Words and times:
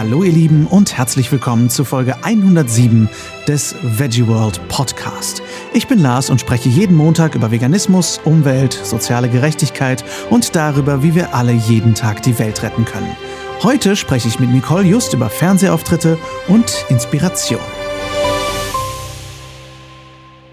Hallo 0.00 0.22
ihr 0.22 0.32
Lieben 0.32 0.66
und 0.66 0.96
herzlich 0.96 1.30
willkommen 1.30 1.68
zu 1.68 1.84
Folge 1.84 2.24
107 2.24 3.06
des 3.46 3.74
Veggie 3.82 4.26
World 4.26 4.58
Podcast. 4.68 5.42
Ich 5.74 5.88
bin 5.88 5.98
Lars 5.98 6.30
und 6.30 6.40
spreche 6.40 6.70
jeden 6.70 6.96
Montag 6.96 7.34
über 7.34 7.50
Veganismus, 7.50 8.18
Umwelt, 8.24 8.72
soziale 8.72 9.28
Gerechtigkeit 9.28 10.02
und 10.30 10.56
darüber, 10.56 11.02
wie 11.02 11.14
wir 11.14 11.34
alle 11.34 11.52
jeden 11.52 11.94
Tag 11.94 12.22
die 12.22 12.38
Welt 12.38 12.62
retten 12.62 12.86
können. 12.86 13.14
Heute 13.62 13.94
spreche 13.94 14.26
ich 14.26 14.40
mit 14.40 14.48
Nicole 14.48 14.84
just 14.84 15.12
über 15.12 15.28
Fernsehauftritte 15.28 16.16
und 16.48 16.86
Inspiration. 16.88 17.60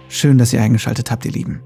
Schön, 0.09 0.37
dass 0.37 0.51
ihr 0.51 0.61
eingeschaltet 0.61 1.09
habt, 1.09 1.23
ihr 1.23 1.31
Lieben. 1.31 1.61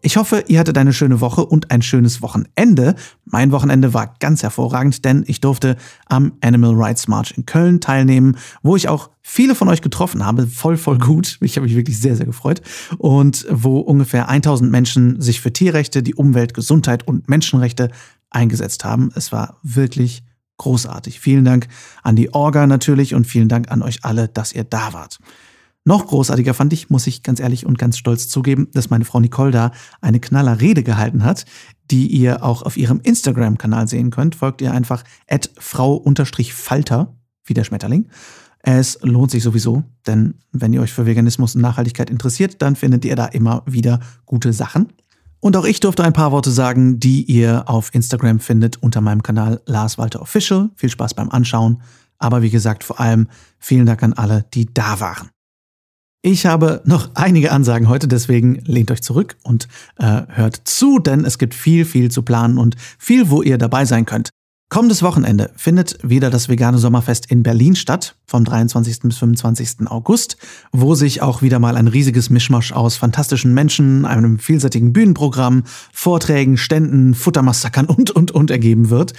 Ich 0.00 0.16
hoffe, 0.16 0.44
ihr 0.46 0.60
hattet 0.60 0.78
eine 0.78 0.92
schöne 0.92 1.20
Woche 1.20 1.44
und 1.44 1.72
ein 1.72 1.82
schönes 1.82 2.22
Wochenende. 2.22 2.94
Mein 3.24 3.50
Wochenende 3.50 3.94
war 3.94 4.14
ganz 4.20 4.44
hervorragend, 4.44 5.04
denn 5.04 5.24
ich 5.26 5.40
durfte 5.40 5.76
am 6.06 6.32
Animal 6.40 6.74
Rights 6.74 7.08
March 7.08 7.34
in 7.36 7.46
Köln 7.46 7.80
teilnehmen, 7.80 8.36
wo 8.62 8.76
ich 8.76 8.88
auch 8.88 9.10
viele 9.22 9.56
von 9.56 9.68
euch 9.68 9.82
getroffen 9.82 10.24
habe. 10.24 10.46
Voll, 10.46 10.76
voll 10.76 10.98
gut. 10.98 11.38
Ich 11.40 11.56
habe 11.56 11.66
mich 11.66 11.74
wirklich 11.74 12.00
sehr, 12.00 12.14
sehr 12.14 12.26
gefreut. 12.26 12.62
Und 12.98 13.44
wo 13.50 13.80
ungefähr 13.80 14.28
1000 14.28 14.70
Menschen 14.70 15.20
sich 15.20 15.40
für 15.40 15.52
Tierrechte, 15.52 16.04
die 16.04 16.14
Umwelt, 16.14 16.54
Gesundheit 16.54 17.06
und 17.08 17.28
Menschenrechte 17.28 17.90
eingesetzt 18.30 18.84
haben. 18.84 19.10
Es 19.16 19.32
war 19.32 19.58
wirklich 19.62 20.22
großartig. 20.58 21.18
Vielen 21.18 21.44
Dank 21.44 21.66
an 22.02 22.14
die 22.14 22.32
Orga 22.32 22.66
natürlich 22.66 23.14
und 23.14 23.26
vielen 23.26 23.48
Dank 23.48 23.70
an 23.70 23.82
euch 23.82 24.04
alle, 24.04 24.28
dass 24.28 24.52
ihr 24.52 24.64
da 24.64 24.92
wart. 24.92 25.18
Noch 25.88 26.06
großartiger 26.06 26.52
fand 26.52 26.74
ich, 26.74 26.90
muss 26.90 27.06
ich 27.06 27.22
ganz 27.22 27.40
ehrlich 27.40 27.64
und 27.64 27.78
ganz 27.78 27.96
stolz 27.96 28.28
zugeben, 28.28 28.68
dass 28.74 28.90
meine 28.90 29.06
Frau 29.06 29.20
Nicole 29.20 29.52
da 29.52 29.72
eine 30.02 30.20
knaller 30.20 30.60
Rede 30.60 30.82
gehalten 30.82 31.24
hat, 31.24 31.46
die 31.90 32.08
ihr 32.08 32.44
auch 32.44 32.60
auf 32.60 32.76
ihrem 32.76 33.00
Instagram-Kanal 33.00 33.88
sehen 33.88 34.10
könnt. 34.10 34.34
Folgt 34.34 34.60
ihr 34.60 34.70
einfach 34.72 35.02
at 35.26 35.50
frau-falter, 35.56 37.16
wie 37.46 37.54
der 37.54 37.64
Schmetterling. 37.64 38.06
Es 38.58 38.98
lohnt 39.00 39.30
sich 39.30 39.42
sowieso, 39.42 39.82
denn 40.06 40.34
wenn 40.52 40.74
ihr 40.74 40.82
euch 40.82 40.92
für 40.92 41.06
Veganismus 41.06 41.54
und 41.54 41.62
Nachhaltigkeit 41.62 42.10
interessiert, 42.10 42.60
dann 42.60 42.76
findet 42.76 43.06
ihr 43.06 43.16
da 43.16 43.24
immer 43.24 43.62
wieder 43.64 44.00
gute 44.26 44.52
Sachen. 44.52 44.92
Und 45.40 45.56
auch 45.56 45.64
ich 45.64 45.80
durfte 45.80 46.04
ein 46.04 46.12
paar 46.12 46.32
Worte 46.32 46.50
sagen, 46.50 47.00
die 47.00 47.22
ihr 47.22 47.66
auf 47.66 47.94
Instagram 47.94 48.40
findet 48.40 48.76
unter 48.82 49.00
meinem 49.00 49.22
Kanal 49.22 49.62
Lars 49.64 49.96
Walter 49.96 50.20
Official. 50.20 50.68
Viel 50.76 50.90
Spaß 50.90 51.14
beim 51.14 51.30
Anschauen. 51.30 51.80
Aber 52.18 52.42
wie 52.42 52.50
gesagt, 52.50 52.84
vor 52.84 53.00
allem 53.00 53.28
vielen 53.58 53.86
Dank 53.86 54.02
an 54.02 54.12
alle, 54.12 54.44
die 54.52 54.66
da 54.66 55.00
waren. 55.00 55.30
Ich 56.30 56.44
habe 56.44 56.82
noch 56.84 57.08
einige 57.14 57.52
Ansagen 57.52 57.88
heute, 57.88 58.06
deswegen 58.06 58.56
lehnt 58.66 58.90
euch 58.90 59.00
zurück 59.00 59.36
und 59.44 59.66
äh, 59.96 60.24
hört 60.28 60.60
zu, 60.64 60.98
denn 60.98 61.24
es 61.24 61.38
gibt 61.38 61.54
viel, 61.54 61.86
viel 61.86 62.10
zu 62.10 62.20
planen 62.20 62.58
und 62.58 62.76
viel, 62.98 63.30
wo 63.30 63.40
ihr 63.40 63.56
dabei 63.56 63.86
sein 63.86 64.04
könnt. 64.04 64.28
Kommendes 64.68 65.02
Wochenende 65.02 65.50
findet 65.56 65.96
wieder 66.02 66.28
das 66.28 66.50
vegane 66.50 66.76
Sommerfest 66.76 67.30
in 67.30 67.42
Berlin 67.42 67.74
statt, 67.74 68.16
vom 68.26 68.44
23. 68.44 69.00
bis 69.04 69.16
25. 69.16 69.86
August, 69.88 70.36
wo 70.70 70.94
sich 70.94 71.22
auch 71.22 71.40
wieder 71.40 71.58
mal 71.58 71.78
ein 71.78 71.88
riesiges 71.88 72.28
Mischmasch 72.28 72.72
aus 72.72 72.96
fantastischen 72.96 73.54
Menschen, 73.54 74.04
einem 74.04 74.38
vielseitigen 74.38 74.92
Bühnenprogramm, 74.92 75.62
Vorträgen, 75.94 76.58
Ständen, 76.58 77.14
Futtermassakern 77.14 77.86
und, 77.86 78.10
und, 78.10 78.32
und 78.32 78.50
ergeben 78.50 78.90
wird. 78.90 79.14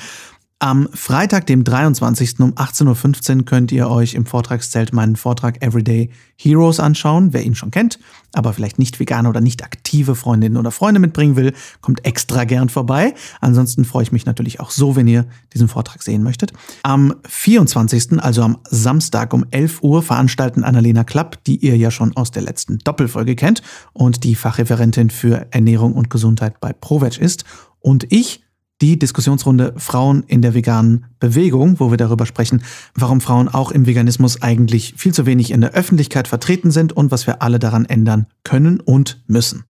Am 0.61 0.89
Freitag, 0.93 1.47
dem 1.47 1.63
23. 1.63 2.41
um 2.41 2.53
18.15 2.53 3.38
Uhr 3.38 3.45
könnt 3.45 3.71
ihr 3.71 3.89
euch 3.89 4.13
im 4.13 4.25
Vortragszelt 4.25 4.91
meinen 4.91 5.15
Vortrag 5.15 5.63
Everyday 5.63 6.09
Heroes 6.35 6.81
anschauen. 6.81 7.31
Wer 7.31 7.45
ihn 7.45 7.55
schon 7.55 7.71
kennt, 7.71 7.97
aber 8.33 8.52
vielleicht 8.52 8.77
nicht 8.77 8.99
vegane 8.99 9.30
oder 9.30 9.39
nicht 9.39 9.63
aktive 9.63 10.15
Freundinnen 10.15 10.57
oder 10.57 10.71
Freunde 10.71 10.99
mitbringen 10.99 11.37
will, 11.37 11.53
kommt 11.80 12.03
extra 12.03 12.43
gern 12.43 12.67
vorbei. 12.67 13.13
Ansonsten 13.39 13.85
freue 13.85 14.03
ich 14.03 14.11
mich 14.11 14.25
natürlich 14.25 14.59
auch 14.59 14.71
so, 14.71 14.97
wenn 14.97 15.07
ihr 15.07 15.27
diesen 15.53 15.69
Vortrag 15.69 16.03
sehen 16.03 16.23
möchtet. 16.23 16.52
Am 16.83 17.15
24., 17.25 18.21
also 18.21 18.43
am 18.43 18.57
Samstag 18.69 19.33
um 19.33 19.45
11 19.52 19.81
Uhr, 19.81 20.03
veranstalten 20.03 20.65
Annalena 20.65 21.05
Klapp, 21.05 21.41
die 21.45 21.55
ihr 21.55 21.77
ja 21.77 21.89
schon 21.89 22.17
aus 22.17 22.31
der 22.31 22.41
letzten 22.41 22.80
Doppelfolge 22.80 23.37
kennt 23.37 23.61
und 23.93 24.26
die 24.26 24.36
Fachreferentin 24.36 25.09
für 25.09 25.47
Ernährung 25.52 25.93
und 25.93 26.09
Gesundheit 26.09 26.59
bei 26.59 26.73
ProVeg 26.73 27.17
ist. 27.17 27.45
Und 27.80 28.11
ich 28.11 28.43
die 28.81 28.97
Diskussionsrunde 28.97 29.73
Frauen 29.77 30.23
in 30.27 30.41
der 30.41 30.53
veganen 30.53 31.05
Bewegung, 31.19 31.79
wo 31.79 31.91
wir 31.91 31.97
darüber 31.97 32.25
sprechen, 32.25 32.63
warum 32.95 33.21
Frauen 33.21 33.49
auch 33.49 33.71
im 33.71 33.85
Veganismus 33.85 34.41
eigentlich 34.41 34.93
viel 34.97 35.13
zu 35.13 35.25
wenig 35.25 35.51
in 35.51 35.61
der 35.61 35.73
Öffentlichkeit 35.73 36.27
vertreten 36.27 36.71
sind 36.71 36.93
und 36.93 37.11
was 37.11 37.27
wir 37.27 37.41
alle 37.41 37.59
daran 37.59 37.85
ändern 37.85 38.27
können 38.43 38.79
und 38.79 39.23
müssen. 39.27 39.65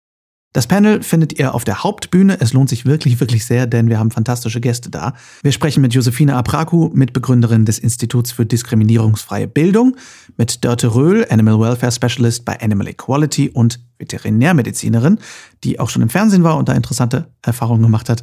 Das 0.57 0.67
Panel 0.67 1.03
findet 1.03 1.39
ihr 1.39 1.55
auf 1.55 1.65
der 1.65 1.83
Hauptbühne. 1.83 2.41
Es 2.41 2.55
lohnt 2.55 2.71
sich 2.71 2.87
wirklich, 2.87 3.21
wirklich 3.21 3.45
sehr, 3.45 3.67
denn 3.67 3.91
wir 3.91 3.99
haben 3.99 4.11
fantastische 4.11 4.59
Gäste 4.59 4.89
da. 4.89 5.13
Wir 5.43 5.53
sprechen 5.53 5.83
mit 5.83 5.93
Josefine 5.93 6.35
Apraku, 6.35 6.89
Mitbegründerin 6.95 7.67
des 7.67 7.79
Instituts 7.79 8.33
für 8.33 8.47
diskriminierungsfreie 8.47 9.49
Bildung, 9.49 9.99
mit 10.39 10.65
Dörte 10.65 10.95
Röhl, 10.95 11.27
Animal 11.29 11.61
Welfare 11.61 11.93
Specialist 11.93 12.47
bei 12.47 12.59
Animal 12.59 12.89
Equality 12.89 13.51
und 13.51 13.81
Veterinärmedizinerin, 13.99 15.19
die 15.63 15.79
auch 15.79 15.91
schon 15.91 16.01
im 16.01 16.09
Fernsehen 16.09 16.43
war 16.43 16.57
und 16.57 16.71
da 16.71 16.73
interessante 16.73 17.29
Erfahrungen 17.43 17.83
gemacht 17.83 18.09
hat, 18.09 18.23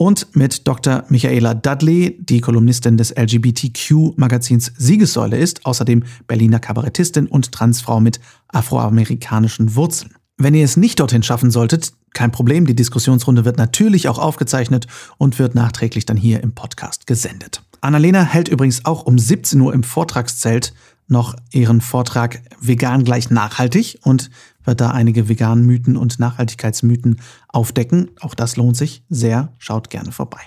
und 0.00 0.34
mit 0.34 0.66
Dr. 0.66 1.04
Michaela 1.10 1.52
Dudley, 1.52 2.16
die 2.20 2.40
Kolumnistin 2.40 2.96
des 2.96 3.14
LGBTQ-Magazins 3.14 4.72
Siegessäule 4.78 5.36
ist, 5.36 5.66
außerdem 5.66 6.04
Berliner 6.26 6.58
Kabarettistin 6.58 7.26
und 7.26 7.52
Transfrau 7.52 8.00
mit 8.00 8.18
afroamerikanischen 8.48 9.74
Wurzeln. 9.76 10.14
Wenn 10.38 10.54
ihr 10.54 10.64
es 10.64 10.78
nicht 10.78 11.00
dorthin 11.00 11.22
schaffen 11.22 11.50
solltet, 11.50 11.92
kein 12.14 12.32
Problem, 12.32 12.64
die 12.64 12.74
Diskussionsrunde 12.74 13.44
wird 13.44 13.58
natürlich 13.58 14.08
auch 14.08 14.18
aufgezeichnet 14.18 14.86
und 15.18 15.38
wird 15.38 15.54
nachträglich 15.54 16.06
dann 16.06 16.16
hier 16.16 16.42
im 16.42 16.54
Podcast 16.54 17.06
gesendet. 17.06 17.62
Annalena 17.82 18.22
hält 18.22 18.48
übrigens 18.48 18.86
auch 18.86 19.04
um 19.04 19.18
17 19.18 19.60
Uhr 19.60 19.74
im 19.74 19.82
Vortragszelt 19.82 20.72
noch 21.08 21.34
ihren 21.52 21.82
Vortrag 21.82 22.40
Vegan 22.58 23.04
gleich 23.04 23.28
nachhaltig 23.28 23.98
und 24.02 24.30
wird 24.64 24.80
da 24.80 24.90
einige 24.90 25.28
veganen 25.28 25.66
Mythen 25.66 25.96
und 25.96 26.18
Nachhaltigkeitsmythen 26.18 27.20
aufdecken. 27.48 28.10
Auch 28.20 28.34
das 28.34 28.56
lohnt 28.56 28.76
sich 28.76 29.02
sehr. 29.08 29.52
Schaut 29.58 29.90
gerne 29.90 30.12
vorbei. 30.12 30.40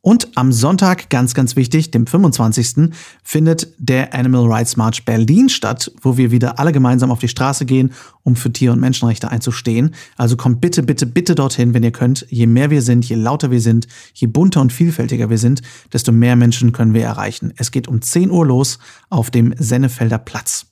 Und 0.00 0.28
am 0.36 0.52
Sonntag, 0.52 1.10
ganz, 1.10 1.34
ganz 1.34 1.56
wichtig, 1.56 1.90
dem 1.90 2.06
25. 2.06 2.94
findet 3.22 3.68
der 3.78 4.14
Animal 4.14 4.50
Rights 4.50 4.76
March 4.76 5.04
Berlin 5.04 5.48
statt, 5.48 5.90
wo 6.00 6.16
wir 6.16 6.30
wieder 6.30 6.58
alle 6.58 6.72
gemeinsam 6.72 7.10
auf 7.10 7.18
die 7.18 7.28
Straße 7.28 7.66
gehen, 7.66 7.92
um 8.22 8.36
für 8.36 8.52
Tier- 8.52 8.72
und 8.72 8.80
Menschenrechte 8.80 9.28
einzustehen. 9.28 9.94
Also 10.16 10.36
kommt 10.36 10.60
bitte, 10.60 10.82
bitte, 10.82 11.04
bitte 11.04 11.34
dorthin, 11.34 11.74
wenn 11.74 11.82
ihr 11.82 11.90
könnt. 11.90 12.26
Je 12.30 12.46
mehr 12.46 12.70
wir 12.70 12.80
sind, 12.80 13.04
je 13.06 13.16
lauter 13.16 13.50
wir 13.50 13.60
sind, 13.60 13.88
je 14.14 14.28
bunter 14.28 14.60
und 14.60 14.72
vielfältiger 14.72 15.30
wir 15.30 15.38
sind, 15.38 15.62
desto 15.92 16.12
mehr 16.12 16.36
Menschen 16.36 16.72
können 16.72 16.94
wir 16.94 17.04
erreichen. 17.04 17.52
Es 17.56 17.70
geht 17.70 17.88
um 17.88 18.00
10 18.00 18.30
Uhr 18.30 18.46
los 18.46 18.78
auf 19.10 19.30
dem 19.30 19.52
Sennefelder 19.58 20.18
Platz. 20.18 20.67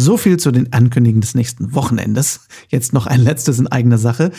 So 0.00 0.16
viel 0.16 0.36
zu 0.36 0.52
den 0.52 0.72
Ankündigungen 0.72 1.22
des 1.22 1.34
nächsten 1.34 1.74
Wochenendes. 1.74 2.46
Jetzt 2.68 2.92
noch 2.92 3.08
ein 3.08 3.20
letztes 3.20 3.58
in 3.58 3.66
eigener 3.66 3.98
Sache. 3.98 4.30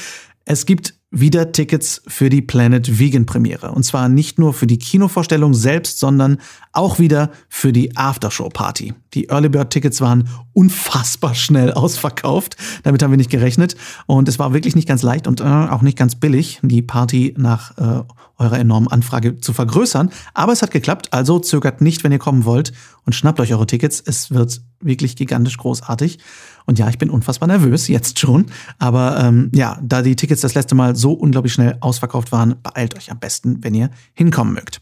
Es 0.45 0.65
gibt 0.65 0.93
wieder 1.11 1.51
Tickets 1.51 2.01
für 2.07 2.29
die 2.29 2.41
Planet 2.41 2.97
Vegan 2.97 3.25
Premiere. 3.25 3.73
Und 3.73 3.83
zwar 3.83 4.07
nicht 4.07 4.39
nur 4.39 4.53
für 4.53 4.67
die 4.67 4.79
Kinovorstellung 4.79 5.53
selbst, 5.53 5.99
sondern 5.99 6.37
auch 6.72 7.00
wieder 7.00 7.31
für 7.50 7.74
die 7.74 7.96
Aftershow 7.97 8.50
Party. 8.50 8.94
Die 9.13 9.30
Early 9.30 9.50
Bird 9.50 9.72
Tickets 9.72 10.02
waren 10.02 10.30
unfassbar 10.53 11.34
schnell 11.34 11.74
ausverkauft. 11.74 12.57
Damit 12.84 13.02
haben 13.02 13.12
wir 13.12 13.18
nicht 13.18 13.31
gerechnet. 13.31 13.75
Und 14.06 14.30
es 14.30 14.40
war 14.40 14.53
wirklich 14.53 14.75
nicht 14.75 14.88
ganz 14.88 15.02
leicht 15.02 15.28
und 15.28 15.41
äh, 15.41 15.44
auch 15.44 15.81
nicht 15.81 15.97
ganz 15.97 16.16
billig, 16.16 16.59
die 16.62 16.81
Party 16.81 17.34
nach 17.38 17.78
äh, 17.78 18.03
eurer 18.38 18.59
enormen 18.59 18.88
Anfrage 18.88 19.40
zu 19.40 19.53
vergrößern. 19.53 20.12
Aber 20.34 20.53
es 20.53 20.62
hat 20.62 20.72
geklappt. 20.72 21.12
Also 21.12 21.40
zögert 21.40 21.81
nicht, 21.81 22.03
wenn 22.03 22.12
ihr 22.12 22.19
kommen 22.19 22.46
wollt 22.46 22.72
und 23.06 23.13
schnappt 23.13 23.40
euch 23.40 23.53
eure 23.53 23.68
Tickets. 23.68 24.01
Es 24.06 24.31
wird 24.31 24.62
wirklich 24.80 25.16
gigantisch 25.16 25.57
großartig. 25.57 26.19
Und 26.66 26.78
ja, 26.78 26.88
ich 26.90 26.97
bin 26.97 27.09
unfassbar 27.09 27.47
nervös, 27.47 27.88
jetzt 27.88 28.19
schon. 28.19 28.46
Aber 28.78 29.19
ähm, 29.19 29.50
ja, 29.53 29.80
da 29.81 30.01
die 30.03 30.16
Tickets 30.16 30.41
das 30.41 30.53
letzte 30.53 30.75
Mal 30.75 30.96
so 30.96 31.13
unglaublich 31.13 31.53
schnell 31.53 31.78
ausverkauft 31.81 32.31
waren, 32.31 32.56
beeilt 32.62 32.96
euch 32.96 33.12
am 33.12 33.19
besten, 33.19 33.63
wenn 33.63 33.74
ihr 33.74 33.90
hinkommen 34.13 34.53
mögt. 34.53 34.81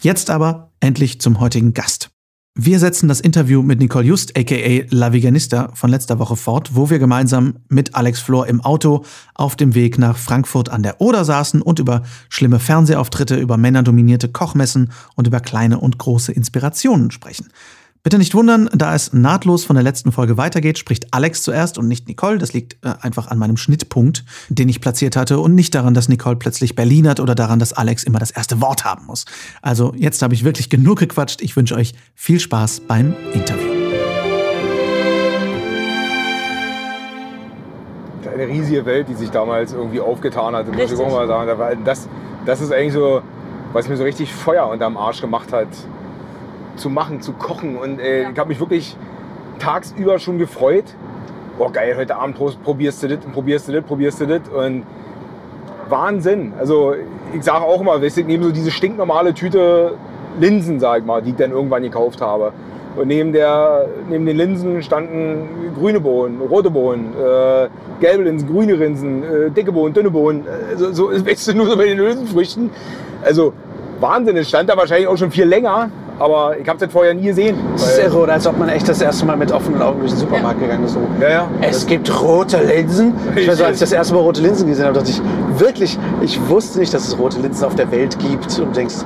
Jetzt 0.00 0.30
aber 0.30 0.70
endlich 0.78 1.20
zum 1.20 1.40
heutigen 1.40 1.74
Gast. 1.74 2.10
Wir 2.54 2.78
setzen 2.78 3.08
das 3.08 3.18
Interview 3.20 3.62
mit 3.62 3.80
Nicole 3.80 4.06
Just, 4.06 4.38
aka 4.38 4.86
La 4.90 5.12
Veganista, 5.12 5.72
von 5.74 5.90
letzter 5.90 6.20
Woche 6.20 6.36
fort, 6.36 6.70
wo 6.74 6.88
wir 6.88 7.00
gemeinsam 7.00 7.56
mit 7.68 7.96
Alex 7.96 8.20
Flor 8.20 8.46
im 8.46 8.60
Auto 8.60 9.04
auf 9.34 9.56
dem 9.56 9.74
Weg 9.74 9.98
nach 9.98 10.16
Frankfurt 10.16 10.68
an 10.68 10.84
der 10.84 11.00
Oder 11.00 11.24
saßen 11.24 11.62
und 11.62 11.80
über 11.80 12.02
schlimme 12.28 12.60
Fernsehauftritte, 12.60 13.36
über 13.36 13.56
männerdominierte 13.56 14.28
Kochmessen 14.28 14.92
und 15.16 15.26
über 15.26 15.40
kleine 15.40 15.80
und 15.80 15.98
große 15.98 16.30
Inspirationen 16.30 17.10
sprechen. 17.10 17.48
Bitte 18.04 18.16
nicht 18.18 18.34
wundern, 18.34 18.70
da 18.72 18.94
es 18.94 19.12
nahtlos 19.12 19.64
von 19.64 19.74
der 19.74 19.82
letzten 19.82 20.12
Folge 20.12 20.36
weitergeht, 20.36 20.78
spricht 20.78 21.12
Alex 21.12 21.42
zuerst 21.42 21.78
und 21.78 21.88
nicht 21.88 22.06
Nicole. 22.06 22.38
Das 22.38 22.52
liegt 22.52 22.74
äh, 22.84 22.94
einfach 23.00 23.26
an 23.26 23.38
meinem 23.38 23.56
Schnittpunkt, 23.56 24.24
den 24.48 24.68
ich 24.68 24.80
platziert 24.80 25.16
hatte 25.16 25.40
und 25.40 25.54
nicht 25.56 25.74
daran, 25.74 25.94
dass 25.94 26.08
Nicole 26.08 26.36
plötzlich 26.36 26.76
Berlinert 26.76 27.18
oder 27.18 27.34
daran, 27.34 27.58
dass 27.58 27.72
Alex 27.72 28.04
immer 28.04 28.20
das 28.20 28.30
erste 28.30 28.60
Wort 28.60 28.84
haben 28.84 29.06
muss. 29.06 29.24
Also 29.62 29.92
jetzt 29.96 30.22
habe 30.22 30.32
ich 30.32 30.44
wirklich 30.44 30.70
genug 30.70 31.00
gequatscht. 31.00 31.42
Ich 31.42 31.56
wünsche 31.56 31.74
euch 31.74 31.94
viel 32.14 32.38
Spaß 32.38 32.82
beim 32.86 33.14
Interview. 33.32 33.72
Eine 38.32 38.46
riesige 38.46 38.86
Welt, 38.86 39.08
die 39.08 39.14
sich 39.14 39.30
damals 39.30 39.72
irgendwie 39.72 40.00
aufgetan 40.00 40.54
hat. 40.54 40.72
Muss 40.72 40.92
ich 40.92 40.98
auch 40.98 41.10
mal 41.10 41.26
sagen. 41.26 41.80
Das, 41.84 42.08
das 42.46 42.60
ist 42.60 42.72
eigentlich 42.72 42.92
so, 42.92 43.22
was 43.72 43.88
mir 43.88 43.96
so 43.96 44.04
richtig 44.04 44.32
Feuer 44.32 44.68
unterm 44.68 44.96
Arsch 44.96 45.20
gemacht 45.20 45.52
hat 45.52 45.66
zu 46.78 46.88
machen, 46.90 47.20
zu 47.20 47.32
kochen. 47.32 47.76
Und 47.76 48.00
äh, 48.00 48.22
Ja. 48.22 48.30
ich 48.30 48.38
habe 48.38 48.48
mich 48.48 48.60
wirklich 48.60 48.96
tagsüber 49.58 50.18
schon 50.18 50.38
gefreut. 50.38 50.84
Oh 51.58 51.68
geil, 51.72 51.94
heute 51.96 52.16
Abend 52.16 52.36
pro- 52.36 52.52
probierst 52.62 53.02
du 53.02 53.08
das 53.08 53.24
und 53.24 53.32
probierst 53.32 53.68
du 53.68 53.72
das, 53.72 53.82
probierst 53.84 54.20
du 54.20 54.26
das. 54.26 54.42
Und 54.48 54.84
Wahnsinn. 55.88 56.52
Also 56.58 56.94
ich 57.34 57.42
sage 57.42 57.64
auch 57.64 57.80
immer, 57.80 58.02
ich 58.02 58.16
nehme 58.16 58.44
so 58.44 58.50
diese 58.52 58.70
stinknormale 58.70 59.34
Tüte 59.34 59.94
Linsen, 60.40 60.78
sag 60.80 61.00
ich 61.00 61.04
mal, 61.04 61.20
die 61.22 61.30
ich 61.30 61.36
dann 61.36 61.50
irgendwann 61.50 61.82
gekauft 61.82 62.20
habe. 62.20 62.52
Und 62.96 63.08
neben, 63.08 63.32
der, 63.32 63.86
neben 64.08 64.26
den 64.26 64.36
Linsen 64.36 64.82
standen 64.82 65.72
grüne 65.78 66.00
Bohnen, 66.00 66.40
rote 66.40 66.70
Bohnen, 66.70 67.12
äh, 67.14 67.68
gelbe 68.00 68.24
Linsen, 68.24 68.48
grüne 68.48 68.74
Linsen, 68.74 69.22
äh, 69.22 69.50
dicke 69.50 69.72
Bohnen, 69.72 69.94
dünne 69.94 70.10
Bohnen. 70.10 70.44
Äh, 70.46 70.76
so, 70.76 70.92
so 70.92 71.08
ist 71.08 71.26
weißt 71.30 71.48
du, 71.48 71.54
nur 71.54 71.66
so 71.66 71.76
bei 71.76 71.86
den 71.86 71.98
Hülsenfrüchten. 71.98 72.70
Also 73.24 73.52
Wahnsinn, 74.00 74.36
es 74.36 74.48
stand 74.48 74.68
da 74.68 74.76
wahrscheinlich 74.76 75.08
auch 75.08 75.16
schon 75.16 75.30
viel 75.30 75.44
länger, 75.44 75.90
aber 76.18 76.58
ich 76.58 76.68
habe 76.68 76.78
das 76.78 76.92
vorher 76.92 77.14
nie 77.14 77.26
gesehen. 77.26 77.56
Das 77.72 77.92
ist 77.92 77.98
irre, 77.98 78.18
oder 78.18 78.32
als 78.34 78.46
ob 78.46 78.58
man 78.58 78.68
echt 78.68 78.88
das 78.88 79.00
erste 79.00 79.24
Mal 79.26 79.36
mit 79.36 79.52
offenen 79.52 79.80
Augen 79.82 80.00
durch 80.00 80.12
den 80.12 80.18
Supermarkt 80.20 80.60
gegangen 80.60 80.84
ist. 80.84 80.92
So. 80.94 81.00
Ja, 81.20 81.28
ja. 81.28 81.48
Es 81.60 81.86
gibt 81.86 82.10
rote 82.22 82.58
Linsen. 82.62 83.14
Ich 83.36 83.46
weiß, 83.48 83.60
als 83.62 83.74
ich 83.76 83.80
das 83.80 83.92
erste 83.92 84.14
Mal 84.14 84.20
rote 84.20 84.40
Linsen 84.40 84.66
gesehen 84.66 84.86
habe, 84.86 84.94
dachte 84.94 85.10
ich 85.10 85.20
wirklich, 85.58 85.98
ich 86.20 86.40
wusste 86.48 86.78
nicht, 86.80 86.92
dass 86.92 87.06
es 87.08 87.18
rote 87.18 87.38
Linsen 87.40 87.64
auf 87.64 87.74
der 87.74 87.90
Welt 87.90 88.18
gibt. 88.18 88.46
Und 88.58 88.68
du 88.68 88.72
denkst, 88.72 88.96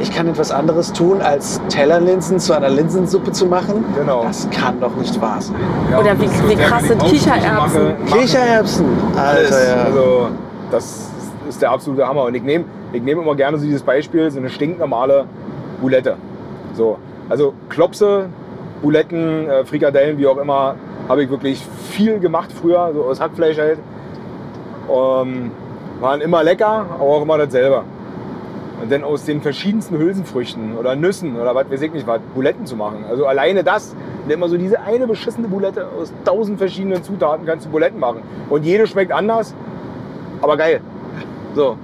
ich 0.00 0.14
kann 0.14 0.28
etwas 0.28 0.50
anderes 0.50 0.92
tun, 0.92 1.22
als 1.22 1.60
Tellerlinsen 1.68 2.38
zu 2.38 2.52
einer 2.52 2.68
Linsensuppe 2.68 3.32
zu 3.32 3.46
machen. 3.46 3.84
Genau. 3.96 4.24
Das 4.24 4.48
kann 4.50 4.80
doch 4.80 4.94
nicht 4.96 5.20
wahr 5.20 5.40
sein. 5.40 5.56
Ja, 5.90 6.00
Oder 6.00 6.18
wie- 6.20 6.26
das 6.26 6.48
wie 6.48 6.56
krass 6.56 6.82
sind 6.84 7.02
Kichererbsen? 7.04 7.54
mache- 7.84 7.96
mache 8.10 8.18
Kichererbsen, 8.18 8.86
Alles. 9.16 9.52
Alter, 9.52 9.68
ja. 9.76 9.84
Also, 9.84 10.28
das 10.70 11.08
ist 11.48 11.62
der 11.62 11.70
absolute 11.70 12.06
Hammer. 12.06 12.24
Und 12.24 12.34
ich 12.34 12.42
nehme 12.42 12.64
ich 12.92 13.02
nehm 13.02 13.20
immer 13.20 13.34
gerne 13.34 13.56
so 13.58 13.64
dieses 13.64 13.82
Beispiel, 13.82 14.30
so 14.30 14.38
eine 14.38 14.48
stinknormale 14.50 15.24
Boulette. 15.80 16.16
So. 16.76 16.98
Also 17.28 17.54
Klopse, 17.68 18.28
Bouletten, 18.82 19.48
äh, 19.48 19.64
Frikadellen, 19.64 20.18
wie 20.18 20.26
auch 20.26 20.36
immer, 20.36 20.76
habe 21.08 21.24
ich 21.24 21.30
wirklich 21.30 21.64
viel 21.90 22.18
gemacht 22.18 22.52
früher, 22.52 22.92
so 22.94 23.04
aus 23.04 23.20
Hackfleisch 23.20 23.58
halt. 23.58 23.78
Ähm, 24.88 25.50
waren 26.00 26.20
immer 26.20 26.44
lecker, 26.44 26.86
aber 26.94 27.02
auch 27.02 27.22
immer 27.22 27.38
dasselbe. 27.38 27.82
Und 28.82 28.92
dann 28.92 29.04
aus 29.04 29.24
den 29.24 29.40
verschiedensten 29.40 29.96
Hülsenfrüchten 29.96 30.76
oder 30.76 30.94
Nüssen 30.94 31.40
oder 31.40 31.54
was 31.54 31.70
weiß 31.70 31.80
ich 31.80 31.92
nicht 31.92 32.06
was, 32.06 32.20
Buletten 32.34 32.66
zu 32.66 32.76
machen. 32.76 33.06
Also 33.08 33.26
alleine 33.26 33.64
das, 33.64 33.96
immer 34.28 34.48
so 34.48 34.58
diese 34.58 34.80
eine 34.80 35.06
beschissene 35.06 35.48
Bulette 35.48 35.86
aus 35.98 36.12
tausend 36.24 36.58
verschiedenen 36.58 37.02
Zutaten 37.02 37.46
kannst 37.46 37.66
du 37.66 37.70
Buletten 37.70 37.98
machen. 37.98 38.22
Und 38.50 38.64
jede 38.64 38.86
schmeckt 38.86 39.12
anders, 39.12 39.54
aber 40.42 40.56
geil. 40.56 40.80
So, 41.54 41.76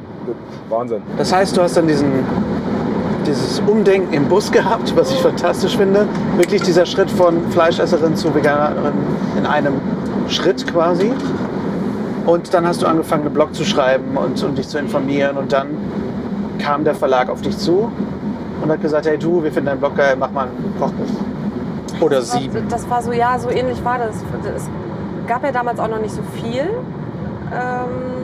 Wahnsinn. 0.68 1.02
Das 1.16 1.32
heißt, 1.32 1.56
du 1.56 1.62
hast 1.62 1.76
dann 1.76 1.86
diesen, 1.86 2.10
dieses 3.26 3.60
Umdenken 3.66 4.12
im 4.12 4.26
Bus 4.28 4.50
gehabt, 4.52 4.94
was 4.96 5.12
ich 5.12 5.20
fantastisch 5.20 5.76
finde. 5.76 6.06
Wirklich 6.36 6.62
dieser 6.62 6.86
Schritt 6.86 7.10
von 7.10 7.50
Fleischesserin 7.50 8.16
zu 8.16 8.34
Veganerin 8.34 8.92
in 9.38 9.46
einem 9.46 9.74
Schritt 10.28 10.66
quasi. 10.70 11.12
Und 12.26 12.54
dann 12.54 12.66
hast 12.66 12.82
du 12.82 12.86
angefangen, 12.86 13.24
einen 13.26 13.34
Blog 13.34 13.54
zu 13.54 13.64
schreiben 13.64 14.16
und, 14.16 14.42
und 14.44 14.56
dich 14.58 14.68
zu 14.68 14.78
informieren. 14.78 15.36
Und 15.36 15.52
dann 15.52 15.68
kam 16.58 16.84
der 16.84 16.94
Verlag 16.94 17.28
auf 17.28 17.40
dich 17.42 17.58
zu 17.58 17.90
und 18.62 18.70
hat 18.70 18.80
gesagt, 18.80 19.06
hey 19.06 19.18
du, 19.18 19.42
wir 19.42 19.50
finden 19.52 19.66
deinen 19.66 19.80
Blog 19.80 19.96
geil, 19.96 20.14
mach 20.18 20.30
mal 20.30 20.46
ein 20.46 20.74
Kochbuch. 20.78 22.00
Oder 22.00 22.16
Das 22.20 22.32
war- 22.32 22.40
sieben. 22.40 22.66
Das 22.68 22.88
war 22.88 23.02
so, 23.02 23.12
ja, 23.12 23.38
so 23.38 23.50
ähnlich 23.50 23.84
war 23.84 23.98
das. 23.98 24.16
Es 24.56 24.68
gab 25.26 25.42
ja 25.44 25.50
damals 25.52 25.80
auch 25.80 25.88
noch 25.88 26.00
nicht 26.00 26.14
so 26.14 26.22
viel. 26.34 26.68
Ähm, 27.52 28.21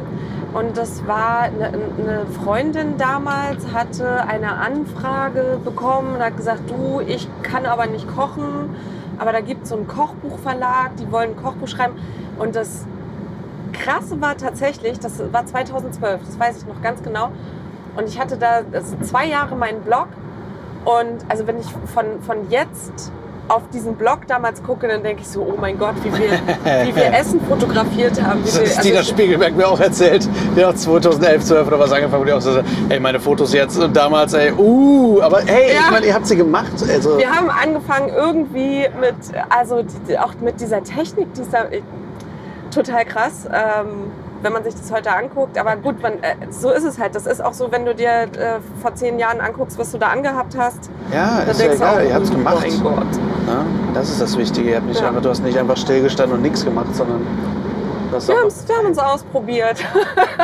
und 0.55 0.77
das 0.77 1.07
war 1.07 1.43
eine, 1.43 1.67
eine 1.67 2.27
Freundin 2.43 2.97
damals, 2.97 3.73
hatte 3.73 4.25
eine 4.27 4.53
Anfrage 4.53 5.61
bekommen 5.63 6.17
und 6.17 6.23
hat 6.23 6.37
gesagt, 6.37 6.71
du, 6.71 7.01
ich 7.01 7.29
kann 7.43 7.67
aber 7.67 7.87
nicht 7.87 8.09
kochen, 8.15 8.75
aber 9.19 9.33
da 9.33 9.41
gibt 9.41 9.65
es 9.65 9.71
so 9.71 9.77
einen 9.77 9.87
Kochbuchverlag, 9.89 10.97
die 10.97 11.11
wollen 11.13 11.31
ein 11.31 11.37
Kochbuch 11.37 11.69
schreiben. 11.69 11.95
Und 12.39 12.57
das 12.57 12.87
Krasse 13.73 14.21
war 14.21 14.37
tatsächlich, 14.37 14.99
das 14.99 15.21
war 15.33 15.45
2012, 15.45 16.21
das 16.25 16.39
weiß 16.39 16.59
ich 16.59 16.67
noch 16.67 16.81
ganz 16.81 17.03
genau. 17.03 17.31
Und 17.97 18.09
ich 18.09 18.19
hatte 18.19 18.37
da 18.37 18.63
zwei 19.03 19.27
Jahre 19.27 19.55
meinen 19.55 19.83
Blog. 19.83 20.09
Und 20.85 21.25
also 21.29 21.47
wenn 21.47 21.59
ich 21.59 21.67
von, 21.87 22.23
von 22.23 22.49
jetzt 22.49 23.13
auf 23.49 23.63
diesen 23.73 23.95
Blog 23.97 24.27
damals 24.27 24.63
gucke, 24.63 24.87
dann 24.89 25.03
denke 25.03 25.23
ich 25.23 25.29
so, 25.29 25.41
oh 25.43 25.59
mein 25.61 25.79
Gott, 25.79 25.95
wie 26.05 26.13
wir, 26.13 26.31
wie 26.87 26.95
wir 26.95 27.13
Essen 27.19 27.41
fotografiert 27.41 28.23
haben. 28.23 28.41
Wie 28.41 28.47
Das 28.47 28.61
wir, 28.61 28.77
hat 28.77 28.85
Dina 28.85 29.03
Spiegelberg 29.03 29.57
mir 29.57 29.67
auch 29.69 29.81
erzählt. 29.81 30.29
Der 30.57 30.69
hat 30.69 30.79
2011, 30.79 31.45
12 31.45 31.67
oder 31.67 31.79
was 31.81 31.93
angefangen, 31.93 32.23
wo 32.23 32.27
die 32.27 32.33
auch 32.33 32.41
so 32.41 32.53
sagt, 32.53 32.69
ey, 32.89 33.01
meine 33.01 33.19
Fotos 33.21 33.53
jetzt 33.53 33.79
und 33.79 33.97
damals, 33.97 34.35
ey, 34.35 34.53
uh, 34.53 35.21
aber 35.23 35.41
hey, 35.47 35.75
Ja. 35.75 35.81
ich 35.87 35.91
meine, 35.91 36.07
ihr 36.07 36.15
habt 36.15 36.27
sie 36.27 36.37
gemacht. 36.37 36.73
Also, 36.89 37.19
wir 37.19 37.31
haben 37.31 37.51
angefangen 37.51 38.09
irgendwie 38.15 38.87
mit, 39.01 39.15
also 39.49 39.83
die, 40.09 40.19
auch 40.19 40.35
mit 40.41 40.61
dieser 40.61 40.83
Technik, 40.83 41.33
die 41.35 41.41
ist 41.43 41.53
da 41.53 41.65
äh, 41.65 41.81
total 42.75 43.05
krass, 43.05 43.47
ähm, 43.47 44.11
wenn 44.43 44.53
man 44.53 44.65
sich 44.65 44.75
das 44.75 44.91
heute 44.93 45.11
anguckt. 45.13 45.59
Aber 45.59 45.77
gut, 45.77 46.01
man, 46.03 46.15
äh, 46.23 46.35
so 46.51 46.71
ist 46.71 46.85
es 46.85 46.99
halt. 46.99 47.15
Das 47.15 47.27
ist 47.27 47.43
auch 47.45 47.53
so, 47.55 47.71
wenn 47.73 47.85
du 47.85 47.95
dir 47.95 48.09
äh, 48.09 48.61
vor 48.81 48.95
zehn 48.95 49.19
Jahren 49.19 49.41
anguckst, 49.41 49.79
was 49.79 49.91
du 49.93 49.99
da 49.99 50.09
angehabt 50.09 50.57
hast. 50.57 50.91
ja, 51.13 51.39
Dann 51.41 51.49
ist 51.49 51.61
ja 51.61 51.67
denkst 51.67 51.77
egal, 51.83 51.95
auch, 51.97 52.09
ihr 52.09 52.15
habt 52.15 52.25
es 52.25 52.31
gemacht. 52.31 52.57
Oh 52.59 52.71
mein 52.71 52.83
Gott. 52.83 53.17
Ja, 53.47 53.65
das 53.95 54.11
ist 54.11 54.21
das 54.21 54.37
Wichtige. 54.37 54.71
Ihr 54.71 54.77
habt 54.77 54.87
nicht 54.87 55.01
Ja. 55.01 55.09
einfach, 55.09 55.23
du 55.23 55.29
hast 55.31 55.43
nicht 55.43 55.59
einfach 55.59 55.77
stillgestanden 55.77 56.37
und 56.37 56.43
nichts 56.43 56.65
gemacht, 56.65 56.95
sondern 56.95 57.27
Wir, 58.11 58.21
wir 58.21 58.77
haben 58.77 58.87
uns 58.87 58.99
ausprobiert. 58.99 59.85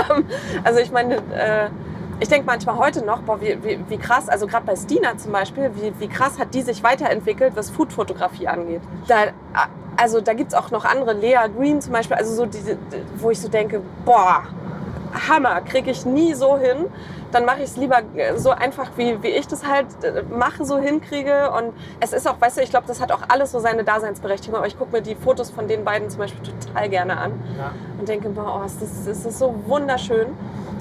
also 0.64 0.80
ich 0.80 0.90
meine, 0.92 1.16
äh, 1.16 1.68
ich 2.20 2.28
denke 2.28 2.46
manchmal 2.46 2.78
heute 2.78 3.04
noch, 3.04 3.20
boah, 3.22 3.40
wie, 3.40 3.58
wie, 3.62 3.78
wie 3.88 3.98
krass, 3.98 4.28
also 4.28 4.46
gerade 4.46 4.64
bei 4.66 4.76
Stina 4.76 5.16
zum 5.16 5.32
Beispiel, 5.32 5.70
wie, 5.74 5.92
wie 5.98 6.08
krass 6.08 6.38
hat 6.38 6.54
die 6.54 6.62
sich 6.62 6.82
weiterentwickelt, 6.82 7.54
was 7.56 7.70
Foodfotografie 7.70 8.46
angeht. 8.48 8.82
Da, 9.08 9.16
also 9.96 10.20
da 10.20 10.32
gibt 10.32 10.52
es 10.52 10.58
auch 10.58 10.70
noch 10.70 10.84
andere, 10.84 11.12
Lea 11.12 11.48
Green 11.56 11.80
zum 11.80 11.92
Beispiel, 11.92 12.16
also 12.16 12.34
so 12.34 12.46
diese, 12.46 12.76
wo 13.16 13.30
ich 13.30 13.40
so 13.40 13.48
denke, 13.48 13.80
boah, 14.04 14.44
Hammer, 15.28 15.60
kriege 15.60 15.90
ich 15.90 16.04
nie 16.04 16.34
so 16.34 16.58
hin. 16.58 16.86
Dann 17.30 17.44
mache 17.44 17.58
ich 17.58 17.64
es 17.64 17.76
lieber 17.76 18.00
äh, 18.14 18.36
so 18.36 18.50
einfach, 18.50 18.90
wie, 18.96 19.22
wie 19.22 19.28
ich 19.28 19.46
das 19.48 19.66
halt 19.66 19.86
äh, 20.02 20.22
mache, 20.22 20.64
so 20.64 20.78
hinkriege. 20.78 21.50
Und 21.50 21.72
es 22.00 22.12
ist 22.12 22.28
auch, 22.28 22.40
weißt 22.40 22.58
du, 22.58 22.62
ich 22.62 22.70
glaube, 22.70 22.86
das 22.86 23.00
hat 23.00 23.10
auch 23.10 23.22
alles 23.28 23.52
so 23.52 23.58
seine 23.58 23.84
Daseinsberechtigung. 23.84 24.56
Aber 24.56 24.66
ich 24.66 24.78
gucke 24.78 24.92
mir 24.92 25.02
die 25.02 25.14
Fotos 25.14 25.50
von 25.50 25.66
den 25.66 25.84
beiden 25.84 26.10
zum 26.10 26.20
Beispiel 26.20 26.42
total 26.42 26.88
gerne 26.88 27.16
an 27.16 27.32
und 27.98 28.08
denke, 28.08 28.28
boah, 28.28 28.62
es 28.66 28.80
ist, 28.80 29.06
es 29.06 29.24
ist 29.24 29.38
so 29.38 29.54
wunderschön 29.66 30.28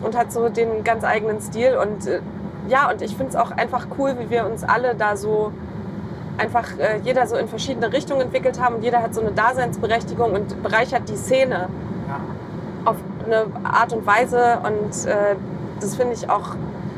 und 0.04 0.16
hat 0.16 0.32
so 0.32 0.50
den 0.50 0.84
ganz 0.84 1.04
eigenen 1.04 1.42
Stil. 1.42 1.78
Und 1.78 2.08
äh, 2.08 2.22
ja, 2.68 2.90
und 2.90 3.02
ich 3.02 3.16
finde 3.16 3.32
es 3.32 3.36
auch 3.36 3.52
einfach 3.52 3.88
cool, 3.98 4.16
wie 4.20 4.30
wir 4.30 4.46
uns 4.46 4.64
alle 4.64 4.96
da 4.96 5.18
so 5.18 5.52
einfach 6.38 6.78
äh, 6.80 7.00
jeder 7.04 7.28
so 7.28 7.36
in 7.36 7.48
verschiedene 7.48 7.92
Richtungen 7.92 8.22
entwickelt 8.22 8.60
haben 8.60 8.76
und 8.76 8.84
jeder 8.84 9.02
hat 9.02 9.14
so 9.14 9.22
eine 9.22 9.32
Daseinsberechtigung 9.32 10.34
und 10.34 10.64
bereichert 10.64 11.08
die 11.10 11.16
Szene 11.16 11.70
auf 12.86 12.98
eine 13.26 13.46
Art 13.64 13.94
und 13.94 14.06
Weise 14.06 14.60
und 14.64 15.06
äh, 15.06 15.36
das 15.80 15.96
finde 15.96 16.14
ich 16.14 16.30
auch, 16.30 16.56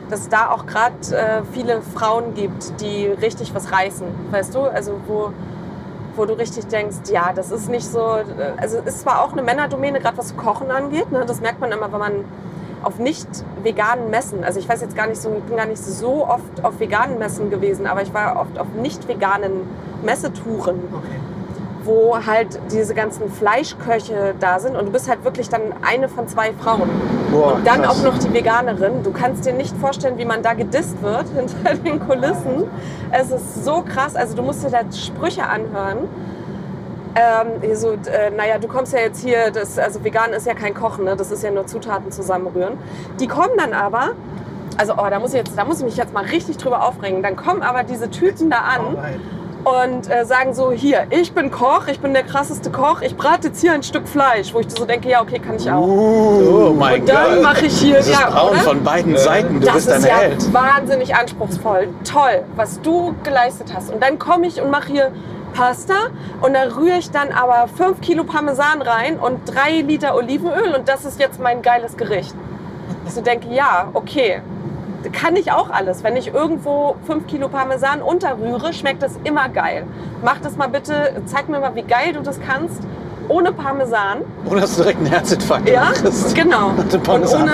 dass 0.10 0.22
es 0.22 0.30
da 0.30 0.50
auch 0.50 0.66
gerade 0.66 0.94
äh, 1.12 1.42
viele 1.52 1.82
Frauen 1.82 2.34
gibt, 2.34 2.82
die 2.82 3.08
richtig 3.08 3.54
was 3.54 3.72
reißen, 3.72 4.08
weißt 4.32 4.54
du? 4.56 4.62
Also 4.62 5.00
wo, 5.08 5.32
wo 6.16 6.26
du 6.26 6.34
richtig 6.34 6.68
denkst, 6.68 6.98
ja, 7.12 7.34
das 7.34 7.52
ist 7.52 7.70
nicht 7.70 7.86
so, 7.86 8.00
äh, 8.00 8.54
also 8.58 8.78
es 8.80 8.96
ist 8.96 9.00
zwar 9.02 9.24
auch 9.24 9.34
eine 9.34 9.42
Männerdomäne, 9.44 10.00
gerade 10.00 10.18
was 10.18 10.36
Kochen 10.38 10.72
angeht, 10.72 11.12
ne? 11.12 11.26
das 11.26 11.42
merkt 11.42 11.60
man 11.60 11.72
immer, 11.72 11.92
wenn 11.92 12.00
man 12.00 12.14
auf 12.86 13.00
nicht 13.00 13.28
veganen 13.64 14.10
Messen, 14.10 14.44
also 14.44 14.60
ich 14.60 14.70
weiß 14.70 14.82
jetzt 14.82 14.96
gar 14.96 15.08
nicht 15.08 15.22
so, 15.22 15.34
ich 15.38 15.44
bin 15.44 15.58
gar 15.58 15.66
nicht 15.66 15.84
so 15.84 16.28
oft 16.28 16.64
auf 16.64 16.80
veganen 16.80 17.18
Messen 17.18 17.50
gewesen, 17.50 17.88
aber 17.88 18.04
ich 18.04 18.14
war 18.14 18.40
oft 18.40 18.58
auf 18.60 18.68
nicht 18.82 19.08
veganen 19.08 19.68
Messetouren 20.04 20.80
wo 21.86 22.18
halt 22.26 22.60
diese 22.72 22.94
ganzen 22.94 23.30
Fleischköche 23.32 24.36
da 24.40 24.60
sind 24.60 24.76
und 24.76 24.88
du 24.88 24.92
bist 24.92 25.08
halt 25.08 25.24
wirklich 25.24 25.50
dann 25.50 25.62
eine 25.88 26.10
von 26.10 26.28
zwei 26.28 26.52
Frauen. 26.54 26.90
Boah, 27.32 27.54
und 27.54 27.68
dann 27.68 27.84
krass. 27.84 28.00
auch 28.00 28.04
noch 28.04 28.18
die 28.18 28.34
Veganerin. 28.34 29.04
Du 29.04 29.12
kannst 29.12 29.46
dir 29.46 29.54
nicht 29.54 29.76
vorstellen, 29.78 30.18
wie 30.18 30.26
man 30.26 30.42
da 30.42 30.54
gedisst 30.54 31.02
wird 31.02 31.26
hinter 31.36 31.76
den 31.76 32.00
Kulissen. 32.00 32.66
Es 33.12 33.32
ist 33.32 33.64
so 33.64 33.84
krass. 33.84 34.16
Also 34.16 34.36
du 34.36 34.42
musst 34.42 34.64
dir 34.64 34.72
da 34.72 34.80
Sprüche 34.92 35.48
anhören. 35.48 36.10
Ähm, 37.16 37.76
so, 37.76 37.92
äh, 37.94 38.30
naja, 38.36 38.58
du 38.58 38.68
kommst 38.68 38.92
ja 38.94 39.00
jetzt 39.00 39.22
hier, 39.24 39.50
das, 39.52 39.80
also 39.80 40.04
vegan 40.04 40.34
ist 40.34 40.46
ja 40.46 40.54
kein 40.54 40.74
Kochen, 40.74 41.06
ne? 41.06 41.16
das 41.16 41.32
ist 41.32 41.44
ja 41.44 41.52
nur 41.52 41.66
Zutaten 41.66 42.12
zusammenrühren. 42.12 42.78
Die 43.20 43.28
kommen 43.28 43.54
dann 43.58 43.74
aber, 43.74 44.10
also 44.78 44.94
oh, 44.98 45.08
da 45.10 45.20
muss 45.20 45.30
ich 45.32 45.38
jetzt, 45.38 45.58
da 45.58 45.64
muss 45.64 45.80
ich 45.80 45.86
mich 45.86 45.96
jetzt 45.96 46.14
mal 46.14 46.26
richtig 46.26 46.58
drüber 46.58 46.86
aufregen. 46.86 47.24
Dann 47.24 47.38
kommen 47.38 47.64
aber 47.64 47.84
diese 47.84 48.10
Tüten 48.10 48.50
da 48.50 48.58
an 48.58 48.98
und 49.64 50.12
äh, 50.12 50.26
sagen 50.26 50.54
so, 50.54 50.72
hier, 50.74 51.08
ich 51.10 51.34
bin 51.34 51.50
Koch, 51.52 51.88
ich 51.88 52.00
bin 52.02 52.14
der 52.14 52.24
krasseste 52.24 52.70
Koch, 52.70 53.02
ich 53.02 53.16
brate 53.16 53.48
jetzt 53.48 53.62
hier 53.62 53.72
ein 53.72 53.82
Stück 53.82 54.08
Fleisch, 54.10 54.54
wo 54.54 54.60
ich 54.60 54.70
so 54.70 54.86
denke, 54.86 55.08
ja, 55.10 55.22
okay, 55.22 55.40
kann 55.40 55.56
ich 55.56 55.72
auch. 55.72 55.82
Oh 55.88 56.76
mein 56.78 57.00
und 57.02 57.10
dann 57.10 57.42
mache 57.42 57.66
ich 57.68 57.80
hier, 57.80 57.96
Das 57.96 58.08
ist 58.08 58.20
ja, 58.20 58.30
braun 58.30 58.52
oder? 58.52 58.60
von 58.60 58.84
beiden 58.84 59.16
Äh, 59.16 59.20
Seiten. 59.20 59.62
Du 59.62 59.66
das 59.66 59.76
bist 59.76 59.90
ein 59.92 60.00
ist 60.02 60.08
ja 60.08 60.18
Held. 60.18 60.54
wahnsinnig 60.54 61.16
anspruchsvoll. 61.16 61.88
Toll, 62.04 62.44
was 62.58 62.82
du 62.82 63.16
geleistet 63.24 63.74
hast. 63.74 63.92
Und 63.92 64.04
dann 64.04 64.20
komme 64.20 64.46
ich 64.48 64.62
und 64.62 64.70
mache 64.70 64.92
hier 64.92 65.12
Pasta 65.56 65.94
und 66.42 66.54
da 66.54 66.64
rühre 66.76 66.98
ich 66.98 67.12
dann 67.12 67.32
aber 67.32 67.68
5 67.68 68.02
Kilo 68.02 68.24
Parmesan 68.26 68.82
rein 68.82 69.18
und 69.18 69.40
3 69.46 69.82
Liter 69.82 70.16
Olivenöl 70.16 70.76
und 70.78 70.88
das 70.90 71.06
ist 71.06 71.20
jetzt 71.20 71.40
mein 71.40 71.62
geiles 71.62 71.96
Gericht. 71.98 72.36
Ich 73.08 73.14
so 73.14 73.22
denke, 73.22 73.48
ja, 73.54 73.88
okay. 73.94 74.42
kann 75.14 75.36
ich 75.36 75.52
auch 75.52 75.70
alles. 75.70 76.04
Wenn 76.04 76.18
ich 76.18 76.34
irgendwo 76.34 76.96
5 77.08 77.28
Kilo 77.28 77.48
Parmesan 77.48 78.02
unterrühre, 78.02 78.74
schmeckt 78.74 79.02
das 79.04 79.18
immer 79.24 79.50
geil. 79.50 79.86
Mach 80.24 80.40
das 80.42 80.58
mal 80.58 80.68
bitte, 80.68 81.22
zeig 81.26 81.48
mir 81.48 81.60
mal, 81.60 81.76
wie 81.76 81.84
geil 81.84 82.14
du 82.14 82.22
das 82.22 82.40
kannst. 82.42 82.82
Ohne 83.28 83.52
Parmesan. 83.52 84.22
Ohne 84.48 84.62
dass 84.62 84.76
du 84.76 84.84
direkt 84.84 85.00
einen 85.00 85.08
Herzinfarkt 85.08 85.68
Ja, 85.68 85.92
kriegst. 85.94 86.36
genau. 86.36 86.68
Und 86.78 86.94
Und 86.94 87.34
ohne 87.34 87.52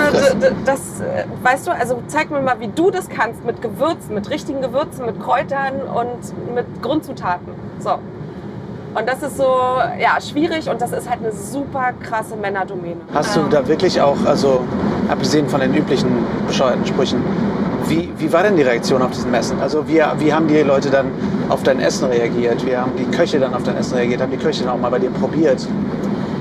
das, 0.66 1.00
äh, 1.00 1.24
weißt 1.42 1.66
du, 1.66 1.70
also 1.70 2.02
zeig 2.08 2.30
mir 2.30 2.42
mal, 2.42 2.60
wie 2.60 2.68
du 2.68 2.90
das 2.90 3.08
kannst 3.08 3.42
mit 3.44 3.62
Gewürzen, 3.62 4.14
mit 4.14 4.28
richtigen 4.28 4.60
Gewürzen, 4.60 5.06
mit 5.06 5.18
Kräutern 5.22 5.80
und 5.94 6.54
mit 6.54 6.66
Grundzutaten. 6.82 7.54
So. 7.82 7.98
Und 8.94 9.08
das 9.08 9.22
ist 9.22 9.38
so, 9.38 9.44
ja, 9.98 10.20
schwierig 10.20 10.68
und 10.68 10.80
das 10.80 10.92
ist 10.92 11.08
halt 11.08 11.20
eine 11.20 11.32
super 11.32 11.92
krasse 12.02 12.36
Männerdomäne. 12.36 13.00
Hast 13.14 13.34
du 13.34 13.40
da 13.50 13.66
wirklich 13.66 13.98
auch, 14.00 14.18
also 14.26 14.60
abgesehen 15.08 15.48
von 15.48 15.60
den 15.60 15.74
üblichen 15.74 16.10
bescheuerten 16.46 16.84
Sprüchen, 16.84 17.22
wie, 17.88 18.12
wie 18.18 18.32
war 18.32 18.42
denn 18.42 18.56
die 18.56 18.62
Reaktion 18.62 19.00
auf 19.00 19.10
diesen 19.10 19.30
Messen? 19.30 19.60
Also 19.60 19.88
wie, 19.88 20.02
wie 20.18 20.32
haben 20.32 20.46
die 20.46 20.58
Leute 20.58 20.90
dann 20.90 21.06
auf 21.48 21.62
dein 21.62 21.80
Essen 21.80 22.08
reagiert? 22.08 22.64
Wie 22.66 22.76
haben 22.76 22.92
die 22.96 23.04
Köche 23.06 23.40
dann 23.40 23.54
auf 23.54 23.62
dein 23.62 23.76
Essen 23.78 23.96
reagiert? 23.96 24.20
Haben 24.20 24.30
die 24.30 24.36
Köche 24.36 24.64
dann 24.64 24.74
auch 24.74 24.78
mal 24.78 24.90
bei 24.90 24.98
dir 24.98 25.10
probiert? 25.10 25.66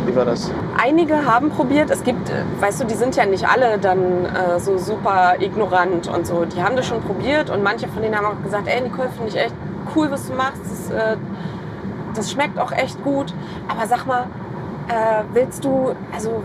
Wie 0.06 0.16
war 0.16 0.26
das? 0.26 0.52
Einige 0.78 1.26
haben 1.26 1.50
probiert. 1.52 1.90
Es 1.90 2.04
gibt, 2.04 2.30
äh, 2.30 2.44
weißt 2.60 2.82
du, 2.82 2.86
die 2.86 2.96
sind 2.96 3.16
ja 3.16 3.26
nicht 3.26 3.48
alle 3.48 3.78
dann 3.78 4.26
äh, 4.26 4.60
so 4.60 4.78
super 4.78 5.36
ignorant 5.40 6.08
und 6.08 6.28
so. 6.28 6.44
Die 6.46 6.62
haben 6.62 6.76
das 6.76 6.86
schon 6.86 7.02
probiert 7.02 7.50
und 7.50 7.64
manche 7.64 7.88
von 7.88 8.02
denen 8.02 8.16
haben 8.16 8.26
auch 8.26 8.44
gesagt, 8.44 8.68
ey 8.68 8.82
Nicole, 8.82 9.10
finde 9.10 9.30
ich 9.30 9.38
echt 9.38 9.56
cool, 9.96 10.12
was 10.12 10.28
du 10.28 10.34
machst. 10.34 10.62
Das, 10.64 10.92
äh, 10.92 11.18
das 12.16 12.32
schmeckt 12.32 12.60
auch 12.60 12.72
echt 12.72 13.02
gut. 13.04 13.34
Aber 13.68 13.88
sag 13.88 14.06
mal, 14.06 14.24
äh, 14.88 15.24
willst 15.34 15.64
du, 15.64 15.96
also 16.14 16.44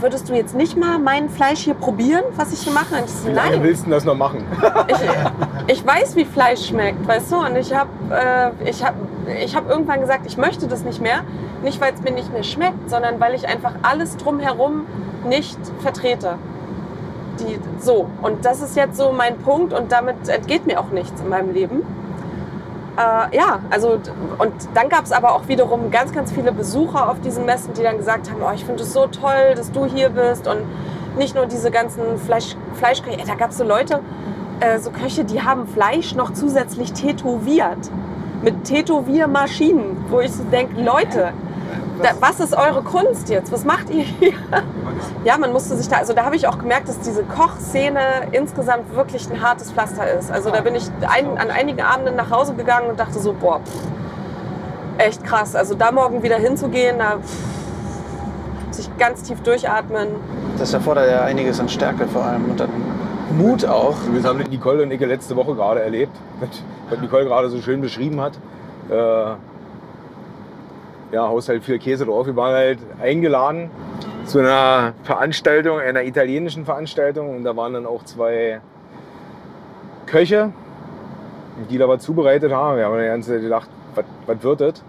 würdest 0.00 0.28
du 0.28 0.34
jetzt 0.34 0.54
nicht 0.54 0.76
mal 0.76 0.98
mein 0.98 1.28
Fleisch 1.28 1.60
hier 1.60 1.74
probieren, 1.74 2.24
was 2.36 2.52
ich 2.52 2.60
hier 2.60 2.72
mache? 2.72 2.94
Und 2.94 3.04
ich 3.04 3.10
so, 3.10 3.28
Wie 3.28 3.32
lange 3.32 3.50
nein, 3.52 3.62
willst 3.62 3.86
du 3.86 3.90
das 3.90 4.04
noch 4.04 4.16
machen? 4.16 4.44
ich, 4.88 5.74
ich 5.74 5.86
weiß, 5.86 6.16
wie 6.16 6.24
Fleisch 6.24 6.68
schmeckt, 6.68 7.06
weißt 7.06 7.32
du? 7.32 7.36
Und 7.36 7.56
ich 7.56 7.74
habe 7.74 7.90
äh, 8.10 8.68
ich 8.68 8.84
hab, 8.84 8.94
ich 9.42 9.56
hab 9.56 9.68
irgendwann 9.68 10.00
gesagt, 10.00 10.26
ich 10.26 10.36
möchte 10.36 10.66
das 10.66 10.84
nicht 10.84 11.00
mehr. 11.00 11.20
Nicht, 11.62 11.80
weil 11.80 11.94
es 11.94 12.02
mir 12.02 12.12
nicht 12.12 12.32
mehr 12.32 12.42
schmeckt, 12.42 12.90
sondern 12.90 13.20
weil 13.20 13.34
ich 13.34 13.46
einfach 13.46 13.72
alles 13.82 14.16
drumherum 14.16 14.86
nicht 15.28 15.58
vertrete. 15.80 16.34
Die, 17.40 17.58
so, 17.80 18.08
und 18.20 18.44
das 18.44 18.60
ist 18.60 18.76
jetzt 18.76 18.96
so 18.96 19.12
mein 19.12 19.38
Punkt 19.38 19.72
und 19.72 19.90
damit 19.92 20.28
entgeht 20.28 20.66
mir 20.66 20.80
auch 20.80 20.90
nichts 20.90 21.20
in 21.20 21.28
meinem 21.28 21.52
Leben. 21.52 21.82
Äh, 22.96 23.36
ja, 23.36 23.60
also 23.70 23.98
und 24.38 24.52
dann 24.74 24.88
gab 24.88 25.04
es 25.04 25.12
aber 25.12 25.34
auch 25.34 25.48
wiederum 25.48 25.90
ganz, 25.90 26.12
ganz 26.12 26.30
viele 26.30 26.52
Besucher 26.52 27.10
auf 27.10 27.20
diesen 27.20 27.46
Messen, 27.46 27.72
die 27.74 27.82
dann 27.82 27.96
gesagt 27.96 28.30
haben, 28.30 28.40
oh, 28.42 28.52
ich 28.54 28.64
finde 28.64 28.82
es 28.82 28.92
so 28.92 29.06
toll, 29.06 29.54
dass 29.56 29.72
du 29.72 29.86
hier 29.86 30.10
bist 30.10 30.46
und 30.46 30.60
nicht 31.16 31.34
nur 31.34 31.46
diese 31.46 31.70
ganzen 31.70 32.18
Fleisch, 32.18 32.56
Fleischköche. 32.74 33.26
Da 33.26 33.34
gab 33.34 33.50
es 33.50 33.58
so 33.58 33.64
Leute, 33.64 34.00
äh, 34.60 34.78
so 34.78 34.90
Köche, 34.90 35.24
die 35.24 35.42
haben 35.42 35.66
Fleisch 35.66 36.14
noch 36.14 36.32
zusätzlich 36.32 36.92
tätowiert. 36.92 37.90
Mit 38.42 38.64
Tätowiermaschinen, 38.64 40.04
wo 40.08 40.20
ich 40.20 40.32
so 40.32 40.42
denke, 40.44 40.80
Leute, 40.80 41.32
da, 42.02 42.10
was 42.20 42.40
ist 42.40 42.54
eure 42.54 42.82
Kunst 42.82 43.28
jetzt? 43.28 43.52
Was 43.52 43.64
macht 43.64 43.90
ihr 43.90 44.04
hier? 44.04 44.32
Ja, 45.24 45.38
man 45.38 45.52
musste 45.52 45.76
sich 45.76 45.88
da, 45.88 45.96
also 45.96 46.12
da 46.12 46.24
habe 46.24 46.36
ich 46.36 46.46
auch 46.46 46.58
gemerkt, 46.58 46.88
dass 46.88 47.00
diese 47.00 47.22
Kochszene 47.22 48.28
insgesamt 48.32 48.94
wirklich 48.94 49.30
ein 49.30 49.40
hartes 49.40 49.72
Pflaster 49.72 50.10
ist. 50.12 50.30
Also 50.30 50.50
da 50.50 50.60
bin 50.60 50.74
ich 50.74 50.84
ein, 51.08 51.38
an 51.38 51.50
einigen 51.50 51.80
Abenden 51.80 52.16
nach 52.16 52.30
Hause 52.30 52.54
gegangen 52.54 52.90
und 52.90 52.98
dachte 53.00 53.18
so, 53.18 53.32
boah, 53.32 53.60
pff, 53.60 53.86
echt 54.98 55.24
krass. 55.24 55.54
Also 55.54 55.74
da 55.74 55.92
morgen 55.92 56.22
wieder 56.22 56.36
hinzugehen, 56.36 56.98
da 56.98 57.18
pff, 57.18 58.74
sich 58.74 58.96
ganz 58.98 59.22
tief 59.22 59.40
durchatmen. 59.42 60.08
Das 60.58 60.72
erfordert 60.74 61.10
ja 61.10 61.22
einiges 61.22 61.60
an 61.60 61.68
Stärke 61.68 62.06
vor 62.06 62.24
allem 62.24 62.50
und 62.50 62.60
dann 62.60 62.70
Mut 63.36 63.64
auch. 63.64 63.96
Wir 64.10 64.22
haben 64.24 64.38
Nicole 64.38 64.82
und 64.82 64.90
ich 64.90 65.00
letzte 65.00 65.36
Woche 65.36 65.54
gerade 65.54 65.82
erlebt, 65.82 66.16
was 66.40 67.00
Nicole 67.00 67.24
gerade 67.24 67.48
so 67.48 67.60
schön 67.60 67.80
beschrieben 67.80 68.20
hat. 68.20 68.34
Äh, 68.90 69.34
ja, 71.12 71.28
Haushalt 71.28 71.62
viel 71.62 71.78
Käse 71.78 72.06
drauf. 72.06 72.26
Wir 72.26 72.36
waren 72.36 72.54
halt 72.54 72.78
eingeladen 73.00 73.70
zu 74.24 74.38
einer 74.38 74.94
Veranstaltung, 75.04 75.78
einer 75.78 76.02
italienischen 76.02 76.64
Veranstaltung. 76.64 77.36
Und 77.36 77.44
da 77.44 77.54
waren 77.56 77.74
dann 77.74 77.86
auch 77.86 78.02
zwei 78.04 78.60
Köche, 80.06 80.52
die 81.70 81.78
da 81.78 81.88
was 81.88 82.02
zubereitet 82.02 82.52
haben. 82.52 82.78
Wir 82.78 82.86
haben 82.86 82.98
die 82.98 83.06
ganze 83.06 83.32
Zeit 83.32 83.42
gedacht, 83.42 83.68
was, 83.94 84.04
was 84.26 84.42
wird 84.42 84.60
das? 84.60 84.84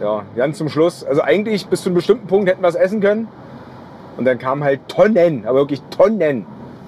Ja, 0.00 0.22
ganz 0.36 0.58
zum 0.58 0.68
Schluss. 0.68 1.02
Also 1.02 1.22
eigentlich 1.22 1.66
bis 1.66 1.82
zu 1.82 1.88
einem 1.88 1.96
bestimmten 1.96 2.26
Punkt 2.28 2.48
hätten 2.48 2.62
wir 2.62 2.68
es 2.68 2.74
essen 2.74 3.00
können. 3.00 3.28
Und 4.16 4.24
dann 4.24 4.38
kamen 4.38 4.62
halt 4.62 4.80
Tonnen, 4.88 5.44
aber 5.46 5.60
wirklich 5.60 5.80
Tonnen 5.90 6.44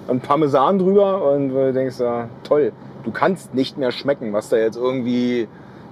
und 0.07 0.21
Parmesan 0.21 0.79
drüber 0.79 1.31
und 1.31 1.49
du 1.49 1.73
denkst, 1.73 1.99
ja, 1.99 2.27
toll, 2.43 2.73
du 3.03 3.11
kannst 3.11 3.53
nicht 3.53 3.77
mehr 3.77 3.91
schmecken, 3.91 4.33
was 4.33 4.49
da 4.49 4.57
jetzt 4.57 4.75
irgendwie 4.75 5.47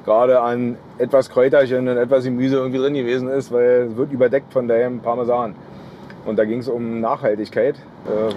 gerade 0.10 0.42
an 0.42 0.76
etwas 0.98 1.30
Kräuterchen 1.30 1.88
und 1.88 1.98
etwas 1.98 2.24
Gemüse 2.24 2.56
irgendwie 2.56 2.80
drin 2.80 2.96
gewesen 2.96 3.30
ist, 3.30 3.52
weil 3.52 3.90
es 3.92 3.96
wird 3.96 4.12
überdeckt 4.12 4.52
von 4.52 4.68
dem 4.68 5.02
Parmesan. 5.02 5.54
Und 6.26 6.38
da 6.40 6.46
ging 6.46 6.60
es 6.60 6.68
um 6.68 7.00
Nachhaltigkeit. 7.00 7.76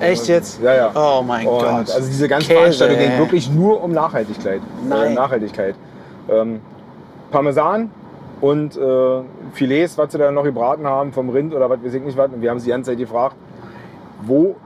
Äh, 0.00 0.12
Echt 0.12 0.28
jetzt? 0.28 0.60
Ja, 0.62 0.74
ja. 0.74 0.90
Oh 0.94 1.22
mein 1.22 1.46
und 1.46 1.60
Gott. 1.60 1.90
Also 1.90 2.06
diese 2.06 2.28
ganze 2.28 2.48
Käse, 2.48 2.58
Veranstaltung 2.58 2.98
ging 2.98 3.18
wirklich 3.18 3.50
nur 3.50 3.82
um 3.82 3.92
Nachhaltigkeit. 3.92 4.60
Nein. 4.86 5.12
Äh, 5.12 5.14
Nachhaltigkeit. 5.14 5.74
Ähm, 6.30 6.60
Parmesan 7.30 7.90
und 8.42 8.76
äh, 8.76 9.20
Filets, 9.54 9.96
was 9.96 10.12
sie 10.12 10.18
da 10.18 10.30
noch 10.30 10.44
gebraten 10.44 10.86
haben 10.86 11.12
vom 11.12 11.30
Rind 11.30 11.54
oder 11.54 11.70
was 11.70 11.82
weiß 11.82 11.94
ich 11.94 12.02
nicht 12.02 12.18
was. 12.18 12.30
Und 12.30 12.42
wir 12.42 12.50
haben 12.50 12.58
sie 12.58 12.66
die 12.66 12.72
ganze 12.72 12.90
Zeit 12.90 12.98
gefragt, 12.98 13.36
wo 14.20 14.56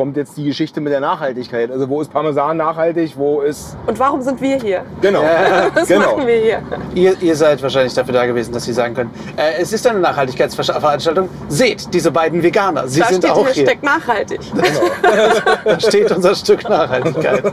kommt 0.00 0.16
jetzt 0.16 0.34
die 0.38 0.44
Geschichte 0.44 0.80
mit 0.80 0.94
der 0.94 1.00
Nachhaltigkeit? 1.00 1.70
Also 1.70 1.86
wo 1.86 2.00
ist 2.00 2.10
Parmesan 2.10 2.56
nachhaltig, 2.56 3.12
wo 3.18 3.42
ist... 3.42 3.76
Und 3.86 3.98
warum 3.98 4.22
sind 4.22 4.40
wir 4.40 4.56
hier? 4.58 4.82
Genau, 5.02 5.20
Was 5.74 5.88
genau. 5.88 6.16
machen 6.16 6.26
wir 6.26 6.36
hier? 6.38 6.62
Ihr, 6.94 7.20
ihr 7.20 7.36
seid 7.36 7.62
wahrscheinlich 7.62 7.92
dafür 7.92 8.14
da 8.14 8.24
gewesen, 8.24 8.50
dass 8.54 8.64
Sie 8.64 8.72
sagen 8.72 8.94
können, 8.94 9.10
äh, 9.36 9.60
es 9.60 9.74
ist 9.74 9.86
eine 9.86 9.98
Nachhaltigkeitsveranstaltung. 9.98 11.28
Seht, 11.48 11.92
diese 11.92 12.10
beiden 12.10 12.42
Veganer, 12.42 12.88
sie 12.88 13.00
da 13.00 13.08
sind 13.08 13.24
steht 13.24 13.30
auch 13.30 13.46
hier. 13.48 13.66
Hashtag 13.66 13.82
nachhaltig. 13.82 14.40
Da 15.64 15.78
steht 15.78 16.10
unser 16.12 16.34
Stück 16.34 16.66
Nachhaltigkeit. 16.66 17.52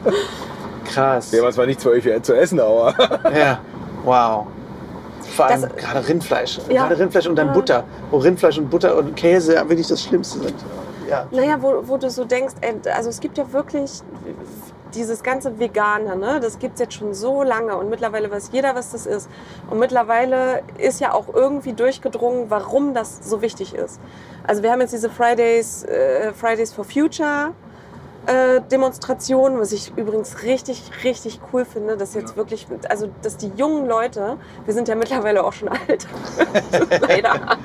Krass. 0.86 1.34
Wir 1.34 1.44
haben 1.44 1.52
zwar 1.52 1.66
nichts 1.66 1.84
für 1.84 1.90
euch 1.90 2.06
zu 2.24 2.34
essen, 2.34 2.62
aber 2.62 2.94
Ja, 3.38 3.60
wow. 4.06 4.48
Vor 5.36 5.48
allem 5.48 5.64
Das- 5.64 5.76
gerade 5.76 6.08
Rindfleisch. 6.08 6.60
Ja. 6.70 6.84
Gerade 6.88 6.98
Rindfleisch 7.00 7.28
und 7.28 7.36
dann 7.36 7.48
Ja. 7.48 7.54
Butter. 7.54 7.84
Wo 8.10 8.20
Rindfleisch 8.20 8.58
und 8.58 8.70
Butter 8.70 8.96
und 8.98 9.18
Käse 9.18 9.56
wirklich 9.68 9.88
das 9.88 10.02
Schlimmste 10.02 10.40
sind. 10.40 10.56
Ja. 11.08 11.28
Naja, 11.32 11.62
wo, 11.62 11.88
wo 11.88 11.98
du 11.98 12.10
so 12.10 12.26
denkst, 12.26 12.56
ey, 12.62 12.76
also 12.92 13.10
es 13.10 13.20
gibt 13.20 13.38
ja 13.38 13.52
wirklich 13.54 14.02
dieses 14.94 15.22
ganze 15.22 15.60
Veganer, 15.60 16.16
ne? 16.16 16.40
das 16.40 16.60
gibt 16.60 16.76
es 16.76 16.80
jetzt 16.80 16.94
schon 16.94 17.14
so 17.14 17.44
lange 17.44 17.76
und 17.78 17.90
mittlerweile 17.90 18.32
weiß 18.32 18.50
jeder, 18.52 18.74
was 18.76 18.92
das 18.92 19.06
ist. 19.06 19.30
Und 19.70 19.80
mittlerweile 19.80 20.64
ist 20.78 21.00
ja 21.02 21.14
auch 21.14 21.34
irgendwie 21.34 21.74
durchgedrungen, 21.74 22.50
warum 22.50 22.94
das 22.94 23.30
so 23.30 23.42
wichtig 23.42 23.76
ist. 23.76 24.00
Also 24.46 24.64
wir 24.64 24.72
haben 24.72 24.82
jetzt 24.82 24.94
diese 24.94 25.10
Fridays, 25.10 25.84
äh, 25.84 26.34
Fridays 26.34 26.74
for 26.74 26.86
Future 26.86 27.54
äh, 28.28 28.62
Demonstration, 28.70 29.58
was 29.60 29.72
ich 29.72 29.94
übrigens 29.96 30.44
richtig, 30.44 30.92
richtig 31.04 31.40
cool 31.52 31.64
finde, 31.66 31.96
dass 31.96 32.14
jetzt 32.14 32.36
wirklich, 32.36 32.68
also 32.90 33.10
dass 33.22 33.38
die 33.38 33.52
jungen 33.56 33.88
Leute, 33.88 34.38
wir 34.66 34.74
sind 34.74 34.88
ja 34.88 34.96
mittlerweile 34.96 35.44
auch 35.44 35.54
schon 35.54 35.70
alt, 35.88 36.08
leider. 37.02 37.58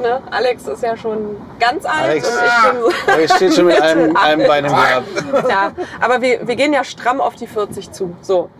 Ne? 0.00 0.20
Alex 0.30 0.66
ist 0.66 0.82
ja 0.82 0.96
schon 0.96 1.36
ganz 1.60 1.84
alt 1.84 2.02
Alex, 2.02 2.28
und 2.28 2.42
ich 2.44 2.70
bin 2.72 2.80
so 3.14 3.20
ihr 3.20 3.28
steht 3.28 3.54
schon 3.54 3.66
mit 3.66 3.80
einem, 3.80 4.16
einem 4.22 4.46
Bein 4.46 4.64
im 4.64 4.72
Grab. 4.72 5.04
ja, 5.48 5.72
aber 6.00 6.20
wir, 6.20 6.46
wir 6.46 6.56
gehen 6.56 6.72
ja 6.72 6.84
stramm 6.84 7.20
auf 7.20 7.34
die 7.36 7.46
40 7.46 7.92
zu. 7.92 8.14
So. 8.20 8.50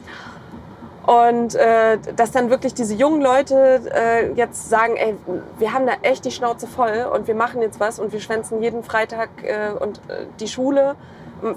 Und 1.06 1.54
äh, 1.54 1.98
dass 2.16 2.30
dann 2.30 2.48
wirklich 2.48 2.72
diese 2.72 2.94
jungen 2.94 3.20
Leute 3.20 3.82
äh, 3.94 4.32
jetzt 4.32 4.70
sagen, 4.70 4.96
ey, 4.96 5.14
wir 5.58 5.72
haben 5.74 5.86
da 5.86 5.92
echt 6.02 6.24
die 6.24 6.30
Schnauze 6.30 6.66
voll 6.66 7.06
und 7.12 7.26
wir 7.26 7.34
machen 7.34 7.60
jetzt 7.60 7.78
was 7.78 7.98
und 7.98 8.12
wir 8.12 8.20
schwänzen 8.20 8.62
jeden 8.62 8.82
Freitag 8.82 9.28
äh, 9.42 9.70
und 9.78 9.98
äh, 10.08 10.24
die 10.40 10.48
Schule 10.48 10.94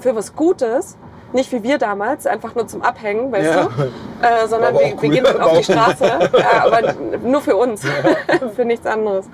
für 0.00 0.14
was 0.14 0.34
Gutes. 0.36 0.96
Nicht 1.32 1.52
wie 1.52 1.62
wir 1.62 1.76
damals, 1.76 2.26
einfach 2.26 2.54
nur 2.54 2.66
zum 2.66 2.80
Abhängen, 2.82 3.30
weißt 3.30 3.54
Ja. 3.54 3.64
du? 3.64 3.82
Äh, 4.26 4.48
sondern 4.48 4.72
wir, 4.74 4.80
auch 4.80 4.84
wir 5.02 5.02
cool. 5.02 5.14
gehen 5.14 5.26
auf 5.26 5.50
die 5.50 5.56
cool. 5.56 5.62
Straße, 5.62 6.12
aber 6.62 6.94
nur 7.22 7.40
für 7.42 7.56
uns, 7.56 7.82
für 8.56 8.64
nichts 8.64 8.86
anderes. 8.86 9.26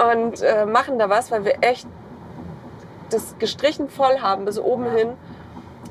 Und 0.00 0.40
äh, 0.40 0.66
machen 0.66 0.98
da 0.98 1.10
was, 1.10 1.30
weil 1.30 1.44
wir 1.44 1.58
echt 1.60 1.86
das 3.10 3.36
gestrichen 3.38 3.88
voll 3.88 4.20
haben 4.20 4.44
bis 4.44 4.58
oben 4.58 4.90
hin. 4.90 5.08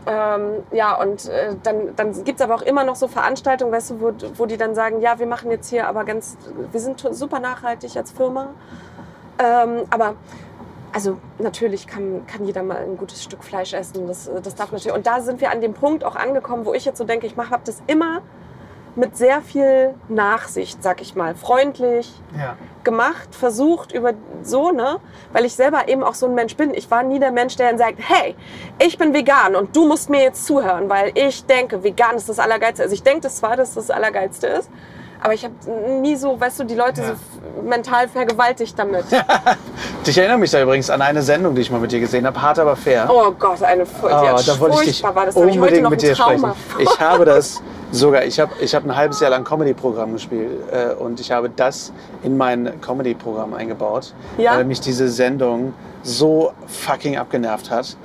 Ähm, 0.08 0.64
ja, 0.72 0.96
und 0.96 1.28
äh, 1.28 1.56
dann, 1.62 1.96
dann 1.96 2.24
gibt 2.24 2.40
es 2.40 2.42
aber 2.42 2.56
auch 2.56 2.62
immer 2.62 2.84
noch 2.84 2.96
so 2.96 3.08
Veranstaltungen, 3.08 3.72
weißt 3.72 3.92
du, 3.92 4.02
wo, 4.02 4.12
wo 4.36 4.46
die 4.46 4.58
dann 4.58 4.74
sagen, 4.74 5.02
ja, 5.02 5.20
wir 5.20 5.28
machen 5.28 5.52
jetzt 5.52 5.70
hier 5.70 5.88
aber 5.88 6.06
ganz, 6.06 6.38
wir 6.72 6.80
sind 6.80 7.00
super 7.12 7.40
nachhaltig 7.40 7.96
als 7.98 8.12
Firma. 8.12 8.50
Ähm, 9.38 9.84
aber 9.90 10.16
also 10.92 11.18
natürlich 11.38 11.86
kann, 11.86 12.26
kann 12.26 12.46
jeder 12.46 12.64
mal 12.64 12.78
ein 12.78 12.98
gutes 12.98 13.24
Stück 13.24 13.44
Fleisch 13.44 13.74
essen. 13.74 14.08
Das, 14.08 14.30
das 14.44 14.56
darf 14.56 14.72
natürlich. 14.72 14.96
Und 14.96 15.06
da 15.06 15.22
sind 15.22 15.42
wir 15.42 15.52
an 15.52 15.62
dem 15.62 15.74
Punkt 15.74 16.04
auch 16.04 16.16
angekommen, 16.16 16.66
wo 16.66 16.74
ich 16.74 16.86
jetzt 16.86 16.98
so 16.98 17.04
denke, 17.04 17.28
ich 17.28 17.38
habe 17.38 17.62
das 17.64 17.82
immer 17.86 18.22
mit 19.00 19.18
sehr 19.18 19.42
viel 19.42 19.94
Nachsicht, 20.10 20.84
sag 20.84 21.02
ich 21.02 21.16
mal, 21.16 21.34
freundlich 21.36 22.12
Ja. 22.38 22.56
gemacht, 22.84 23.34
versucht 23.34 23.92
über 23.92 24.14
so, 24.44 24.72
ne? 24.72 24.98
Weil 25.34 25.46
ich 25.46 25.54
selber 25.56 25.88
eben 25.88 26.04
auch 26.04 26.14
so 26.14 26.26
ein 26.28 26.36
Mensch 26.36 26.56
bin. 26.56 26.74
Ich 26.74 26.90
war 26.92 27.04
nie 27.04 27.20
der 27.20 27.32
Mensch, 27.32 27.56
der 27.56 27.70
dann 27.70 27.78
sagt, 27.78 27.96
hey, 28.00 28.36
ich 28.80 28.98
bin 28.98 29.14
vegan 29.14 29.56
und 29.56 29.76
du 29.76 29.88
musst 29.88 30.10
mir 30.10 30.22
jetzt 30.24 30.46
zuhören, 30.46 30.90
weil 30.90 31.12
ich 31.16 31.46
denke, 31.46 31.84
vegan 31.84 32.16
ist 32.16 32.30
das 32.30 32.40
Allergeilste. 32.40 32.84
Also 32.84 32.94
ich 32.94 33.04
denke 33.04 33.22
das 33.22 33.38
zwar, 33.38 33.56
dass 33.56 33.74
das 33.74 33.88
das 33.88 33.96
Allergeilste 33.96 34.48
ist, 34.48 34.70
aber 35.22 35.34
ich 35.34 35.44
habe 35.44 35.54
nie 36.02 36.16
so, 36.16 36.40
weißt 36.40 36.60
du, 36.60 36.64
die 36.64 36.76
Leute 36.76 37.02
Ja. 37.02 37.08
so 37.16 37.62
mental 37.62 38.08
vergewaltigt 38.08 38.78
damit. 38.78 39.06
Ich 40.06 40.18
erinnere 40.18 40.40
mich 40.40 40.50
da 40.50 40.60
übrigens 40.64 40.90
an 40.90 41.04
eine 41.04 41.22
Sendung, 41.22 41.54
die 41.54 41.62
ich 41.62 41.70
mal 41.70 41.80
mit 41.80 41.92
dir 41.92 42.00
gesehen 42.00 42.26
habe, 42.26 42.42
hart 42.42 42.58
aber 42.58 42.76
fair. 42.76 43.08
Oh 43.12 43.30
Gott, 43.38 43.62
eine 43.62 43.86
Furcht. 43.86 44.16
Oh, 44.20 44.26
ja, 44.26 44.36
da 44.42 44.60
wollte 44.60 44.78
ich 44.78 44.86
dich 44.88 45.02
furchtbar 45.02 45.16
war 45.16 45.26
das. 45.28 45.36
Da 45.36 45.42
hab 45.42 45.48
ich 45.48 45.54
heute 45.54 45.60
unbedingt 45.62 45.84
noch 45.84 45.90
mit 45.92 46.02
dir 46.02 46.16
sprechen. 46.16 46.52
Ich 46.80 47.00
habe 47.00 47.26
das 47.26 47.62
sogar, 47.92 48.24
ich 48.24 48.40
habe 48.40 48.52
ich 48.60 48.74
hab 48.74 48.84
ein 48.86 48.96
halbes 48.96 49.20
Jahr 49.20 49.30
lang 49.30 49.44
Comedy-Programm 49.44 50.14
gespielt 50.14 50.50
äh, 50.72 50.94
und 50.96 51.20
ich 51.20 51.32
habe 51.32 51.50
das 51.50 51.94
in 52.24 52.38
mein 52.38 52.82
Comedy-Programm 52.82 53.54
eingebaut, 53.54 54.14
Ja? 54.40 54.56
weil 54.56 54.66
mich 54.66 54.82
diese 54.82 55.08
Sendung 55.10 55.74
so 56.02 56.54
fucking 56.66 57.18
abgenervt 57.18 57.70
hat. 57.70 57.96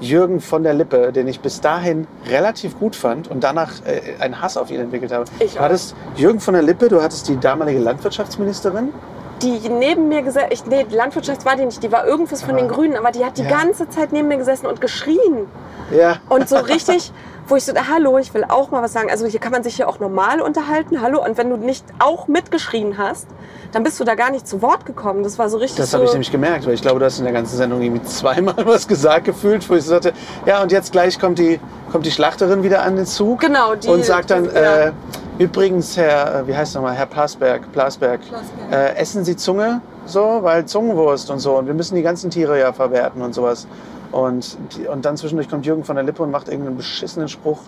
Jürgen 0.00 0.40
von 0.40 0.62
der 0.62 0.74
Lippe, 0.74 1.12
den 1.12 1.28
ich 1.28 1.40
bis 1.40 1.60
dahin 1.60 2.06
relativ 2.26 2.78
gut 2.78 2.94
fand 2.94 3.28
und 3.28 3.42
danach 3.42 3.72
äh, 3.84 4.22
einen 4.22 4.40
Hass 4.40 4.56
auf 4.56 4.70
ihn 4.70 4.80
entwickelt 4.80 5.12
habe. 5.12 5.24
Ich 5.40 5.54
du 5.54 5.60
hattest 5.60 5.94
Jürgen 6.16 6.40
von 6.40 6.54
der 6.54 6.62
Lippe, 6.62 6.88
du 6.88 7.02
hattest 7.02 7.28
die 7.28 7.38
damalige 7.38 7.80
Landwirtschaftsministerin. 7.80 8.92
Die 9.42 9.68
neben 9.68 10.08
mir 10.08 10.22
gesessen, 10.22 10.48
nee, 10.68 10.86
Landwirtschaft 10.90 11.44
war 11.44 11.56
die 11.56 11.64
nicht, 11.64 11.82
die 11.82 11.92
war 11.92 12.06
irgendwas 12.06 12.42
von 12.42 12.56
den 12.56 12.68
Grünen, 12.68 12.96
aber 12.96 13.10
die 13.12 13.24
hat 13.24 13.38
die 13.38 13.42
Ja. 13.42 13.50
ganze 13.50 13.88
Zeit 13.88 14.12
neben 14.12 14.28
mir 14.28 14.36
gesessen 14.38 14.66
und 14.66 14.80
geschrien. 14.80 15.46
Ja. 15.90 16.16
Und 16.28 16.48
so 16.48 16.56
richtig, 16.74 17.12
wo 17.46 17.56
ich 17.56 17.64
so, 17.64 17.72
hallo, 17.74 18.18
ich 18.18 18.34
will 18.34 18.44
auch 18.48 18.70
mal 18.70 18.82
was 18.82 18.92
sagen. 18.92 19.10
Also 19.10 19.26
hier 19.26 19.40
kann 19.40 19.52
man 19.52 19.62
sich 19.62 19.78
ja 19.78 19.86
auch 19.86 20.00
normal 20.00 20.40
unterhalten, 20.40 21.00
hallo. 21.00 21.24
Und 21.24 21.38
wenn 21.38 21.48
du 21.48 21.56
nicht 21.56 21.84
auch 21.98 22.28
mitgeschrien 22.28 22.98
hast, 22.98 23.26
dann 23.72 23.84
bist 23.84 23.98
du 24.00 24.04
da 24.04 24.14
gar 24.16 24.30
nicht 24.30 24.46
zu 24.46 24.60
Wort 24.60 24.84
gekommen. 24.84 25.22
Das 25.22 25.38
war 25.38 25.48
so 25.48 25.56
richtig 25.58 25.78
Das 25.78 25.90
so. 25.92 25.96
habe 25.98 26.04
ich 26.06 26.12
nämlich 26.12 26.30
gemerkt, 26.32 26.66
weil 26.66 26.74
ich 26.74 26.82
glaube, 26.82 26.98
du 26.98 27.06
hast 27.06 27.18
in 27.18 27.24
der 27.24 27.32
ganzen 27.32 27.56
Sendung 27.56 27.80
irgendwie 27.80 28.02
zweimal 28.04 28.54
was 28.66 28.86
gesagt 28.88 29.24
gefühlt, 29.24 29.68
wo 29.70 29.74
ich 29.74 29.84
so 29.84 29.90
sagte, 29.90 30.12
ja 30.46 30.62
und 30.62 30.72
jetzt 30.72 30.92
gleich 30.92 31.18
kommt 31.18 31.38
die, 31.38 31.58
kommt 31.92 32.04
die 32.04 32.10
Schlachterin 32.10 32.62
wieder 32.62 32.82
an 32.82 32.96
den 32.96 33.06
Zug 33.06 33.40
Genau, 33.40 33.74
die- 33.76 33.88
und 33.88 34.04
sagt 34.04 34.30
dann, 34.30 34.44
ja. 34.46 34.50
äh, 34.88 34.92
übrigens 35.38 35.96
Herr, 35.96 36.40
äh, 36.40 36.46
wie 36.46 36.56
heißt 36.56 36.74
nochmal, 36.74 36.94
Herr 36.94 37.06
Plasberg, 37.06 37.72
Plasberg, 37.72 38.20
Plasberg. 38.28 38.72
Äh, 38.72 38.96
essen 38.96 39.24
Sie 39.24 39.36
Zunge 39.36 39.80
so, 40.06 40.40
weil 40.42 40.66
Zungenwurst 40.66 41.30
und 41.30 41.38
so 41.38 41.56
und 41.56 41.66
wir 41.66 41.74
müssen 41.74 41.94
die 41.94 42.02
ganzen 42.02 42.30
Tiere 42.30 42.58
ja 42.58 42.72
verwerten 42.72 43.22
und 43.22 43.34
sowas. 43.34 43.66
Und, 44.10 44.56
die, 44.76 44.86
und 44.86 45.04
dann 45.04 45.16
zwischendurch 45.16 45.48
kommt 45.48 45.66
Jürgen 45.66 45.84
von 45.84 45.96
der 45.96 46.04
Lippe 46.04 46.22
und 46.22 46.30
macht 46.30 46.48
irgendeinen 46.48 46.76
beschissenen 46.76 47.28
Spruch, 47.28 47.60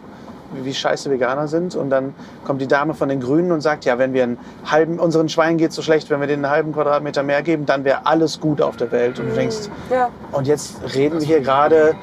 wie, 0.54 0.64
wie 0.64 0.74
scheiße 0.74 1.10
Veganer 1.10 1.48
sind. 1.48 1.76
Und 1.76 1.90
dann 1.90 2.14
kommt 2.44 2.60
die 2.60 2.66
Dame 2.66 2.94
von 2.94 3.08
den 3.08 3.20
Grünen 3.20 3.52
und 3.52 3.60
sagt, 3.60 3.84
ja, 3.84 3.98
wenn 3.98 4.14
wir 4.14 4.22
einen 4.22 4.38
halben, 4.64 4.98
unseren 4.98 5.28
Schweinen 5.28 5.58
geht 5.58 5.72
so 5.72 5.82
schlecht, 5.82 6.08
wenn 6.10 6.20
wir 6.20 6.26
denen 6.26 6.44
einen 6.44 6.54
halben 6.54 6.72
Quadratmeter 6.72 7.22
mehr 7.22 7.42
geben, 7.42 7.66
dann 7.66 7.84
wäre 7.84 8.06
alles 8.06 8.40
gut 8.40 8.62
auf 8.62 8.76
der 8.76 8.90
Welt. 8.90 9.18
Und 9.18 9.28
du 9.28 9.34
denkst, 9.34 9.68
ja, 9.90 10.08
und 10.32 10.46
jetzt 10.46 10.76
reden 10.94 11.20
wir 11.20 11.26
hier 11.26 11.40
gerade, 11.40 11.94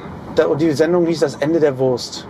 und 0.48 0.62
die 0.62 0.72
Sendung 0.72 1.08
hieß 1.08 1.22
das 1.22 1.36
Ende 1.36 1.60
der 1.60 1.80
Wurst. 1.80 2.28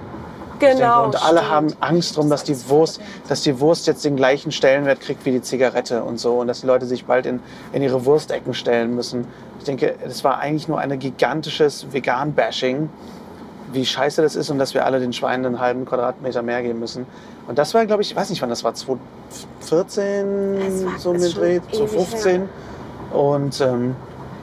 Genau. 0.59 1.05
und 1.05 1.23
alle 1.23 1.39
stimmt. 1.39 1.51
haben 1.51 1.67
Angst 1.79 2.17
drum, 2.17 2.29
dass 2.29 2.43
die 2.43 2.55
Wurst, 2.69 2.99
dass 3.29 3.41
die 3.41 3.59
Wurst 3.59 3.87
jetzt 3.87 4.03
den 4.05 4.15
gleichen 4.15 4.51
Stellenwert 4.51 4.99
kriegt 5.01 5.25
wie 5.25 5.31
die 5.31 5.41
Zigarette 5.41 6.03
und 6.03 6.19
so 6.19 6.39
und 6.39 6.47
dass 6.47 6.61
die 6.61 6.67
Leute 6.67 6.85
sich 6.85 7.05
bald 7.05 7.25
in, 7.25 7.39
in 7.73 7.81
ihre 7.83 8.05
Wurstecken 8.05 8.53
stellen 8.53 8.95
müssen. 8.95 9.25
Ich 9.59 9.65
denke, 9.65 9.95
es 10.05 10.23
war 10.23 10.39
eigentlich 10.39 10.67
nur 10.67 10.79
ein 10.79 10.97
gigantisches 10.99 11.87
Vegan-Bashing, 11.91 12.89
wie 13.73 13.85
scheiße 13.85 14.21
das 14.21 14.35
ist 14.35 14.49
und 14.49 14.59
dass 14.59 14.73
wir 14.73 14.85
alle 14.85 14.99
den 14.99 15.11
Schweinen 15.13 15.45
einen 15.45 15.59
halben 15.59 15.85
Quadratmeter 15.85 16.41
mehr 16.41 16.61
geben 16.61 16.79
müssen. 16.79 17.05
Und 17.47 17.57
das 17.57 17.73
war, 17.73 17.85
glaube 17.85 18.01
ich, 18.01 18.11
ich 18.11 18.15
weiß 18.17 18.29
nicht 18.29 18.41
wann 18.41 18.49
das 18.49 18.63
war, 18.63 18.73
2014, 18.73 20.55
Es 20.61 20.85
war- 20.85 20.99
so 20.99 21.13
mit 21.13 21.35
Dreh, 21.37 21.55
ewig 21.57 21.71
2015. 21.71 22.49
Und 23.13 23.61
ähm, 23.61 23.95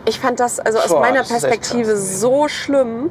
Ich 0.06 0.20
fand 0.20 0.38
das 0.40 0.60
also 0.60 0.78
aus 0.78 0.88
Boah, 0.88 1.00
meiner 1.00 1.22
Perspektive 1.22 1.96
so 1.96 2.48
schlimm. 2.48 3.10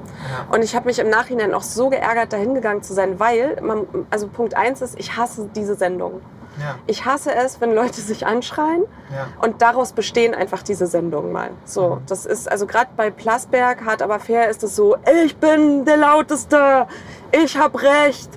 Und 0.51 0.63
ich 0.63 0.75
habe 0.75 0.85
mich 0.85 0.99
im 0.99 1.09
Nachhinein 1.09 1.53
auch 1.53 1.63
so 1.63 1.89
geärgert, 1.89 2.33
dahin 2.33 2.53
gegangen 2.53 2.83
zu 2.83 2.93
sein, 2.93 3.19
weil, 3.19 3.59
man, 3.61 3.87
also 4.09 4.27
Punkt 4.27 4.55
eins 4.55 4.81
ist, 4.81 4.99
ich 4.99 5.17
hasse 5.17 5.49
diese 5.55 5.75
Sendung. 5.75 6.21
ja, 6.59 6.75
Ich 6.85 7.05
hasse 7.05 7.33
es, 7.33 7.61
wenn 7.61 7.73
Leute 7.73 7.99
sich 7.99 8.27
anschreien 8.27 8.83
ja. 9.11 9.27
und 9.41 9.61
daraus 9.61 9.93
bestehen 9.93 10.35
einfach 10.35 10.61
diese 10.61 10.85
Sendungen 10.85 11.31
mal. 11.31 11.49
So, 11.65 11.99
das 12.07 12.25
ist 12.25 12.51
also 12.51 12.67
gerade 12.67 12.91
bei 12.95 13.09
Plasberg, 13.09 13.83
hart 13.85 14.01
aber 14.01 14.19
fair, 14.19 14.49
ist 14.49 14.63
es 14.63 14.75
so, 14.75 14.95
ich 15.25 15.35
bin 15.37 15.85
der 15.85 15.97
lauteste, 15.97 16.87
ich 17.31 17.57
habe 17.57 17.81
recht. 17.81 18.29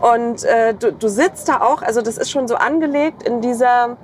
Und 0.00 0.44
äh, 0.44 0.74
du, 0.74 0.92
du 0.92 1.08
sitzt 1.08 1.48
da 1.48 1.60
auch, 1.60 1.82
also 1.82 2.02
das 2.02 2.18
ist 2.18 2.30
schon 2.30 2.46
so 2.46 2.54
angelegt 2.54 3.22
in 3.24 3.40
dieser, 3.40 3.96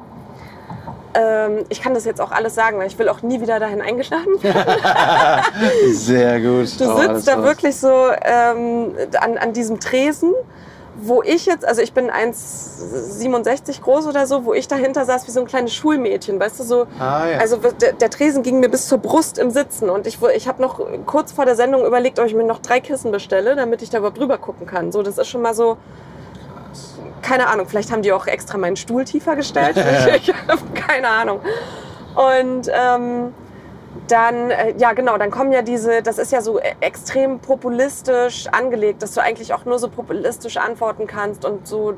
ähm, 1.14 1.64
ich 1.68 1.80
kann 1.80 1.94
das 1.94 2.04
jetzt 2.04 2.20
auch 2.20 2.30
alles 2.32 2.54
sagen, 2.54 2.78
weil 2.78 2.86
ich 2.88 2.98
will 2.98 3.08
auch 3.08 3.22
nie 3.22 3.40
wieder 3.40 3.58
dahin 3.60 3.80
werden. 3.80 4.38
Sehr 5.92 6.40
gut. 6.40 6.80
Du 6.80 6.84
Oh, 6.92 6.96
sitzt 6.98 7.28
da 7.28 7.36
war's. 7.38 7.44
wirklich 7.46 7.76
so 7.76 7.92
ähm, 8.22 8.94
an, 9.20 9.38
an 9.38 9.52
diesem 9.52 9.80
Tresen, 9.80 10.32
wo 10.96 11.22
ich 11.22 11.46
jetzt, 11.46 11.64
also 11.64 11.82
ich 11.82 11.92
bin 11.92 12.10
1,67 12.10 13.80
groß 13.82 14.06
oder 14.06 14.26
so, 14.26 14.44
wo 14.44 14.54
ich 14.54 14.68
dahinter 14.68 15.04
saß 15.04 15.26
wie 15.26 15.32
so 15.32 15.40
ein 15.40 15.46
kleines 15.46 15.74
Schulmädchen, 15.74 16.38
weißt 16.38 16.60
du, 16.60 16.64
so. 16.64 16.86
Ah, 16.98 17.26
ja. 17.26 17.38
Also 17.38 17.56
der, 17.56 17.92
der 17.94 18.10
Tresen 18.10 18.42
ging 18.42 18.60
mir 18.60 18.68
bis 18.68 18.86
zur 18.88 18.98
Brust 18.98 19.38
im 19.38 19.50
Sitzen 19.50 19.90
und 19.90 20.06
ich, 20.06 20.18
ich 20.36 20.48
habe 20.48 20.62
noch 20.62 20.80
kurz 21.06 21.32
vor 21.32 21.44
der 21.46 21.56
Sendung 21.56 21.84
überlegt, 21.84 22.18
ob 22.20 22.26
ich 22.26 22.34
mir 22.34 22.44
noch 22.44 22.60
drei 22.60 22.80
Kissen 22.80 23.10
bestelle, 23.10 23.56
damit 23.56 23.82
ich 23.82 23.90
da 23.90 23.98
überhaupt 23.98 24.18
drüber 24.18 24.38
gucken 24.38 24.66
kann. 24.66 24.92
So, 24.92 25.02
das 25.02 25.18
ist 25.18 25.28
schon 25.28 25.42
mal 25.42 25.54
so, 25.54 25.76
keine 27.24 27.48
Ahnung, 27.48 27.66
vielleicht 27.66 27.90
haben 27.90 28.02
die 28.02 28.12
auch 28.12 28.26
extra 28.26 28.58
meinen 28.58 28.76
Stuhl 28.76 29.04
tiefer 29.04 29.34
gestellt. 29.34 29.76
ich 30.16 30.32
habe 30.46 30.62
keine 30.74 31.08
Ahnung. 31.08 31.40
Und 32.14 32.70
ähm, 32.72 33.32
dann, 34.08 34.50
äh, 34.50 34.74
ja 34.76 34.92
genau, 34.92 35.16
dann 35.16 35.30
kommen 35.30 35.50
ja 35.50 35.62
diese, 35.62 36.02
das 36.02 36.18
ist 36.18 36.32
ja 36.32 36.42
so 36.42 36.58
extrem 36.58 37.40
populistisch 37.40 38.46
angelegt, 38.48 39.02
dass 39.02 39.14
du 39.14 39.22
eigentlich 39.22 39.54
auch 39.54 39.64
nur 39.64 39.78
so 39.78 39.88
populistisch 39.88 40.58
antworten 40.58 41.06
kannst 41.06 41.44
und 41.44 41.66
so, 41.66 41.94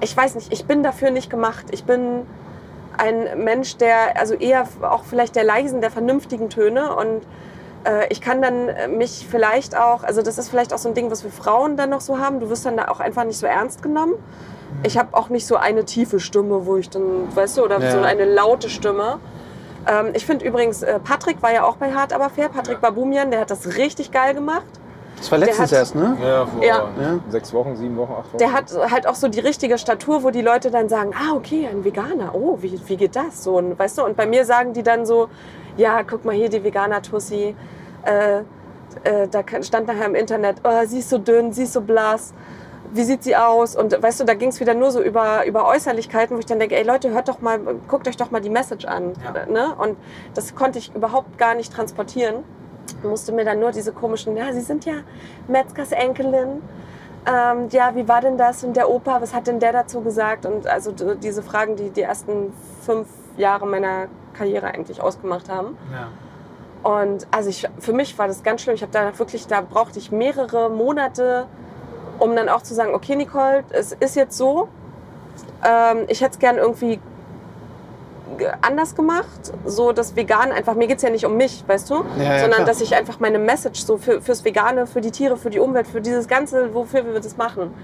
ich 0.00 0.16
weiß 0.16 0.36
nicht, 0.36 0.52
ich 0.52 0.64
bin 0.64 0.82
dafür 0.82 1.10
nicht 1.10 1.28
gemacht. 1.28 1.66
Ich 1.72 1.84
bin 1.84 2.26
ein 2.96 3.44
Mensch, 3.44 3.76
der, 3.76 4.18
also 4.18 4.34
eher 4.34 4.66
auch 4.82 5.04
vielleicht 5.04 5.36
der 5.36 5.44
leisen, 5.44 5.80
der 5.80 5.90
vernünftigen 5.90 6.48
Töne 6.48 6.94
und 6.94 7.22
äh, 7.84 8.06
ich 8.08 8.20
kann 8.20 8.40
dann 8.40 8.96
mich 8.96 9.26
vielleicht 9.28 9.76
auch, 9.76 10.04
also 10.04 10.22
das 10.22 10.38
ist 10.38 10.48
vielleicht 10.48 10.72
auch 10.72 10.78
so 10.78 10.88
ein 10.88 10.94
Ding, 10.94 11.10
was 11.10 11.24
wir 11.24 11.30
Frauen 11.30 11.76
dann 11.76 11.90
noch 11.90 12.00
so 12.00 12.18
haben, 12.18 12.40
du 12.40 12.48
wirst 12.48 12.64
dann 12.66 12.76
da 12.76 12.88
auch 12.88 13.00
einfach 13.00 13.24
nicht 13.24 13.38
so 13.38 13.46
ernst 13.46 13.82
genommen. 13.82 14.14
Ich 14.82 14.96
habe 14.98 15.08
auch 15.12 15.28
nicht 15.28 15.46
so 15.46 15.56
eine 15.56 15.84
tiefe 15.84 16.20
Stimme, 16.20 16.64
wo 16.66 16.76
ich 16.76 16.88
dann, 16.90 17.34
weißt 17.34 17.58
du, 17.58 17.64
oder 17.64 17.80
Ja. 17.80 17.90
so 17.92 18.00
eine 18.00 18.24
laute 18.24 18.70
Stimme. 18.70 19.18
Ähm, 19.86 20.08
ich 20.14 20.24
finde 20.26 20.44
übrigens, 20.44 20.82
äh, 20.82 20.98
Patrick 21.00 21.42
war 21.42 21.52
ja 21.52 21.64
auch 21.64 21.76
bei 21.76 21.92
Hart 21.92 22.12
aber 22.12 22.30
fair, 22.30 22.48
Patrick 22.48 22.80
Babumian, 22.80 23.30
der 23.30 23.40
hat 23.40 23.50
das 23.50 23.76
richtig 23.76 24.10
geil 24.10 24.34
gemacht. 24.34 24.64
Das 25.16 25.30
war 25.30 25.38
letztens 25.38 25.70
hat- 25.70 25.78
erst, 25.78 25.94
ne? 25.94 26.16
Ja, 26.22 26.46
vor 26.46 26.64
Ja. 26.64 26.88
Ja. 26.98 27.18
sechs 27.28 27.52
Wochen, 27.52 27.76
sieben 27.76 27.96
Wochen, 27.98 28.12
acht 28.12 28.28
Wochen. 28.28 28.38
Der 28.38 28.52
hat 28.52 28.72
halt 28.90 29.06
auch 29.06 29.14
so 29.14 29.28
die 29.28 29.40
richtige 29.40 29.76
Statur, 29.76 30.22
wo 30.22 30.30
die 30.30 30.40
Leute 30.40 30.70
dann 30.70 30.88
sagen, 30.88 31.12
ah, 31.14 31.34
okay, 31.34 31.68
ein 31.70 31.84
Veganer, 31.84 32.34
oh, 32.34 32.56
wie, 32.62 32.80
wie 32.86 32.96
geht 32.96 33.16
das? 33.16 33.44
So, 33.44 33.58
und, 33.58 33.78
weißt 33.78 33.98
du, 33.98 34.04
und 34.04 34.16
bei 34.16 34.24
mir 34.26 34.46
sagen 34.46 34.72
die 34.72 34.82
dann 34.82 35.04
so, 35.04 35.28
ja, 35.76 36.02
guck 36.04 36.24
mal 36.24 36.34
hier, 36.34 36.48
die 36.48 36.64
Veganer-Tussi, 36.64 37.54
äh, 38.04 38.38
äh, 39.04 39.28
da 39.30 39.42
stand 39.62 39.86
nachher 39.88 40.06
im 40.06 40.14
Internet, 40.14 40.56
oh, 40.64 40.86
sie 40.86 41.00
ist 41.00 41.10
so 41.10 41.18
dünn, 41.18 41.52
sie 41.52 41.64
ist 41.64 41.74
so 41.74 41.82
blass, 41.82 42.32
wie 42.92 43.04
sieht 43.04 43.22
sie 43.22 43.36
aus? 43.36 43.76
Und 43.76 44.02
weißt 44.02 44.20
du, 44.20 44.24
da 44.24 44.34
ging 44.34 44.48
es 44.48 44.60
wieder 44.60 44.74
nur 44.74 44.90
so 44.90 45.02
über, 45.02 45.46
über 45.46 45.66
Äußerlichkeiten, 45.66 46.36
wo 46.36 46.40
ich 46.40 46.46
dann 46.46 46.58
denke, 46.58 46.76
ey 46.76 46.84
Leute, 46.84 47.10
hört 47.10 47.28
doch 47.28 47.40
mal, 47.40 47.60
guckt 47.88 48.08
euch 48.08 48.16
doch 48.16 48.30
mal 48.30 48.40
die 48.40 48.50
Message 48.50 48.84
an. 48.84 49.12
Ne? 49.48 49.74
Und 49.76 49.96
das 50.34 50.54
konnte 50.54 50.78
ich 50.78 50.94
überhaupt 50.94 51.38
gar 51.38 51.54
nicht 51.54 51.72
transportieren. 51.72 52.44
Musste 53.02 53.32
mir 53.32 53.44
dann 53.44 53.60
nur 53.60 53.70
diese 53.70 53.92
komischen, 53.92 54.36
ja, 54.36 54.52
sie 54.52 54.60
sind 54.60 54.84
ja 54.84 54.94
Metzgers 55.48 55.92
Enkelin. 55.92 56.62
Ähm, 57.26 57.68
ja, 57.70 57.94
wie 57.94 58.08
war 58.08 58.20
denn 58.20 58.36
das? 58.36 58.64
Und 58.64 58.76
der 58.76 58.90
Opa, 58.90 59.20
was 59.20 59.34
hat 59.34 59.46
denn 59.46 59.60
der 59.60 59.72
dazu 59.72 60.00
gesagt? 60.00 60.46
Und 60.46 60.66
also 60.66 60.92
diese 60.92 61.42
Fragen, 61.42 61.76
die 61.76 61.90
die 61.90 62.02
ersten 62.02 62.52
fünf 62.82 63.08
Jahre 63.36 63.66
meiner 63.66 64.08
Karriere 64.32 64.68
eigentlich 64.68 65.00
ausgemacht 65.00 65.48
haben. 65.48 65.76
Ja. 65.92 66.08
Und 66.82 67.26
also 67.30 67.50
ich, 67.50 67.68
für 67.78 67.92
mich 67.92 68.18
war 68.18 68.26
das 68.26 68.42
ganz 68.42 68.62
schlimm. 68.62 68.74
Ich 68.74 68.82
habe 68.82 68.92
da 68.92 69.18
wirklich, 69.18 69.46
da 69.46 69.60
brauchte 69.60 69.98
ich 69.98 70.10
mehrere 70.10 70.70
Monate, 70.70 71.46
um 72.20 72.36
dann 72.36 72.48
auch 72.48 72.62
zu 72.62 72.74
sagen, 72.74 72.94
okay, 72.94 73.16
Nicole, 73.16 73.64
es 73.70 73.92
ist 73.98 74.14
jetzt 74.16 74.36
so. 74.36 74.68
Ähm, 75.64 76.04
ich 76.08 76.20
hätte 76.20 76.32
es 76.34 76.38
gern 76.38 76.56
irgendwie 76.56 77.00
ge- 78.38 78.50
anders 78.62 78.94
gemacht, 78.94 79.52
so 79.66 79.92
das 79.92 80.16
Vegan 80.16 80.52
einfach, 80.52 80.74
mir 80.74 80.86
geht 80.86 80.98
es 80.98 81.02
ja 81.02 81.10
nicht 81.10 81.26
um 81.26 81.36
mich, 81.36 81.64
weißt 81.66 81.90
du, 81.90 82.04
Ja, 82.18 82.22
ja, 82.24 82.38
sondern 82.38 82.58
klar. 82.58 82.66
dass 82.66 82.80
ich 82.80 82.94
einfach 82.94 83.20
meine 83.20 83.38
Message 83.38 83.80
so 83.82 83.96
für, 83.98 84.20
fürs 84.22 84.44
Vegane, 84.44 84.86
für 84.86 85.00
die 85.00 85.10
Tiere, 85.10 85.36
für 85.36 85.50
die 85.50 85.58
Umwelt, 85.58 85.86
für 85.86 86.00
dieses 86.00 86.28
Ganze, 86.28 86.72
wofür 86.74 87.04
wir 87.04 87.20
das 87.20 87.36
machen, 87.36 87.74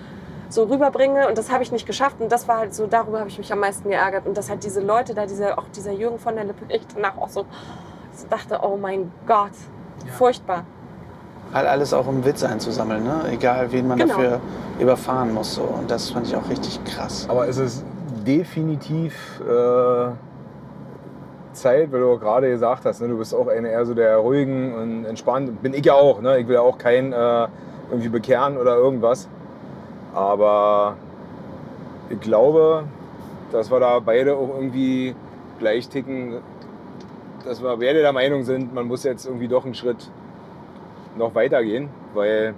so 0.48 0.62
rüberbringe 0.64 1.28
und 1.28 1.36
das 1.36 1.50
habe 1.50 1.62
ich 1.64 1.72
nicht 1.72 1.86
geschafft 1.86 2.16
und 2.20 2.30
das 2.30 2.46
war 2.48 2.58
halt 2.58 2.74
so, 2.74 2.86
darüber 2.86 3.18
habe 3.18 3.28
ich 3.28 3.36
mich 3.38 3.52
am 3.52 3.58
meisten 3.60 3.88
geärgert 3.90 4.26
und 4.26 4.36
dass 4.38 4.48
halt 4.48 4.62
diese 4.64 4.80
Leute 4.80 5.12
da, 5.14 5.26
diese, 5.26 5.58
auch 5.58 5.64
dieser 5.74 5.92
Jürgen 5.92 6.18
von 6.18 6.34
der 6.36 6.44
Lippe, 6.44 6.64
ich 6.72 6.86
danach 6.94 7.18
auch 7.18 7.28
so, 7.28 7.44
so 8.14 8.26
dachte, 8.30 8.60
oh 8.62 8.76
mein 8.76 9.10
Gott, 9.26 9.50
furchtbar. 10.16 10.64
Halt 11.52 11.66
alles 11.68 11.94
auch 11.94 12.06
um 12.06 12.24
Witz 12.24 12.42
einzusammeln, 12.42 13.04
ne? 13.04 13.20
egal 13.32 13.70
wen 13.72 13.88
man 13.88 13.98
Genau. 13.98 14.14
dafür 14.14 14.40
überfahren 14.78 15.32
muss. 15.32 15.54
So. 15.54 15.62
Und 15.62 15.90
das 15.90 16.10
fand 16.10 16.26
ich 16.26 16.36
auch 16.36 16.48
richtig 16.50 16.82
krass. 16.84 17.26
Aber 17.28 17.48
es 17.48 17.56
ist 17.56 17.84
definitiv 18.26 19.40
äh, 19.48 20.08
Zeit, 21.52 21.90
weil 21.92 22.00
du 22.00 22.12
auch 22.12 22.20
gerade 22.20 22.50
gesagt 22.50 22.84
hast, 22.84 23.00
ne, 23.00 23.08
du 23.08 23.16
bist 23.16 23.34
auch 23.34 23.46
einer 23.48 23.68
eher 23.68 23.86
so 23.86 23.94
der 23.94 24.16
ruhigen 24.18 24.74
und 24.74 25.04
entspannt. 25.06 25.62
Bin 25.62 25.72
ich 25.72 25.84
ja 25.86 25.94
auch. 25.94 26.20
Ne? 26.20 26.38
Ich 26.40 26.48
will 26.48 26.56
ja 26.56 26.60
auch 26.60 26.76
keinen 26.76 27.12
äh, 27.12 27.46
irgendwie 27.90 28.08
bekehren 28.10 28.58
oder 28.58 28.76
irgendwas. 28.76 29.28
Aber 30.14 30.96
ich 32.10 32.20
glaube, 32.20 32.84
dass 33.52 33.70
wir 33.70 33.80
da 33.80 33.98
beide 34.00 34.34
auch 34.36 34.50
irgendwie 34.56 35.14
gleich 35.58 35.88
ticken, 35.88 36.38
dass 37.44 37.62
wir 37.62 37.76
beide 37.76 38.00
der 38.02 38.12
Meinung 38.12 38.42
sind, 38.44 38.74
man 38.74 38.86
muss 38.86 39.04
jetzt 39.04 39.24
irgendwie 39.24 39.48
doch 39.48 39.64
einen 39.64 39.74
Schritt 39.74 40.10
noch 41.16 41.34
weitergehen, 41.34 41.88
weil 42.14 42.54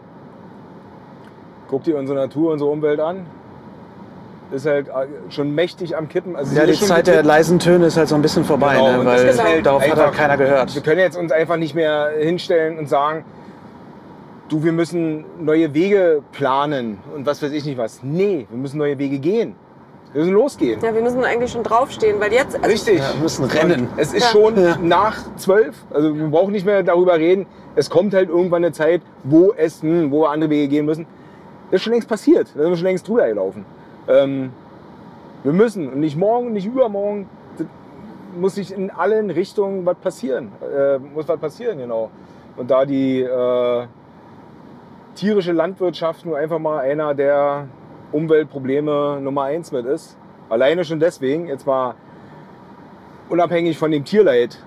guck 1.68 1.84
dir 1.84 1.96
unsere 1.98 2.18
Natur, 2.18 2.52
unsere 2.52 2.70
Umwelt 2.70 3.00
an. 3.00 3.26
Ist 4.50 4.64
halt 4.64 4.88
äh, 4.88 4.92
schon 5.28 5.54
mächtig 5.54 5.94
am 5.94 6.08
Kippen. 6.08 6.34
Also 6.34 6.56
Ja, 6.56 6.64
die 6.64 6.72
Zeit 6.72 7.06
der 7.06 7.16
gekippt. 7.16 7.26
leisen 7.26 7.58
Töne 7.58 7.84
ist 7.86 7.98
halt 7.98 8.08
so 8.08 8.14
ein 8.14 8.22
bisschen 8.22 8.44
vorbei, 8.44 8.76
Genau, 8.76 9.02
ne? 9.02 9.04
weil 9.04 9.26
das 9.26 9.42
halt 9.44 9.66
darauf 9.66 9.82
hat 9.82 9.90
einfach- 9.90 10.04
halt 10.06 10.14
keiner 10.14 10.36
gehört. 10.38 10.74
Wir 10.74 10.80
können 10.82 11.00
jetzt 11.00 11.18
uns 11.18 11.32
einfach 11.32 11.58
nicht 11.58 11.74
mehr 11.74 12.08
hinstellen 12.18 12.78
und 12.78 12.88
sagen, 12.88 13.26
du, 14.48 14.64
wir 14.64 14.72
müssen 14.72 15.26
neue 15.38 15.74
Wege 15.74 16.22
planen 16.32 16.96
und 17.14 17.26
was 17.26 17.42
weiß 17.42 17.52
ich 17.52 17.66
nicht 17.66 17.76
was. 17.76 18.02
Nee, 18.02 18.46
wir 18.48 18.58
müssen 18.58 18.78
neue 18.78 18.98
Wege 18.98 19.18
gehen. 19.18 19.54
Wir 20.12 20.20
müssen 20.22 20.34
losgehen. 20.34 20.80
Ja, 20.82 20.94
wir 20.94 21.02
müssen 21.02 21.22
eigentlich 21.24 21.52
schon 21.52 21.62
draufstehen, 21.62 22.18
weil 22.20 22.32
jetzt, 22.32 22.56
also 22.56 22.66
Richtig. 22.68 22.98
Ja, 22.98 23.12
wir 23.14 23.22
müssen 23.22 23.44
rennen. 23.44 23.88
Es 23.96 24.12
ist 24.14 24.22
Ja. 24.24 24.28
schon 24.30 24.56
Ja. 24.60 24.76
nach 24.82 25.16
zwölf. 25.36 25.76
Also 25.90 26.16
wir 26.16 26.26
brauchen 26.28 26.52
nicht 26.52 26.64
mehr 26.66 26.82
darüber 26.82 27.16
reden. 27.16 27.46
Es 27.76 27.90
kommt 27.90 28.14
halt 28.14 28.28
irgendwann 28.30 28.64
eine 28.64 28.72
Zeit, 28.72 29.02
wo 29.24 29.52
es, 29.56 29.82
hm, 29.82 30.10
wo 30.10 30.22
wir 30.22 30.30
andere 30.30 30.50
Wege 30.50 30.68
gehen 30.68 30.86
müssen. 30.86 31.06
Das 31.70 31.78
ist 31.80 31.82
schon 31.84 31.92
längst 31.92 32.08
passiert. 32.08 32.48
Da 32.54 32.62
sind 32.62 32.70
wir 32.70 32.76
schon 32.76 32.86
längst 32.86 33.06
drüber 33.06 33.26
gelaufen. 33.28 33.66
Ähm, 34.08 34.50
wir 35.44 35.52
müssen 35.52 35.88
und 35.92 36.00
nicht 36.00 36.16
morgen, 36.16 36.52
nicht 36.52 36.66
übermorgen. 36.66 37.28
Das 37.58 37.66
muss 38.40 38.54
sich 38.54 38.72
in 38.72 38.90
allen 38.90 39.30
Richtungen 39.30 39.84
was 39.84 39.96
passieren. 39.96 40.50
Äh, 40.62 40.98
muss 40.98 41.28
was 41.28 41.38
passieren, 41.38 41.78
genau. 41.78 42.10
Und 42.56 42.70
da 42.70 42.84
die 42.86 43.20
äh, 43.20 43.86
tierische 45.14 45.52
Landwirtschaft 45.52 46.24
nur 46.24 46.38
einfach 46.38 46.58
mal 46.58 46.78
einer 46.80 47.14
der 47.14 47.66
Umweltprobleme 48.12 49.18
Nummer 49.20 49.44
eins 49.44 49.72
mit 49.72 49.86
ist. 49.86 50.16
Alleine 50.48 50.84
schon 50.84 51.00
deswegen, 51.00 51.46
jetzt 51.48 51.66
mal 51.66 51.94
unabhängig 53.28 53.78
von 53.78 53.90
dem 53.90 54.04
Tierleid. 54.04 54.58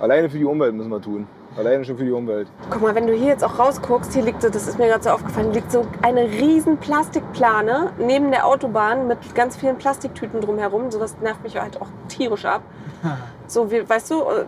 Alleine 0.00 0.28
für 0.28 0.38
die 0.38 0.44
Umwelt 0.44 0.74
müssen 0.74 0.90
wir 0.90 1.00
tun. 1.00 1.26
Alleine 1.56 1.84
schon 1.84 1.98
für 1.98 2.04
die 2.04 2.10
Umwelt. 2.12 2.48
guck 2.70 2.80
mal, 2.80 2.94
wenn 2.94 3.06
du 3.06 3.12
hier 3.12 3.28
jetzt 3.28 3.44
auch 3.44 3.58
rausguckst, 3.58 4.14
hier 4.14 4.22
liegt, 4.22 4.40
so- 4.40 4.48
das 4.48 4.66
ist 4.66 4.78
mir 4.78 4.88
gerade 4.88 5.04
so 5.04 5.10
aufgefallen, 5.10 5.52
liegt 5.52 5.70
so 5.70 5.86
eine 6.00 6.22
riesen 6.22 6.78
Plastikplane 6.78 7.90
neben 7.98 8.30
der 8.30 8.46
Autobahn 8.46 9.06
mit 9.06 9.18
ganz 9.34 9.56
vielen 9.56 9.76
Plastiktüten 9.76 10.40
drumherum. 10.40 10.90
Sowas 10.90 11.14
nervt 11.22 11.42
mich 11.42 11.60
halt 11.60 11.80
auch 11.80 11.88
tierisch 12.08 12.44
ab. 12.44 12.62
So, 13.48 13.70
wie, 13.70 13.86
weißt 13.86 14.10
du, 14.12 14.20
äh, 14.22 14.44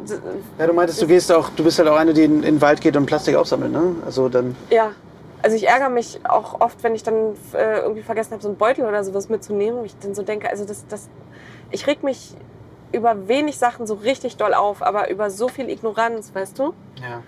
Ja, 0.59 0.67
du 0.67 0.73
meintest, 0.73 1.03
du 1.03 1.07
gehst 1.07 1.31
auch, 1.31 1.51
du 1.51 1.63
bist 1.63 1.79
halt 1.79 1.89
auch 1.91 1.97
eine, 1.97 2.15
die 2.15 2.25
in, 2.25 2.37
in 2.37 2.55
den 2.55 2.61
Wald 2.63 2.81
geht 2.81 2.97
und 2.97 3.05
Plastik 3.05 3.37
aufsammelt, 3.37 3.71
ne? 3.71 3.97
Also 4.07 4.31
dann. 4.31 4.57
Ja, 4.71 4.93
also 5.45 5.57
ich 5.57 5.69
ärgere 5.69 5.91
mich 5.91 6.21
auch 6.27 6.63
oft, 6.63 6.83
wenn 6.83 6.95
ich 6.95 7.03
dann 7.03 7.37
äh, 7.53 7.81
irgendwie 7.81 8.01
vergessen 8.01 8.33
habe, 8.33 8.43
so 8.43 8.49
einen 8.49 8.57
Beutel 8.57 8.87
oder 8.87 9.05
sowas 9.05 9.29
mitzunehmen. 9.29 9.81
Und 9.81 9.85
ich 9.85 9.95
dann 9.99 10.15
so 10.15 10.23
denke, 10.23 10.49
also 10.49 10.65
das, 10.65 10.87
das, 10.87 11.11
ich 11.71 11.87
reg 11.87 12.03
mich 12.03 12.35
über 12.93 13.29
wenig 13.29 13.59
Sachen 13.59 13.87
so 13.87 13.93
richtig 13.93 14.39
doll 14.39 14.55
auf, 14.55 14.83
aber 14.83 15.11
über 15.11 15.29
so 15.29 15.49
viel 15.49 15.69
Ignoranz, 15.69 16.35
weißt 16.35 16.59
du? 16.59 16.73
Ja. 17.03 17.23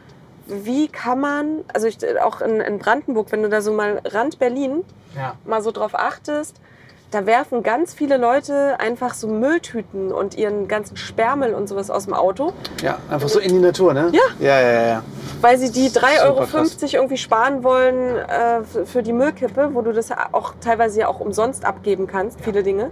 Wie 0.47 0.89
kann 0.89 1.21
man, 1.21 1.65
also 1.75 1.89
ich, 1.89 1.99
auch 2.23 2.41
in, 2.41 2.63
in 2.63 2.79
Brandenburg, 2.79 3.31
wenn 3.33 3.43
du 3.43 3.51
da 3.51 3.61
so 3.61 3.73
mal 3.73 4.01
Rand 4.07 4.39
Berlin 4.39 4.83
Ja. 5.15 5.35
mal 5.45 5.61
so 5.61 5.71
drauf 5.71 5.95
achtest, 5.95 6.59
da 7.11 7.25
werfen 7.25 7.63
ganz 7.63 7.95
viele 7.95 8.17
Leute 8.17 8.79
einfach 8.81 9.15
so 9.15 9.29
Mülltüten 9.29 10.13
und 10.13 10.37
ihren 10.37 10.67
ganzen 10.69 10.97
Sperrmüll 10.97 11.55
und 11.55 11.69
sowas 11.69 11.89
aus 11.91 12.05
dem 12.05 12.15
Auto. 12.15 12.53
Ja, 12.83 12.99
einfach 13.09 13.29
so 13.29 13.39
in 13.39 13.53
die 13.53 13.59
Natur, 13.61 13.95
ne? 13.95 14.11
Ja. 14.13 14.21
Ja, 14.41 14.61
ja, 14.61 14.73
ja. 14.73 14.87
ja. 14.89 15.03
weil 15.41 15.57
sie 15.59 15.71
die 15.71 15.89
3,50 15.91 16.25
Euro 16.25 17.03
irgendwie 17.03 17.17
sparen 17.17 17.63
wollen 17.63 18.17
äh, 18.17 18.63
für- 18.65 18.87
für 18.87 19.03
die 19.03 19.13
Müllkippe, 19.13 19.71
wo 19.73 19.83
du 19.83 19.93
das 19.93 20.09
ja 20.09 20.17
auch 20.33 20.55
teilweise 20.61 21.01
ja 21.01 21.09
auch 21.09 21.21
umsonst 21.21 21.65
abgeben 21.65 22.07
kannst, 22.07 22.41
viele 22.41 22.63
Dinge. 22.63 22.91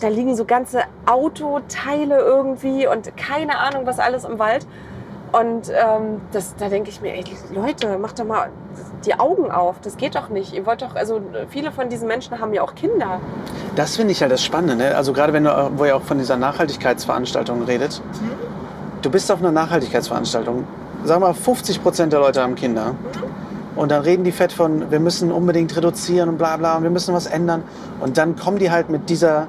Da 0.00 0.08
liegen 0.08 0.34
so 0.34 0.46
ganze 0.46 0.82
Autoteile 1.04 2.18
irgendwie 2.20 2.86
und 2.86 3.14
keine 3.16 3.58
Ahnung, 3.58 3.84
was 3.86 3.98
alles 3.98 4.24
im 4.24 4.38
Wald. 4.38 4.66
Und 5.32 5.68
ähm, 5.68 6.20
das, 6.32 6.54
da 6.56 6.68
denke 6.68 6.90
ich 6.90 7.00
mir, 7.00 7.14
ey, 7.14 7.24
Leute, 7.54 7.98
macht 7.98 8.18
doch 8.18 8.24
mal 8.24 8.48
die 9.04 9.14
Augen 9.18 9.50
auf. 9.50 9.76
Das 9.80 9.96
geht 9.96 10.14
doch 10.14 10.28
nicht. 10.28 10.52
Ihr 10.52 10.66
wollt 10.66 10.82
doch, 10.82 10.94
also 10.96 11.20
viele 11.48 11.70
von 11.72 11.88
diesen 11.88 12.08
Menschen 12.08 12.38
haben 12.40 12.52
ja 12.52 12.62
auch 12.62 12.74
Kinder. 12.74 13.20
Das 13.76 13.96
finde 13.96 14.12
ich 14.12 14.22
halt 14.22 14.32
das 14.32 14.44
Spannende. 14.44 14.76
Ne? 14.76 14.96
Also 14.96 15.12
gerade 15.12 15.32
wenn 15.32 15.44
du, 15.44 15.70
wo 15.76 15.84
ihr 15.84 15.96
auch 15.96 16.02
von 16.02 16.18
dieser 16.18 16.36
Nachhaltigkeitsveranstaltung 16.36 17.62
redet. 17.62 18.02
Du 19.02 19.10
bist 19.10 19.30
auf 19.30 19.38
einer 19.38 19.52
Nachhaltigkeitsveranstaltung. 19.52 20.64
Sag 21.04 21.20
mal, 21.20 21.32
50 21.32 21.82
Prozent 21.82 22.12
der 22.12 22.20
Leute 22.20 22.42
haben 22.42 22.54
Kinder. 22.56 22.94
Und 23.76 23.90
dann 23.90 24.02
reden 24.02 24.24
die 24.24 24.32
fett 24.32 24.52
von, 24.52 24.90
wir 24.90 25.00
müssen 25.00 25.30
unbedingt 25.32 25.74
reduzieren 25.76 26.28
und 26.28 26.38
bla 26.38 26.56
bla 26.56 26.76
und 26.76 26.82
wir 26.82 26.90
müssen 26.90 27.14
was 27.14 27.26
ändern. 27.26 27.62
Und 28.00 28.18
dann 28.18 28.36
kommen 28.36 28.58
die 28.58 28.70
halt 28.70 28.90
mit 28.90 29.08
dieser, 29.08 29.46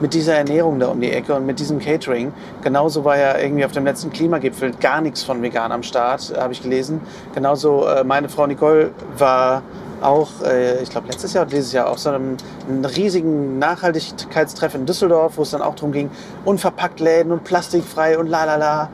mit 0.00 0.14
dieser 0.14 0.34
Ernährung 0.34 0.78
da 0.78 0.88
um 0.88 1.00
die 1.00 1.10
Ecke 1.10 1.34
und 1.34 1.46
mit 1.46 1.58
diesem 1.58 1.78
Catering. 1.78 2.32
Genauso 2.62 3.04
war 3.04 3.18
ja 3.18 3.38
irgendwie 3.38 3.64
auf 3.64 3.72
dem 3.72 3.84
letzten 3.84 4.10
Klimagipfel 4.10 4.72
gar 4.80 5.00
nichts 5.00 5.22
von 5.22 5.42
vegan 5.42 5.72
am 5.72 5.82
Start, 5.82 6.32
habe 6.36 6.52
ich 6.52 6.62
gelesen. 6.62 7.00
Genauso 7.34 7.86
äh, 7.86 8.04
meine 8.04 8.28
Frau 8.28 8.46
Nicole 8.46 8.90
war 9.16 9.62
auch, 10.00 10.28
äh, 10.44 10.82
ich 10.82 10.90
glaube 10.90 11.08
letztes 11.08 11.34
Jahr 11.34 11.44
oder 11.44 11.50
dieses 11.50 11.72
Jahr, 11.72 11.88
auf 11.88 11.98
so 11.98 12.10
einem, 12.10 12.36
einem 12.68 12.84
riesigen 12.84 13.58
Nachhaltigkeitstreff 13.58 14.74
in 14.74 14.86
Düsseldorf, 14.86 15.36
wo 15.36 15.42
es 15.42 15.50
dann 15.50 15.62
auch 15.62 15.74
darum 15.74 15.92
ging, 15.92 16.10
unverpackt 16.44 17.00
Läden 17.00 17.32
und 17.32 17.44
plastikfrei 17.44 18.18
und 18.18 18.26
la 18.28 18.44
la 18.44 18.56
la. 18.56 18.88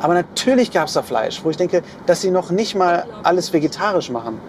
Aber 0.00 0.14
natürlich 0.14 0.70
gab 0.70 0.86
es 0.86 0.94
da 0.94 1.02
Fleisch, 1.02 1.40
wo 1.44 1.50
ich 1.50 1.56
denke, 1.56 1.82
dass 2.06 2.20
sie 2.20 2.30
noch 2.30 2.50
nicht 2.50 2.76
mal 2.76 3.04
alles 3.22 3.52
vegetarisch 3.52 4.10
machen, 4.10 4.40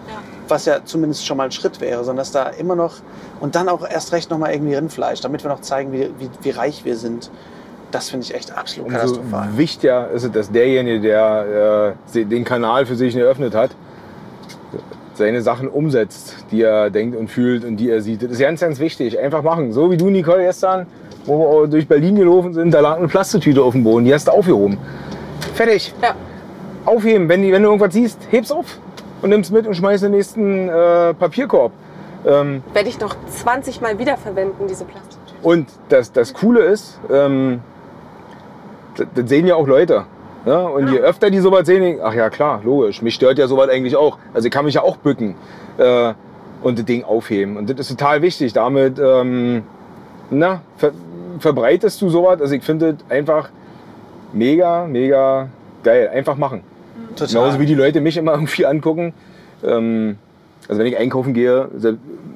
was 0.50 0.66
ja 0.66 0.84
zumindest 0.84 1.26
schon 1.26 1.36
mal 1.36 1.44
ein 1.44 1.52
Schritt 1.52 1.80
wäre, 1.80 1.98
sondern 2.04 2.18
dass 2.18 2.32
da 2.32 2.48
immer 2.48 2.76
noch 2.76 2.94
und 3.40 3.54
dann 3.54 3.68
auch 3.68 3.88
erst 3.88 4.12
recht 4.12 4.30
noch 4.30 4.38
mal 4.38 4.52
irgendwie 4.52 4.74
Rindfleisch, 4.74 5.20
damit 5.20 5.44
wir 5.44 5.50
noch 5.50 5.60
zeigen, 5.60 5.92
wie, 5.92 6.10
wie, 6.18 6.30
wie 6.42 6.50
reich 6.50 6.84
wir 6.84 6.96
sind. 6.96 7.30
Das 7.90 8.10
finde 8.10 8.24
ich 8.24 8.34
echt 8.34 8.56
absolut 8.56 8.88
Umso 8.88 9.00
katastrophal. 9.00 9.48
wichtiger 9.56 10.10
ist 10.10 10.24
es, 10.24 10.30
dass 10.30 10.52
derjenige, 10.52 11.00
der 11.00 11.96
äh, 12.14 12.24
den 12.24 12.44
Kanal 12.44 12.86
für 12.86 12.94
sich 12.94 13.16
eröffnet 13.16 13.54
hat, 13.54 13.70
seine 15.14 15.42
Sachen 15.42 15.68
umsetzt, 15.68 16.36
die 16.50 16.62
er 16.62 16.90
denkt 16.90 17.16
und 17.16 17.28
fühlt 17.28 17.64
und 17.64 17.76
die 17.76 17.90
er 17.90 18.00
sieht. 18.00 18.22
Das 18.22 18.30
ist 18.30 18.38
ganz, 18.38 18.60
ganz 18.60 18.78
wichtig. 18.78 19.18
Einfach 19.18 19.42
machen. 19.42 19.72
So 19.72 19.90
wie 19.90 19.96
du, 19.96 20.08
Nicole, 20.08 20.44
gestern, 20.44 20.86
wo 21.26 21.62
wir 21.62 21.68
durch 21.68 21.86
Berlin 21.86 22.14
gelaufen 22.14 22.54
sind, 22.54 22.72
da 22.72 22.80
lag 22.80 22.96
eine 22.96 23.08
Plastiktüte 23.08 23.62
auf 23.62 23.72
dem 23.72 23.84
Boden. 23.84 24.04
Die 24.04 24.14
hast 24.14 24.28
du 24.28 24.32
aufgehoben. 24.32 24.78
Fertig. 25.54 25.92
Ja. 26.00 26.14
Aufheben. 26.86 27.28
Wenn, 27.28 27.42
wenn 27.42 27.62
du 27.62 27.68
irgendwas 27.68 27.92
siehst, 27.92 28.18
heb's 28.30 28.50
auf 28.50 28.78
und 29.22 29.30
nimm's 29.30 29.50
mit 29.50 29.66
und 29.66 29.74
schmeiß 29.74 30.00
den 30.00 30.12
nächsten 30.12 30.68
äh, 30.68 31.14
Papierkorb. 31.14 31.72
Ähm, 32.26 32.62
Werde 32.72 32.88
ich 32.88 33.00
noch 33.00 33.16
20 33.28 33.80
Mal 33.80 33.98
wiederverwenden, 33.98 34.66
diese 34.66 34.84
Plastiktüten. 34.84 35.38
und 35.42 35.68
das, 35.88 36.12
das 36.12 36.34
Coole 36.34 36.60
ist, 36.60 37.00
ähm, 37.10 37.60
das, 38.96 39.06
das 39.14 39.28
sehen 39.28 39.46
ja 39.46 39.54
auch 39.54 39.66
Leute. 39.66 40.04
Ja? 40.44 40.60
Und 40.60 40.88
je 40.88 40.98
öfter 40.98 41.30
die 41.30 41.38
sowas 41.38 41.66
sehen, 41.66 41.98
ach 42.02 42.14
ja 42.14 42.30
klar, 42.30 42.60
logisch, 42.64 43.02
mich 43.02 43.14
stört 43.14 43.38
ja 43.38 43.46
sowas 43.46 43.68
eigentlich 43.68 43.96
auch. 43.96 44.18
Also 44.34 44.46
ich 44.46 44.52
kann 44.52 44.64
mich 44.64 44.74
ja 44.74 44.82
auch 44.82 44.96
bücken 44.96 45.34
äh, 45.78 46.12
und 46.62 46.78
das 46.78 46.84
Ding 46.84 47.04
aufheben. 47.04 47.56
Und 47.56 47.70
das 47.70 47.78
ist 47.78 47.88
total 47.88 48.22
wichtig. 48.22 48.52
Damit 48.52 48.98
ähm, 48.98 49.62
na, 50.30 50.62
ver 50.76 50.92
verbreitest 51.38 52.02
du 52.02 52.10
sowas. 52.10 52.40
Also 52.40 52.54
ich 52.54 52.62
finde 52.62 52.94
das 52.94 53.10
einfach 53.10 53.48
mega, 54.32 54.86
mega 54.86 55.48
geil. 55.82 56.10
Einfach 56.12 56.36
machen. 56.36 56.62
Total. 57.16 57.28
Genauso 57.28 57.60
wie 57.60 57.66
die 57.66 57.74
Leute 57.74 58.00
mich 58.00 58.16
immer 58.16 58.32
irgendwie 58.34 58.66
angucken. 58.66 59.12
Ähm, 59.64 60.16
also 60.68 60.78
wenn 60.78 60.86
ich 60.86 60.96
einkaufen 60.96 61.34
gehe, 61.34 61.68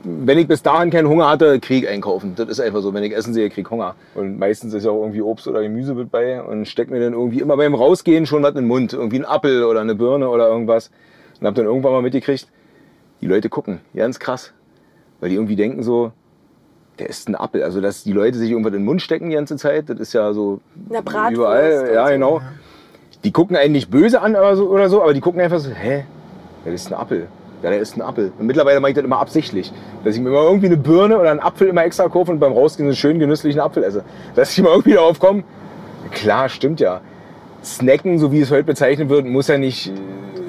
wenn 0.04 0.38
ich 0.38 0.48
bis 0.48 0.62
dahin 0.62 0.90
keinen 0.90 1.08
Hunger 1.08 1.28
hatte, 1.28 1.60
krieg 1.60 1.84
ich 1.84 1.88
einkaufen. 1.88 2.34
Das 2.36 2.48
ist 2.48 2.60
einfach 2.60 2.80
so. 2.80 2.92
Wenn 2.92 3.04
ich 3.04 3.14
essen 3.14 3.32
sehe, 3.32 3.48
krieg 3.48 3.64
ich 3.64 3.70
Hunger. 3.70 3.94
Und 4.14 4.38
meistens 4.38 4.74
ist 4.74 4.84
ja 4.84 4.90
auch 4.90 5.00
irgendwie 5.00 5.22
Obst 5.22 5.46
oder 5.48 5.62
Gemüse 5.62 5.94
mit 5.94 6.10
bei 6.10 6.42
und 6.42 6.66
steckt 6.66 6.90
mir 6.90 7.00
dann 7.00 7.12
irgendwie 7.12 7.40
immer 7.40 7.56
beim 7.56 7.74
Rausgehen 7.74 8.26
schon 8.26 8.42
was 8.42 8.50
in 8.50 8.56
den 8.56 8.66
Mund. 8.66 8.92
Irgendwie 8.92 9.18
ein 9.18 9.24
Apfel 9.24 9.64
oder 9.64 9.80
eine 9.80 9.94
Birne 9.94 10.28
oder 10.28 10.48
irgendwas. 10.48 10.90
Und 11.40 11.46
hab 11.46 11.54
dann 11.54 11.66
irgendwann 11.66 11.92
mal 11.92 12.02
mitgekriegt, 12.02 12.48
die 13.20 13.26
Leute 13.26 13.48
gucken. 13.48 13.80
Ganz 13.94 14.18
krass. 14.18 14.52
Weil 15.20 15.30
die 15.30 15.36
irgendwie 15.36 15.56
denken 15.56 15.82
so, 15.82 16.12
der 16.98 17.08
isst 17.08 17.28
ein 17.28 17.34
Apfel. 17.34 17.62
Also 17.62 17.80
dass 17.80 18.04
die 18.04 18.12
Leute 18.12 18.38
sich 18.38 18.50
irgendwas 18.50 18.72
in 18.72 18.80
den 18.80 18.84
Mund 18.84 19.00
stecken 19.00 19.30
die 19.30 19.36
ganze 19.36 19.56
Zeit, 19.56 19.88
das 19.88 19.98
ist 19.98 20.12
ja 20.12 20.32
so 20.32 20.60
Bratwurst 20.74 21.32
überall. 21.32 21.90
Ja, 21.94 22.06
so. 22.06 22.12
genau. 22.12 22.40
Die 23.24 23.32
gucken 23.32 23.56
einen 23.56 23.72
nicht 23.72 23.90
böse 23.90 24.20
an 24.20 24.36
oder 24.36 24.54
so, 24.56 24.68
oder 24.68 24.88
so 24.88 25.02
aber 25.02 25.14
die 25.14 25.20
gucken 25.20 25.40
einfach 25.40 25.58
so, 25.58 25.70
hä? 25.70 26.04
Das 26.64 26.74
ist 26.74 26.92
ein 26.92 26.94
Apfel. 26.94 27.28
Ja, 27.62 27.70
der 27.70 27.80
ist 27.80 27.96
ein 27.96 28.02
Apfel. 28.02 28.30
Und 28.38 28.46
mittlerweile 28.46 28.78
mache 28.80 28.90
ich 28.90 28.94
das 28.94 29.04
immer 29.04 29.18
absichtlich. 29.18 29.72
Dass 30.04 30.14
ich 30.14 30.20
mir 30.20 30.28
immer 30.28 30.42
irgendwie 30.42 30.66
eine 30.66 30.76
Birne 30.76 31.18
oder 31.18 31.30
einen 31.30 31.40
Apfel 31.40 31.68
immer 31.68 31.82
extra 31.82 32.08
kaufe 32.08 32.30
und 32.30 32.38
beim 32.38 32.52
Rausgehen 32.52 32.86
einen 32.86 32.96
schönen 32.96 33.18
genüsslichen 33.18 33.60
Apfel 33.60 33.82
esse. 33.84 34.04
Dass 34.34 34.52
ich 34.52 34.58
immer 34.58 34.70
irgendwie 34.70 34.92
darauf 34.92 35.18
komme, 35.18 35.44
klar, 36.10 36.50
stimmt 36.50 36.80
ja. 36.80 37.00
Snacken, 37.64 38.18
so 38.18 38.30
wie 38.32 38.40
es 38.40 38.50
heute 38.50 38.64
bezeichnet 38.64 39.08
wird, 39.08 39.24
muss 39.24 39.48
ja 39.48 39.56
nicht 39.56 39.90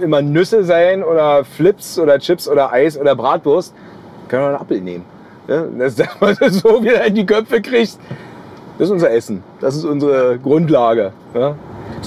immer 0.02 0.22
Nüsse 0.22 0.66
sein 0.66 1.04
oder 1.04 1.46
Flips 1.46 1.98
oder 1.98 2.20
Chips 2.20 2.50
oder 2.50 2.74
Eis 2.74 3.00
oder 3.00 3.16
Bratwurst. 3.16 3.74
Können 4.28 4.44
wir 4.44 4.48
einen 4.50 4.58
Apfel 4.58 4.82
nehmen. 4.82 5.06
Ja, 5.48 5.64
dass 5.78 5.98
man 6.20 6.36
das 6.38 6.56
so 6.56 6.84
wieder 6.84 7.06
in 7.06 7.16
die 7.16 7.26
Köpfe 7.26 7.62
kriegt. 7.62 7.98
Das 8.78 8.88
ist 8.88 8.92
unser 8.92 9.12
Essen. 9.12 9.42
Das 9.62 9.76
ist 9.76 9.86
unsere 9.86 10.38
Grundlage. 10.38 11.14
Ja? 11.34 11.56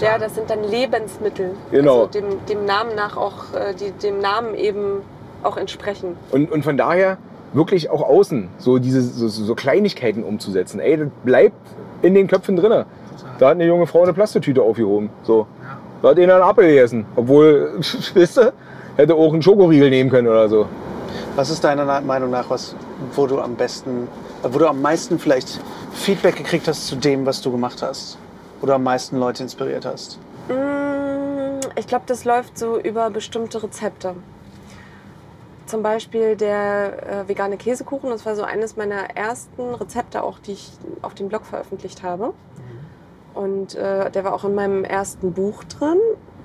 Ja, 0.01 0.19
das 0.19 0.35
sind 0.35 0.51
dann 0.51 0.65
Lebensmittel. 0.65 1.55
Genau. 1.71 2.03
Also 2.03 2.21
dem, 2.21 2.47
dem 2.47 2.65
Namen 2.65 2.95
nach 2.95 3.17
auch, 3.17 3.53
äh, 3.55 3.75
die 3.75 3.91
dem 3.91 4.21
Namen 4.21 4.55
eben 4.55 5.03
auch 5.43 5.57
entsprechen. 5.57 6.17
Und, 6.31 6.51
und 6.51 6.63
von 6.65 6.77
daher 6.77 7.19
wirklich 7.53 7.91
auch 7.91 8.03
außen 8.03 8.49
so 8.59 8.79
diese 8.79 9.03
so, 9.03 9.29
so 9.29 9.55
Kleinigkeiten 9.55 10.23
umzusetzen. 10.23 10.81
Ey, 10.81 10.97
das 10.97 11.09
bleibt 11.25 11.57
in 12.03 12.15
den 12.15 12.27
Köpfen 12.27 12.57
drin. 12.57 12.85
Da 13.39 13.47
hat 13.47 13.55
eine 13.55 13.67
junge 13.67 13.87
Frau 13.87 14.03
eine 14.03 14.13
Plastetüte 14.13 14.63
aufgehoben. 14.63 15.11
So. 15.23 15.47
Da 16.03 16.11
hat 16.11 16.19
einer 16.19 16.35
einen 16.35 16.43
Apfel 16.43 16.69
gegessen. 16.69 17.07
Obwohl, 17.17 17.81
wisst 18.15 18.39
ihr, 18.39 18.53
hätte 18.97 19.15
auch 19.15 19.33
einen 19.33 19.43
Schokoriegel 19.43 19.91
nehmen 19.91 20.11
können 20.11 20.29
oder 20.29 20.49
so. 20.49 20.67
Was 21.37 21.51
ist 21.51 21.63
deiner 21.65 22.01
Meinung 22.01 22.31
nach, 22.31 22.51
was, 22.51 22.75
wo 23.15 23.27
du 23.27 23.41
am 23.41 23.55
besten, 23.55 24.09
äh, 24.43 24.49
wo 24.51 24.59
du 24.59 24.69
am 24.69 24.83
meisten 24.83 25.19
vielleicht 25.19 25.61
Feedback 25.93 26.37
gekriegt 26.37 26.69
hast 26.69 26.87
zu 26.87 26.97
dem, 26.97 27.27
was 27.27 27.41
du 27.41 27.51
gemacht 27.51 27.83
hast? 27.83 28.19
Du 28.61 28.73
am 28.73 28.83
meisten 28.83 29.19
Leute 29.19 29.43
inspiriert 29.43 29.87
hast? 29.87 30.19
Mm, 30.49 31.61
Ich 31.77 31.87
glaube, 31.87 32.05
das 32.07 32.25
läuft 32.25 32.59
so 32.59 32.79
über 32.79 33.09
bestimmte 33.11 33.63
Rezepte. 33.63 34.15
Zum 35.67 35.83
Beispiel 35.83 36.35
der 36.37 37.23
äh, 37.25 37.29
vegane 37.29 37.57
Käsekuchen. 37.57 38.11
Das 38.11 38.25
war 38.27 38.35
so 38.35 38.43
eines 38.43 38.77
meiner 38.77 39.17
ersten 39.17 39.75
Rezepte, 39.75 40.23
auch 40.23 40.39
die 40.39 40.53
ich 40.53 40.73
auf 41.03 41.15
dem 41.15 41.29
Blog 41.29 41.45
veröffentlicht 41.47 42.03
habe. 42.03 42.33
Und 43.35 43.75
äh, 43.75 44.11
der 44.11 44.25
war 44.25 44.35
auch 44.35 44.45
in 44.45 44.55
meinem 44.55 44.85
ersten 44.85 45.33
Buch 45.33 45.63
drin. 45.65 45.99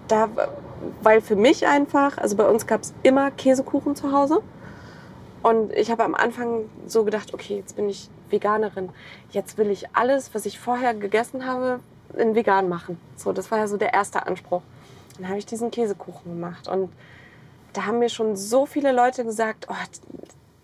Da, 0.08 0.30
weil 1.02 1.22
für 1.22 1.36
mich 1.38 1.66
einfach, 1.66 2.18
also 2.18 2.36
bei 2.36 2.48
uns 2.48 2.68
gab 2.68 2.82
es 2.82 2.94
immer 3.04 3.32
Käsekuchen 3.32 3.96
zu 3.96 4.12
Hause. 4.12 4.42
Und 5.42 5.74
ich 5.74 5.90
habe 5.90 6.04
am 6.04 6.16
Anfang 6.16 6.70
so 6.86 7.04
gedacht, 7.04 7.34
okay, 7.34 7.58
jetzt 7.58 7.76
bin 7.76 7.90
ich 7.90 8.10
Veganerin. 8.30 8.90
Jetzt 9.32 9.58
will 9.58 9.70
ich 9.72 9.96
alles, 9.96 10.34
was 10.36 10.46
ich 10.46 10.60
vorher 10.60 10.94
gegessen 10.94 11.46
habe, 11.46 11.80
in 12.16 12.36
vegan 12.36 12.70
machen. 12.70 13.00
So, 13.16 13.34
das 13.34 13.52
war 13.52 13.60
ja 13.60 13.68
so 13.68 13.78
der 13.78 13.94
erste 13.94 14.26
Anspruch. 14.26 14.62
Dann 15.18 15.28
habe 15.28 15.38
ich 15.38 15.46
diesen 15.46 15.72
Käsekuchen 15.72 16.34
gemacht. 16.34 16.68
Und 16.68 16.90
da 17.74 17.86
haben 17.86 18.00
mir 18.00 18.10
schon 18.10 18.36
so 18.36 18.66
viele 18.66 18.92
Leute 18.92 19.24
gesagt, 19.24 19.68
oh, 19.70 19.76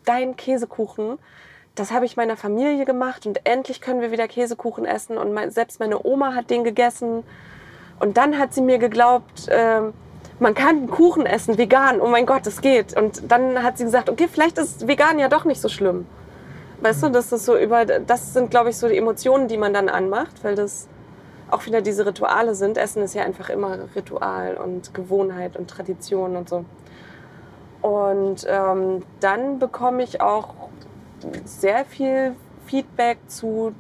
dein 0.06 0.36
Käsekuchen, 0.36 1.20
das 1.76 1.92
habe 1.92 2.06
ich 2.06 2.18
meiner 2.18 2.36
Familie 2.36 2.84
gemacht 2.86 3.26
und 3.26 3.46
endlich 3.46 3.80
können 3.80 4.02
wir 4.02 4.12
wieder 4.12 4.28
Käsekuchen 4.28 4.86
essen. 4.86 5.18
Und 5.18 5.34
mein, 5.34 5.52
selbst 5.52 5.80
meine 5.80 6.04
Oma 6.04 6.34
hat 6.36 6.50
den 6.50 6.64
gegessen. 6.64 7.24
Und 8.00 8.18
dann 8.18 8.38
hat 8.38 8.54
sie 8.54 8.62
mir 8.62 8.80
geglaubt, 8.80 9.48
ähm, 9.50 9.94
man 10.40 10.54
kann 10.54 10.78
einen 10.78 10.90
Kuchen 10.90 11.26
essen, 11.26 11.58
vegan. 11.58 12.00
Oh 12.02 12.08
mein 12.08 12.26
Gott, 12.26 12.46
das 12.46 12.62
geht. 12.62 12.96
Und 12.96 13.32
dann 13.32 13.62
hat 13.62 13.78
sie 13.78 13.84
gesagt, 13.84 14.10
okay, 14.10 14.28
vielleicht 14.32 14.58
ist 14.58 14.88
vegan 14.88 15.20
ja 15.20 15.28
doch 15.28 15.46
nicht 15.46 15.62
so 15.62 15.70
schlimm. 15.70 16.06
Weißt 16.82 17.04
du, 17.04 17.10
das 17.10 17.32
ist 17.32 17.46
so 17.46 17.58
über, 17.58 17.86
das 17.86 18.34
sind, 18.34 18.52
glaube 18.52 18.70
ich, 18.70 18.78
so 18.78 18.88
die 18.88 18.98
Emotionen, 18.98 19.50
die 19.50 19.58
man 19.58 19.74
dann 19.74 19.90
anmacht, 19.90 20.44
weil 20.44 20.56
das 20.56 20.88
auch 21.52 21.66
wieder 21.66 21.82
diese 21.82 22.06
Rituale 22.06 22.56
sind. 22.56 22.78
Essen 22.78 23.04
ist 23.04 23.14
ja 23.16 23.24
einfach 23.24 23.50
immer 23.50 23.78
Ritual 23.96 24.56
und 24.58 24.94
Gewohnheit 24.94 25.58
und 25.58 25.70
Tradition 25.70 26.36
und 26.36 26.50
so. 26.50 26.66
Und 27.82 28.46
ähm, 28.48 29.04
dann 29.20 29.60
bekomme 29.60 30.04
ich 30.04 30.22
auch 30.22 30.54
sehr 31.46 31.86
viel 31.86 32.36
Feedback 32.66 33.18
zu 33.28 33.74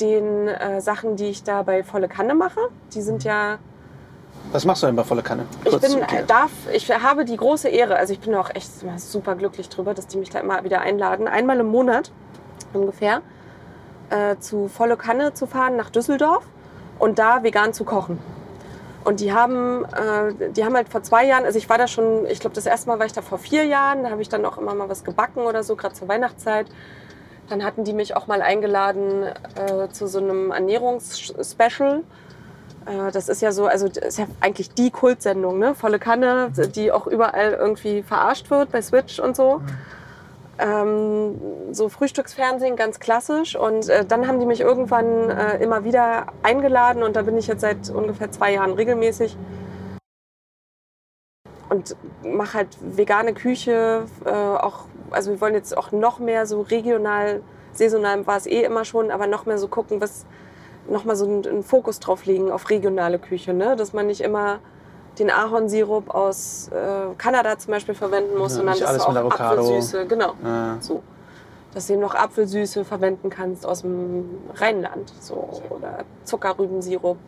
den 0.00 0.48
äh, 0.48 0.80
Sachen, 0.80 1.16
die 1.16 1.26
ich 1.26 1.42
da 1.42 1.62
bei 1.62 1.82
Volle 1.82 2.08
Kanne 2.08 2.34
mache. 2.34 2.60
Die 2.92 3.00
sind 3.00 3.24
ja 3.24 3.58
Was 4.52 4.64
machst 4.64 4.82
du 4.82 4.86
denn 4.86 4.96
bei 4.96 5.04
volle 5.04 5.22
Kanne? 5.22 5.46
ich 5.64 5.70
Kurz 5.70 5.82
bin, 5.82 5.92
zu 5.92 6.00
erklären. 6.00 6.26
darf, 6.26 6.50
ich 6.72 6.90
habe 6.90 7.24
die 7.24 7.36
große 7.36 7.68
Ehre, 7.68 7.96
also 7.96 8.12
ich 8.12 8.20
bin 8.20 8.34
auch 8.34 8.50
echt 8.54 8.70
super 9.00 9.34
glücklich 9.34 9.68
drüber, 9.70 9.94
dass 9.94 10.06
die 10.06 10.18
mich 10.18 10.30
da 10.30 10.40
immer 10.40 10.62
wieder 10.64 10.82
einladen, 10.82 11.26
einmal 11.26 11.58
im 11.58 11.66
Monat 11.68 12.12
ungefähr 12.74 13.22
äh, 14.10 14.36
zu 14.38 14.68
volle 14.68 14.96
Kanne 14.98 15.32
zu 15.32 15.46
fahren 15.46 15.76
nach 15.76 15.88
Düsseldorf 15.90 16.44
und 16.98 17.18
da 17.18 17.42
vegan 17.42 17.72
zu 17.72 17.84
kochen. 17.84 18.18
Und 19.04 19.20
die 19.20 19.32
haben, 19.32 19.84
äh, 19.84 20.50
die 20.50 20.64
haben 20.64 20.74
halt 20.74 20.88
vor 20.88 21.02
zwei 21.02 21.26
Jahren, 21.26 21.44
also 21.44 21.58
ich 21.58 21.68
war 21.68 21.78
da 21.78 21.86
schon, 21.86 22.26
ich 22.26 22.40
glaube 22.40 22.56
das 22.56 22.66
erste 22.66 22.88
Mal 22.88 22.98
war 22.98 23.06
ich 23.06 23.12
da 23.12 23.22
vor 23.22 23.38
vier 23.38 23.64
Jahren, 23.64 24.02
da 24.02 24.10
habe 24.10 24.20
ich 24.20 24.28
dann 24.28 24.44
auch 24.44 24.58
immer 24.58 24.74
mal 24.74 24.88
was 24.88 25.04
gebacken 25.04 25.42
oder 25.42 25.62
so, 25.62 25.76
gerade 25.76 25.94
zur 25.94 26.08
Weihnachtszeit. 26.08 26.66
Dann 27.48 27.62
hatten 27.64 27.84
die 27.84 27.92
mich 27.92 28.16
auch 28.16 28.26
mal 28.26 28.42
eingeladen 28.42 29.22
äh, 29.22 29.88
zu 29.92 30.08
so 30.08 30.18
einem 30.18 30.50
Ernährungsspecial. 30.50 32.02
Äh, 32.86 33.12
Das 33.12 33.28
ist 33.28 33.40
ja 33.42 33.52
so, 33.52 33.66
also 33.66 33.86
das 33.86 34.04
ist 34.04 34.18
ja 34.18 34.26
eigentlich 34.40 34.70
die 34.74 34.90
Kultsendung, 34.90 35.60
ne? 35.60 35.76
Volle 35.76 36.00
Kanne, 36.00 36.50
die 36.74 36.90
auch 36.90 37.06
überall 37.06 37.52
irgendwie 37.52 38.02
verarscht 38.02 38.50
wird 38.50 38.72
bei 38.72 38.82
Switch 38.82 39.20
und 39.20 39.36
so. 39.36 39.60
Ähm, 40.58 41.38
so 41.72 41.88
Frühstücksfernsehen, 41.88 42.76
ganz 42.76 42.98
klassisch. 42.98 43.56
Und 43.56 43.88
äh, 43.88 44.04
dann 44.04 44.26
haben 44.26 44.40
die 44.40 44.46
mich 44.46 44.60
irgendwann 44.60 45.30
äh, 45.30 45.62
immer 45.62 45.84
wieder 45.84 46.26
eingeladen 46.42 47.02
und 47.02 47.16
da 47.16 47.22
bin 47.22 47.36
ich 47.36 47.46
jetzt 47.46 47.60
seit 47.60 47.90
ungefähr 47.90 48.30
zwei 48.30 48.54
Jahren 48.54 48.72
regelmäßig. 48.72 49.36
Und 51.68 51.96
mache 52.22 52.58
halt 52.58 52.68
vegane 52.80 53.34
Küche, 53.34 54.04
äh, 54.24 54.30
auch, 54.30 54.84
also 55.10 55.32
wir 55.32 55.40
wollen 55.40 55.54
jetzt 55.54 55.76
auch 55.76 55.92
noch 55.92 56.20
mehr 56.20 56.46
so 56.46 56.62
regional, 56.62 57.42
saisonal 57.72 58.26
war 58.26 58.36
es 58.36 58.46
eh 58.46 58.62
immer 58.62 58.84
schon, 58.84 59.10
aber 59.10 59.26
noch 59.26 59.46
mehr 59.46 59.58
so 59.58 59.68
gucken, 59.68 60.00
was, 60.00 60.26
noch 60.88 61.04
mal 61.04 61.16
so 61.16 61.26
einen, 61.26 61.46
einen 61.46 61.62
Fokus 61.64 62.00
drauf 62.00 62.24
legen 62.24 62.50
auf 62.50 62.70
regionale 62.70 63.18
Küche, 63.18 63.52
ne? 63.52 63.76
dass 63.76 63.92
man 63.92 64.06
nicht 64.06 64.20
immer 64.20 64.60
den 65.18 65.30
Ahornsirup 65.30 66.14
aus 66.14 66.68
äh, 66.68 67.14
Kanada 67.16 67.58
zum 67.58 67.72
Beispiel 67.72 67.94
verwenden 67.94 68.36
muss, 68.36 68.52
Ja, 68.52 68.56
sondern 68.58 68.78
dass 68.80 69.04
du 69.04 69.10
auch. 69.10 69.40
Apfelsüße, 69.40 70.06
genau, 70.06 70.32
Ja. 70.44 70.76
so. 70.80 71.02
Dass 71.74 71.86
du 71.86 71.92
eben 71.94 72.02
noch 72.02 72.14
Apfelsüße 72.14 72.84
verwenden 72.84 73.28
kannst 73.28 73.66
aus 73.66 73.82
dem 73.82 74.24
Rheinland 74.54 75.12
so, 75.20 75.60
oder 75.70 76.04
Zuckerrübensirup 76.24 77.18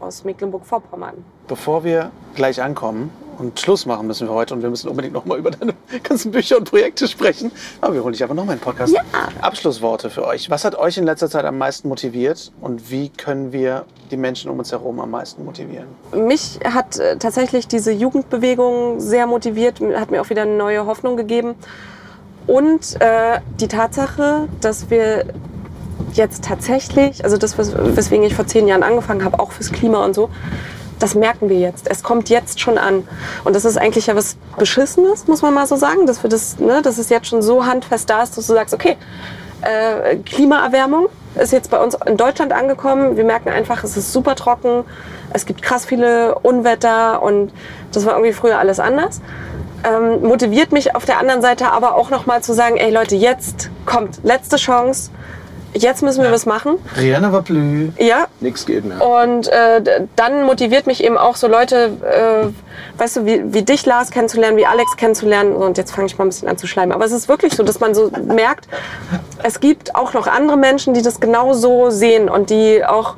aus 0.00 0.24
Mecklenburg-Vorpommern. 0.24 1.24
Bevor 1.46 1.84
wir 1.84 2.10
gleich 2.34 2.62
ankommen 2.62 3.10
und 3.38 3.58
Schluss 3.60 3.86
machen 3.86 4.06
müssen 4.06 4.26
wir 4.28 4.34
heute 4.34 4.54
und 4.54 4.62
wir 4.62 4.70
müssen 4.70 4.88
unbedingt 4.88 5.14
noch 5.14 5.24
mal 5.24 5.38
über 5.38 5.50
deine 5.50 5.74
ganzen 6.02 6.32
Bücher 6.32 6.58
und 6.58 6.68
Projekte 6.68 7.06
sprechen. 7.06 7.52
Aber 7.80 7.94
wir 7.94 8.02
holen 8.02 8.12
dich 8.12 8.22
einfach 8.22 8.34
noch 8.34 8.44
mal 8.44 8.54
in 8.54 8.58
den 8.58 8.64
Podcast. 8.64 8.92
Ja. 8.92 9.02
Abschlussworte 9.40 10.10
für 10.10 10.26
euch. 10.26 10.50
Was 10.50 10.64
hat 10.64 10.74
euch 10.74 10.98
in 10.98 11.04
letzter 11.04 11.30
Zeit 11.30 11.44
am 11.44 11.58
meisten 11.58 11.88
motiviert 11.88 12.52
und 12.60 12.90
wie 12.90 13.10
können 13.10 13.52
wir 13.52 13.84
die 14.10 14.16
Menschen 14.16 14.50
um 14.50 14.58
uns 14.58 14.72
herum 14.72 15.00
am 15.00 15.10
meisten 15.10 15.44
motivieren? 15.44 15.86
Mich 16.12 16.58
hat 16.64 16.98
äh, 16.98 17.16
tatsächlich 17.16 17.68
diese 17.68 17.92
Jugendbewegung 17.92 19.00
sehr 19.00 19.26
motiviert, 19.26 19.80
hat 19.80 20.10
mir 20.10 20.20
auch 20.20 20.30
wieder 20.30 20.42
eine 20.42 20.56
neue 20.56 20.86
Hoffnung 20.86 21.16
gegeben. 21.16 21.54
Und 22.46 23.00
äh, 23.00 23.40
die 23.60 23.68
Tatsache, 23.68 24.48
dass 24.60 24.88
wir 24.90 25.26
jetzt 26.12 26.44
tatsächlich, 26.44 27.24
also 27.24 27.36
das, 27.36 27.58
wes- 27.58 27.74
weswegen 27.76 28.24
ich 28.24 28.34
vor 28.34 28.46
zehn 28.46 28.66
Jahren 28.68 28.82
angefangen 28.82 29.24
habe, 29.24 29.40
auch 29.40 29.52
fürs 29.52 29.72
Klima 29.72 30.04
und 30.04 30.14
so, 30.14 30.30
das 30.98 31.14
merken 31.14 31.48
wir 31.48 31.58
jetzt. 31.58 31.88
Es 31.88 32.02
kommt 32.02 32.28
jetzt 32.28 32.60
schon 32.60 32.76
an. 32.76 33.06
Und 33.44 33.54
das 33.54 33.64
ist 33.64 33.76
eigentlich 33.78 34.08
ja 34.08 34.16
was 34.16 34.36
Beschissenes, 34.58 35.28
muss 35.28 35.42
man 35.42 35.54
mal 35.54 35.66
so 35.66 35.76
sagen, 35.76 36.06
dass 36.06 36.22
wir 36.22 36.30
das, 36.30 36.58
ne, 36.58 36.82
dass 36.82 36.98
es 36.98 37.08
jetzt 37.08 37.28
schon 37.28 37.40
so 37.42 37.66
handfest 37.66 38.10
da 38.10 38.22
ist, 38.22 38.36
dass 38.36 38.46
du 38.48 38.54
sagst, 38.54 38.74
okay, 38.74 38.96
äh, 39.62 40.16
Klimaerwärmung 40.16 41.06
ist 41.36 41.52
jetzt 41.52 41.70
bei 41.70 41.78
uns 41.78 41.96
in 42.06 42.16
Deutschland 42.16 42.52
angekommen. 42.52 43.16
Wir 43.16 43.24
merken 43.24 43.48
einfach, 43.48 43.84
es 43.84 43.96
ist 43.96 44.12
super 44.12 44.34
trocken. 44.34 44.84
Es 45.32 45.46
gibt 45.46 45.62
krass 45.62 45.84
viele 45.84 46.36
Unwetter 46.40 47.22
und 47.22 47.52
das 47.92 48.04
war 48.06 48.14
irgendwie 48.14 48.32
früher 48.32 48.58
alles 48.58 48.80
anders. 48.80 49.20
Ähm, 49.84 50.22
motiviert 50.26 50.72
mich 50.72 50.96
auf 50.96 51.04
der 51.04 51.18
anderen 51.18 51.42
Seite 51.42 51.70
aber 51.70 51.94
auch 51.94 52.10
nochmal 52.10 52.42
zu 52.42 52.52
sagen, 52.54 52.76
ey 52.76 52.90
Leute, 52.90 53.14
jetzt 53.14 53.70
kommt 53.86 54.18
letzte 54.24 54.56
Chance. 54.56 55.10
Jetzt 55.74 56.02
müssen 56.02 56.22
wir 56.22 56.32
was 56.32 56.46
machen. 56.46 56.76
Rihanna 56.96 57.32
war 57.32 57.42
blü. 57.42 57.90
Ja, 57.98 58.26
Nichts 58.40 58.64
geht 58.66 58.84
mehr. 58.84 59.04
und 59.06 59.48
äh, 59.48 60.06
dann 60.16 60.44
motiviert 60.44 60.86
mich 60.86 61.04
eben 61.04 61.18
auch 61.18 61.36
so 61.36 61.46
Leute, 61.46 61.90
äh, 62.02 62.98
weißt 63.00 63.16
du, 63.18 63.26
wie, 63.26 63.42
wie 63.52 63.62
dich, 63.62 63.84
Lars, 63.86 64.10
kennenzulernen, 64.10 64.56
wie 64.56 64.66
Alex 64.66 64.96
kennenzulernen. 64.96 65.52
Und 65.54 65.76
jetzt 65.78 65.92
fange 65.94 66.06
ich 66.06 66.16
mal 66.18 66.24
ein 66.24 66.28
bisschen 66.30 66.48
an 66.48 66.56
zu 66.56 66.66
schleimen. 66.66 66.92
Aber 66.92 67.04
es 67.04 67.12
ist 67.12 67.28
wirklich 67.28 67.54
so, 67.54 67.62
dass 67.62 67.80
man 67.80 67.94
so 67.94 68.10
merkt, 68.26 68.66
es 69.42 69.60
gibt 69.60 69.94
auch 69.94 70.14
noch 70.14 70.26
andere 70.26 70.56
Menschen, 70.56 70.94
die 70.94 71.02
das 71.02 71.20
genau 71.20 71.52
so 71.52 71.90
sehen 71.90 72.28
und 72.28 72.50
die 72.50 72.84
auch 72.84 73.14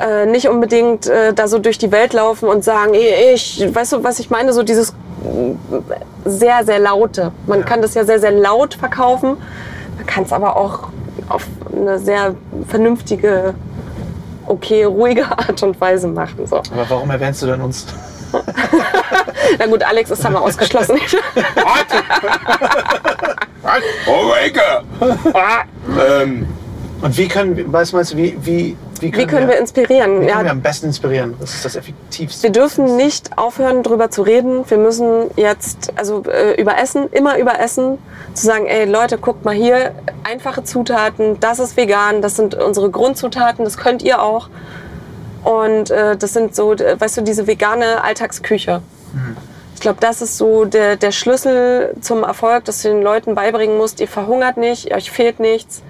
äh, 0.00 0.26
nicht 0.26 0.48
unbedingt 0.48 1.06
äh, 1.06 1.32
da 1.32 1.46
so 1.48 1.58
durch 1.58 1.78
die 1.78 1.92
Welt 1.92 2.12
laufen 2.12 2.48
und 2.48 2.64
sagen, 2.64 2.92
"Ey, 2.94 3.32
ich, 3.34 3.64
weißt 3.72 3.92
du, 3.94 4.04
was 4.04 4.18
ich 4.18 4.28
meine, 4.28 4.52
so 4.52 4.62
dieses 4.62 4.90
äh, 4.90 5.54
sehr, 6.24 6.64
sehr 6.64 6.80
laute. 6.80 7.32
Man 7.46 7.64
kann 7.64 7.80
das 7.80 7.94
ja 7.94 8.04
sehr, 8.04 8.18
sehr 8.18 8.32
laut 8.32 8.74
verkaufen. 8.74 9.36
Man 9.96 10.04
kann 10.06 10.24
es 10.24 10.32
aber 10.32 10.56
auch 10.56 10.88
auf 11.28 11.46
eine 11.72 11.98
sehr 11.98 12.34
vernünftige, 12.68 13.54
okay, 14.46 14.84
ruhige 14.84 15.24
Art 15.26 15.62
und 15.62 15.80
Weise 15.80 16.08
machen. 16.08 16.46
So. 16.46 16.58
Aber 16.58 16.86
warum 16.88 17.10
erwähnst 17.10 17.42
du 17.42 17.46
denn 17.46 17.60
uns? 17.60 17.86
Na 19.58 19.66
gut, 19.66 19.82
Alex 19.82 20.10
ist 20.10 20.24
da 20.24 20.30
mal 20.30 20.40
ausgeschlossen. 20.40 20.98
Oh, 24.06 24.28
Wake 24.30 24.60
ähm, 26.08 26.46
Und 27.02 27.16
wie 27.16 27.28
können, 27.28 27.72
weißt 27.72 27.92
du, 27.92 27.96
meinst 27.96 28.12
du, 28.12 28.16
wie, 29.02 29.12
wie, 29.12 29.18
Wie 29.18 29.26
können 29.26 29.48
wir 29.48 29.58
inspirieren? 29.58 30.20
Wie 30.20 30.26
Ja, 30.26 30.34
können 30.34 30.44
wir 30.44 30.50
am 30.52 30.62
besten 30.62 30.86
inspirieren? 30.86 31.34
Was 31.38 31.54
ist 31.54 31.64
das 31.64 31.76
effektivste? 31.76 32.42
wir 32.44 32.52
dürfen 32.52 32.96
nicht 32.96 33.36
aufhören, 33.36 33.82
drüber 33.82 34.10
zu 34.10 34.22
reden. 34.22 34.64
Wir 34.68 34.78
müssen 34.78 35.30
jetzt, 35.36 35.92
also 35.96 36.22
äh, 36.24 36.60
über 36.60 36.78
Essen, 36.78 37.08
immer 37.12 37.38
über 37.38 37.58
Essen, 37.60 37.98
zu 38.34 38.46
sagen, 38.46 38.66
ey 38.66 38.84
Leute, 38.84 39.18
guckt 39.18 39.44
mal 39.44 39.54
hier, 39.54 39.92
einfache 40.24 40.64
Zutaten, 40.64 41.38
das 41.40 41.58
ist 41.58 41.76
vegan, 41.76 42.22
das 42.22 42.36
sind 42.36 42.54
unsere 42.54 42.90
Grundzutaten, 42.90 43.64
das 43.64 43.76
könnt 43.76 44.02
ihr 44.02 44.22
auch. 44.22 44.48
Und 45.44 45.90
äh, 45.90 46.16
das 46.16 46.32
sind 46.32 46.54
so, 46.56 46.70
weißt 46.72 47.18
du, 47.18 47.22
diese 47.22 47.46
vegane 47.46 48.02
Alltagsküche. 48.02 48.82
Ich 49.74 49.80
glaube, 49.80 49.98
das 50.00 50.22
ist 50.22 50.36
so 50.36 50.64
der, 50.64 50.96
der 50.96 51.12
Schlüssel 51.12 51.94
zum 52.00 52.24
Erfolg, 52.24 52.64
dass 52.64 52.82
du 52.82 52.88
den 52.88 53.02
Leuten 53.02 53.34
beibringen 53.34 53.76
musst, 53.76 54.00
ihr 54.00 54.08
verhungert 54.08 54.56
nicht, 54.56 54.92
euch 54.94 55.10
fehlt 55.10 55.38
nichts. 55.38 55.82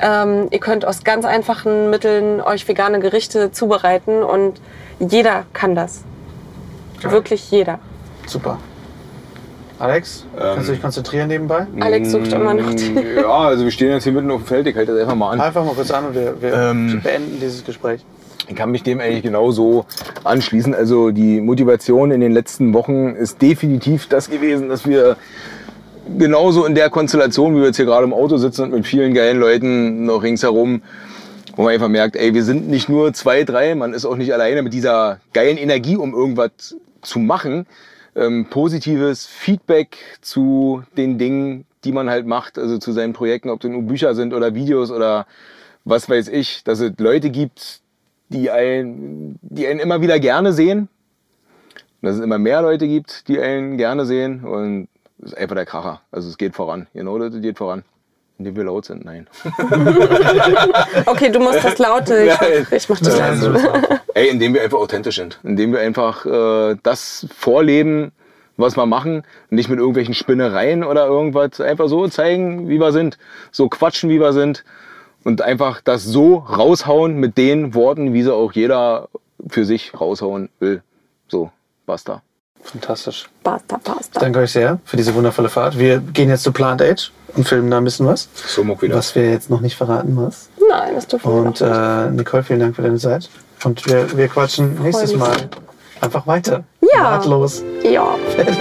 Ähm, 0.00 0.48
ihr 0.50 0.58
könnt 0.58 0.84
aus 0.84 1.04
ganz 1.04 1.24
einfachen 1.24 1.90
Mitteln 1.90 2.40
euch 2.40 2.66
vegane 2.66 2.98
Gerichte 3.00 3.52
zubereiten 3.52 4.22
und 4.22 4.60
jeder 4.98 5.44
kann 5.52 5.74
das. 5.74 6.02
Wirklich 7.02 7.50
jeder. 7.50 7.78
Super. 8.26 8.58
Alex, 9.78 10.24
kannst 10.38 10.68
du 10.68 10.72
dich 10.74 10.80
konzentrieren 10.82 11.26
nebenbei? 11.26 11.66
Alex 11.80 12.12
sucht 12.12 12.32
immer 12.32 12.54
noch 12.54 12.72
die. 12.72 12.90
Mm, 12.90 13.18
Ja, 13.18 13.26
also 13.48 13.64
wir 13.64 13.72
stehen 13.72 13.90
jetzt 13.90 14.04
hier 14.04 14.12
mitten 14.12 14.30
auf 14.30 14.42
dem 14.42 14.46
Feld. 14.46 14.66
Ich 14.68 14.76
halte 14.76 14.92
das 14.92 15.00
einfach 15.02 15.16
mal 15.16 15.32
an. 15.32 15.40
Einfach 15.40 15.64
mal 15.64 15.74
kurz 15.74 15.90
an 15.90 16.06
und 16.06 16.14
wir, 16.14 16.40
wir 16.40 16.52
Ähm. 16.52 17.00
beenden 17.02 17.40
dieses 17.40 17.64
Gespräch. 17.64 18.04
Ich 18.46 18.54
kann 18.54 18.70
mich 18.70 18.84
dem 18.84 19.00
eigentlich 19.00 19.22
genauso 19.24 19.84
anschließen. 20.22 20.72
Also 20.74 21.10
die 21.10 21.40
Motivation 21.40 22.12
in 22.12 22.20
den 22.20 22.30
letzten 22.32 22.74
Wochen 22.74 23.08
ist 23.16 23.42
definitiv 23.42 24.08
das 24.08 24.30
gewesen, 24.30 24.68
dass 24.68 24.86
wir 24.86 25.16
genauso 26.18 26.64
in 26.64 26.74
der 26.74 26.90
Konstellation, 26.90 27.54
wie 27.54 27.60
wir 27.60 27.66
jetzt 27.66 27.76
hier 27.76 27.84
gerade 27.84 28.04
im 28.04 28.12
Auto 28.12 28.36
sitzen 28.36 28.64
und 28.64 28.70
mit 28.72 28.86
vielen 28.86 29.14
geilen 29.14 29.38
Leuten 29.38 30.04
noch 30.04 30.22
ringsherum, 30.22 30.82
wo 31.56 31.62
man 31.62 31.74
einfach 31.74 31.88
merkt, 31.88 32.16
ey, 32.16 32.34
wir 32.34 32.44
sind 32.44 32.68
nicht 32.68 32.88
nur 32.88 33.12
zwei, 33.12 33.44
drei, 33.44 33.74
man 33.74 33.92
ist 33.92 34.04
auch 34.04 34.16
nicht 34.16 34.32
alleine 34.32 34.62
mit 34.62 34.72
dieser 34.72 35.20
geilen 35.32 35.58
Energie, 35.58 35.96
um 35.96 36.14
irgendwas 36.14 36.76
zu 37.02 37.18
machen. 37.18 37.66
Ähm, 38.14 38.46
positives 38.50 39.26
Feedback 39.26 39.96
zu 40.20 40.82
den 40.96 41.18
Dingen, 41.18 41.64
die 41.84 41.92
man 41.92 42.10
halt 42.10 42.26
macht, 42.26 42.58
also 42.58 42.78
zu 42.78 42.92
seinen 42.92 43.14
Projekten, 43.14 43.48
ob 43.48 43.60
das 43.60 43.70
nur 43.70 43.82
Bücher 43.82 44.14
sind 44.14 44.34
oder 44.34 44.54
Videos 44.54 44.90
oder 44.90 45.26
was 45.84 46.08
weiß 46.08 46.28
ich, 46.28 46.62
dass 46.64 46.80
es 46.80 46.92
Leute 46.98 47.30
gibt, 47.30 47.80
die 48.28 48.50
einen, 48.50 49.38
die 49.42 49.66
einen 49.66 49.80
immer 49.80 50.00
wieder 50.00 50.18
gerne 50.18 50.52
sehen. 50.52 50.88
Dass 52.02 52.16
es 52.16 52.20
immer 52.20 52.38
mehr 52.38 52.62
Leute 52.62 52.88
gibt, 52.88 53.28
die 53.28 53.38
einen 53.38 53.76
gerne 53.76 54.04
sehen. 54.06 54.44
Und 54.44 54.88
ist 55.22 55.36
einfach 55.36 55.54
der 55.54 55.66
Kracher. 55.66 56.00
Also 56.10 56.28
es 56.28 56.36
geht 56.36 56.54
voran. 56.54 56.86
Genau, 56.94 57.18
das 57.18 57.40
geht 57.40 57.58
voran. 57.58 57.84
Indem 58.38 58.56
wir 58.56 58.64
laut 58.64 58.84
sind, 58.86 59.04
nein. 59.04 59.28
Okay, 61.06 61.30
du 61.30 61.38
musst 61.38 61.64
das 61.64 61.78
laute. 61.78 62.24
Ich, 62.24 62.72
ich 62.72 62.88
mach 62.88 62.98
das 62.98 63.16
leise. 63.16 63.54
Ey, 64.14 64.28
indem 64.30 64.54
wir 64.54 64.62
einfach 64.62 64.78
authentisch 64.78 65.16
sind. 65.16 65.38
Indem 65.44 65.72
wir 65.72 65.80
einfach 65.80 66.26
äh, 66.26 66.76
das 66.82 67.26
vorleben, 67.36 68.12
was 68.56 68.76
wir 68.76 68.86
machen. 68.86 69.22
Nicht 69.50 69.68
mit 69.68 69.78
irgendwelchen 69.78 70.14
Spinnereien 70.14 70.82
oder 70.82 71.06
irgendwas. 71.06 71.60
Einfach 71.60 71.88
so 71.88 72.08
zeigen, 72.08 72.68
wie 72.68 72.80
wir 72.80 72.92
sind. 72.92 73.18
So 73.52 73.68
quatschen, 73.68 74.10
wie 74.10 74.20
wir 74.20 74.32
sind. 74.32 74.64
Und 75.24 75.40
einfach 75.40 75.80
das 75.80 76.02
so 76.02 76.38
raushauen 76.38 77.14
mit 77.14 77.38
den 77.38 77.74
Worten, 77.74 78.12
wie 78.12 78.22
sie 78.22 78.34
auch 78.34 78.52
jeder 78.52 79.08
für 79.48 79.64
sich 79.64 79.98
raushauen 79.98 80.48
will. 80.58 80.82
So, 81.28 81.52
basta. 81.86 82.22
Fantastisch. 82.62 83.28
Basta, 83.42 83.78
basta. 83.82 84.20
Danke 84.20 84.40
euch 84.40 84.52
sehr 84.52 84.78
für 84.84 84.96
diese 84.96 85.14
wundervolle 85.14 85.48
Fahrt. 85.48 85.78
Wir 85.78 85.98
gehen 85.98 86.28
jetzt 86.28 86.42
zu 86.42 86.52
Plant 86.52 86.80
Age 86.80 87.12
und 87.34 87.46
filmen 87.46 87.70
da 87.70 87.78
ein 87.78 87.84
bisschen 87.84 88.06
was. 88.06 88.28
So 88.46 88.64
muck 88.64 88.82
wieder. 88.82 88.96
Was 88.96 89.14
wir 89.14 89.30
jetzt 89.30 89.50
noch 89.50 89.60
nicht 89.60 89.76
verraten, 89.76 90.16
was. 90.16 90.48
Nein, 90.68 90.94
das 90.94 91.06
dürfen 91.06 91.32
wir 91.32 91.40
Und 91.40 91.60
äh, 91.60 92.10
Nicole, 92.10 92.42
vielen 92.42 92.60
Dank 92.60 92.76
für 92.76 92.82
deine 92.82 92.98
Zeit. 92.98 93.28
Und 93.64 93.84
wir, 93.86 94.16
wir 94.16 94.28
quatschen 94.28 94.80
nächstes 94.82 95.12
mich 95.12 95.20
Mal 95.20 95.48
einfach 96.00 96.26
weiter. 96.26 96.64
Ja. 96.94 97.02
Nahtlos. 97.02 97.62
Ja. 97.84 98.16
Fertig. 98.34 98.56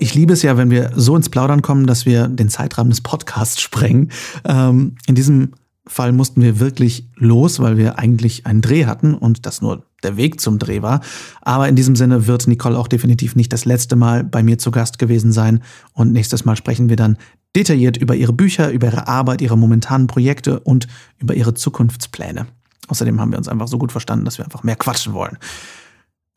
Ich 0.00 0.14
liebe 0.14 0.32
es 0.32 0.42
ja, 0.42 0.56
wenn 0.56 0.70
wir 0.70 0.92
so 0.94 1.16
ins 1.16 1.28
Plaudern 1.28 1.60
kommen, 1.62 1.86
dass 1.86 2.06
wir 2.06 2.28
den 2.28 2.48
Zeitrahmen 2.48 2.90
des 2.90 3.00
Podcasts 3.00 3.60
sprengen. 3.60 4.10
Ähm, 4.44 4.96
in 5.06 5.14
diesem 5.14 5.52
Fall 5.86 6.12
mussten 6.12 6.40
wir 6.40 6.60
wirklich 6.60 7.08
los, 7.16 7.60
weil 7.60 7.76
wir 7.76 7.98
eigentlich 7.98 8.46
einen 8.46 8.62
Dreh 8.62 8.86
hatten 8.86 9.14
und 9.14 9.44
das 9.44 9.60
nur 9.60 9.84
der 10.02 10.16
Weg 10.16 10.40
zum 10.40 10.58
Dreh 10.58 10.82
war. 10.82 11.00
Aber 11.42 11.68
in 11.68 11.76
diesem 11.76 11.96
Sinne 11.96 12.26
wird 12.26 12.46
Nicole 12.46 12.78
auch 12.78 12.88
definitiv 12.88 13.36
nicht 13.36 13.52
das 13.52 13.64
letzte 13.64 13.96
Mal 13.96 14.24
bei 14.24 14.42
mir 14.42 14.58
zu 14.58 14.70
Gast 14.70 14.98
gewesen 14.98 15.32
sein. 15.32 15.62
Und 15.92 16.12
nächstes 16.12 16.44
Mal 16.44 16.56
sprechen 16.56 16.88
wir 16.88 16.96
dann 16.96 17.18
detailliert 17.56 17.96
über 17.96 18.14
ihre 18.14 18.32
Bücher, 18.32 18.70
über 18.70 18.88
ihre 18.88 19.08
Arbeit, 19.08 19.40
ihre 19.40 19.58
momentanen 19.58 20.06
Projekte 20.06 20.60
und 20.60 20.86
über 21.18 21.34
ihre 21.34 21.54
Zukunftspläne. 21.54 22.46
Außerdem 22.88 23.20
haben 23.20 23.32
wir 23.32 23.38
uns 23.38 23.48
einfach 23.48 23.68
so 23.68 23.78
gut 23.78 23.92
verstanden, 23.92 24.24
dass 24.24 24.38
wir 24.38 24.44
einfach 24.44 24.62
mehr 24.62 24.76
quatschen 24.76 25.12
wollen. 25.12 25.38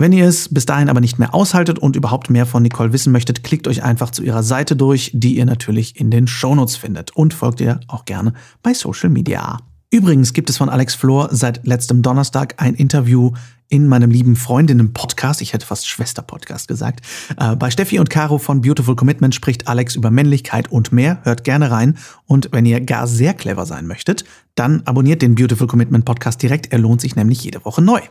Wenn 0.02 0.14
ihr 0.14 0.26
es 0.26 0.52
bis 0.52 0.66
dahin 0.66 0.90
aber 0.90 1.00
nicht 1.00 1.20
mehr 1.20 1.36
aushaltet 1.36 1.78
und 1.78 1.96
überhaupt 1.96 2.32
mehr 2.32 2.48
von 2.48 2.64
Nicole 2.64 2.92
wissen 2.92 3.12
möchtet, 3.12 3.44
klickt 3.44 3.68
euch 3.68 3.84
einfach 3.84 4.10
zu 4.10 4.24
ihrer 4.24 4.42
Seite 4.42 4.76
durch, 4.76 5.12
die 5.14 5.38
ihr 5.38 5.46
natürlich 5.46 6.00
in 6.00 6.10
den 6.10 6.26
Shownotes 6.26 6.76
findet 6.76 7.16
und 7.16 7.36
folgt 7.36 7.62
ihr 7.62 7.80
auch 7.88 8.06
gerne 8.06 8.34
bei 8.64 8.74
Social 8.74 9.12
Media. 9.12 9.60
Übrigens 9.94 10.32
gibt 10.32 10.50
es 10.50 10.56
von 10.56 10.70
Alex 10.70 10.96
Flor 10.96 11.28
seit 11.32 11.68
letztem 11.68 12.02
Donnerstag 12.02 12.56
ein 12.58 12.76
Interview 12.76 13.34
in 13.68 13.88
meinem 13.88 14.10
lieben 14.10 14.38
Freundinnen-Podcast, 14.38 15.42
ich 15.42 15.52
hätte 15.54 15.66
fast 15.66 15.88
Schwester-Podcast 15.88 16.70
gesagt. 16.70 17.06
Äh, 17.38 17.58
bei 17.58 17.72
Steffi 17.72 18.00
und 18.00 18.10
Caro 18.10 18.38
von 18.38 18.62
Beautiful 18.62 18.96
Commitment 18.96 19.36
spricht 19.36 19.68
Alex 19.68 19.96
über 19.96 20.10
Männlichkeit 20.10 20.72
und 20.72 20.94
mehr. 20.94 21.20
Hört 21.24 21.44
gerne 21.44 21.72
rein. 21.72 21.98
Und 22.26 22.50
wenn 22.54 22.66
ihr 22.66 22.80
gar 22.82 23.06
sehr 23.06 23.34
clever 23.34 23.66
sein 23.66 23.86
möchtet, 23.86 24.24
dann 24.56 24.82
abonniert 24.86 25.22
den 25.22 25.36
Beautiful 25.36 25.68
Commitment 25.68 26.06
Podcast 26.06 26.42
direkt. 26.42 26.72
Er 26.72 26.80
lohnt 26.80 27.02
sich 27.02 27.16
nämlich 27.16 27.44
jede 27.44 27.64
Woche 27.66 27.82
neu. 27.82 28.02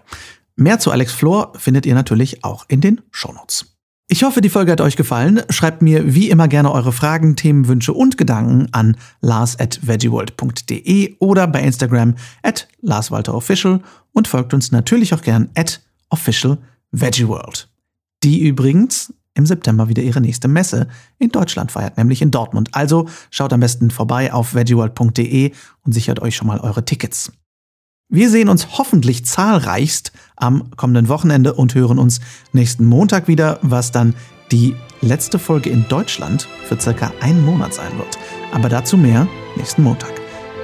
Mehr 0.56 0.80
zu 0.80 0.90
Alex 0.90 1.12
Flor 1.12 1.52
findet 1.56 1.86
ihr 1.86 1.94
natürlich 1.94 2.44
auch 2.44 2.64
in 2.68 2.80
den 2.80 3.00
Shownotes. 3.10 3.69
Ich 4.12 4.24
hoffe, 4.24 4.40
die 4.40 4.48
Folge 4.48 4.72
hat 4.72 4.80
euch 4.80 4.96
gefallen. 4.96 5.40
Schreibt 5.50 5.82
mir 5.82 6.16
wie 6.16 6.30
immer 6.30 6.48
gerne 6.48 6.72
eure 6.72 6.90
Fragen, 6.90 7.36
Themen, 7.36 7.68
Wünsche 7.68 7.92
und 7.92 8.18
Gedanken 8.18 8.66
an 8.72 8.96
lars 9.20 9.56
at 9.60 9.78
veggieworld.de 9.86 11.14
oder 11.20 11.46
bei 11.46 11.62
Instagram 11.62 12.16
at 12.42 12.66
larswalterofficial 12.80 13.80
und 14.10 14.26
folgt 14.26 14.52
uns 14.52 14.72
natürlich 14.72 15.14
auch 15.14 15.22
gern 15.22 15.48
at 15.54 15.80
official 16.08 16.58
veggieworld. 16.90 17.68
Die 18.24 18.40
übrigens 18.40 19.14
im 19.34 19.46
September 19.46 19.88
wieder 19.88 20.02
ihre 20.02 20.20
nächste 20.20 20.48
Messe 20.48 20.88
in 21.20 21.30
Deutschland 21.30 21.70
feiert, 21.70 21.96
nämlich 21.96 22.20
in 22.20 22.32
Dortmund. 22.32 22.70
Also 22.72 23.08
schaut 23.30 23.52
am 23.52 23.60
besten 23.60 23.92
vorbei 23.92 24.32
auf 24.32 24.54
veggieworld.de 24.56 25.52
und 25.82 25.92
sichert 25.92 26.20
euch 26.20 26.34
schon 26.34 26.48
mal 26.48 26.58
eure 26.58 26.84
Tickets. 26.84 27.30
Wir 28.12 28.28
sehen 28.28 28.48
uns 28.48 28.76
hoffentlich 28.76 29.24
zahlreichst 29.24 30.10
am 30.34 30.72
kommenden 30.76 31.08
Wochenende 31.08 31.54
und 31.54 31.76
hören 31.76 31.96
uns 31.96 32.20
nächsten 32.52 32.84
Montag 32.84 33.28
wieder, 33.28 33.60
was 33.62 33.92
dann 33.92 34.16
die 34.50 34.74
letzte 35.00 35.38
Folge 35.38 35.70
in 35.70 35.86
Deutschland 35.88 36.48
für 36.64 36.78
circa 36.80 37.12
einen 37.20 37.46
Monat 37.46 37.72
sein 37.72 37.96
wird. 37.98 38.18
Aber 38.52 38.68
dazu 38.68 38.96
mehr 38.96 39.28
nächsten 39.54 39.84
Montag. 39.84 40.10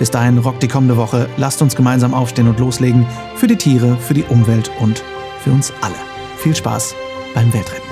Bis 0.00 0.10
dahin 0.10 0.38
rockt 0.38 0.64
die 0.64 0.68
kommende 0.68 0.96
Woche. 0.96 1.28
Lasst 1.36 1.62
uns 1.62 1.76
gemeinsam 1.76 2.14
aufstehen 2.14 2.48
und 2.48 2.58
loslegen. 2.58 3.06
Für 3.36 3.46
die 3.46 3.56
Tiere, 3.56 3.96
für 3.96 4.14
die 4.14 4.24
Umwelt 4.24 4.68
und 4.80 5.04
für 5.44 5.52
uns 5.52 5.72
alle. 5.82 5.94
Viel 6.38 6.56
Spaß 6.56 6.96
beim 7.32 7.52
Weltretten. 7.52 7.85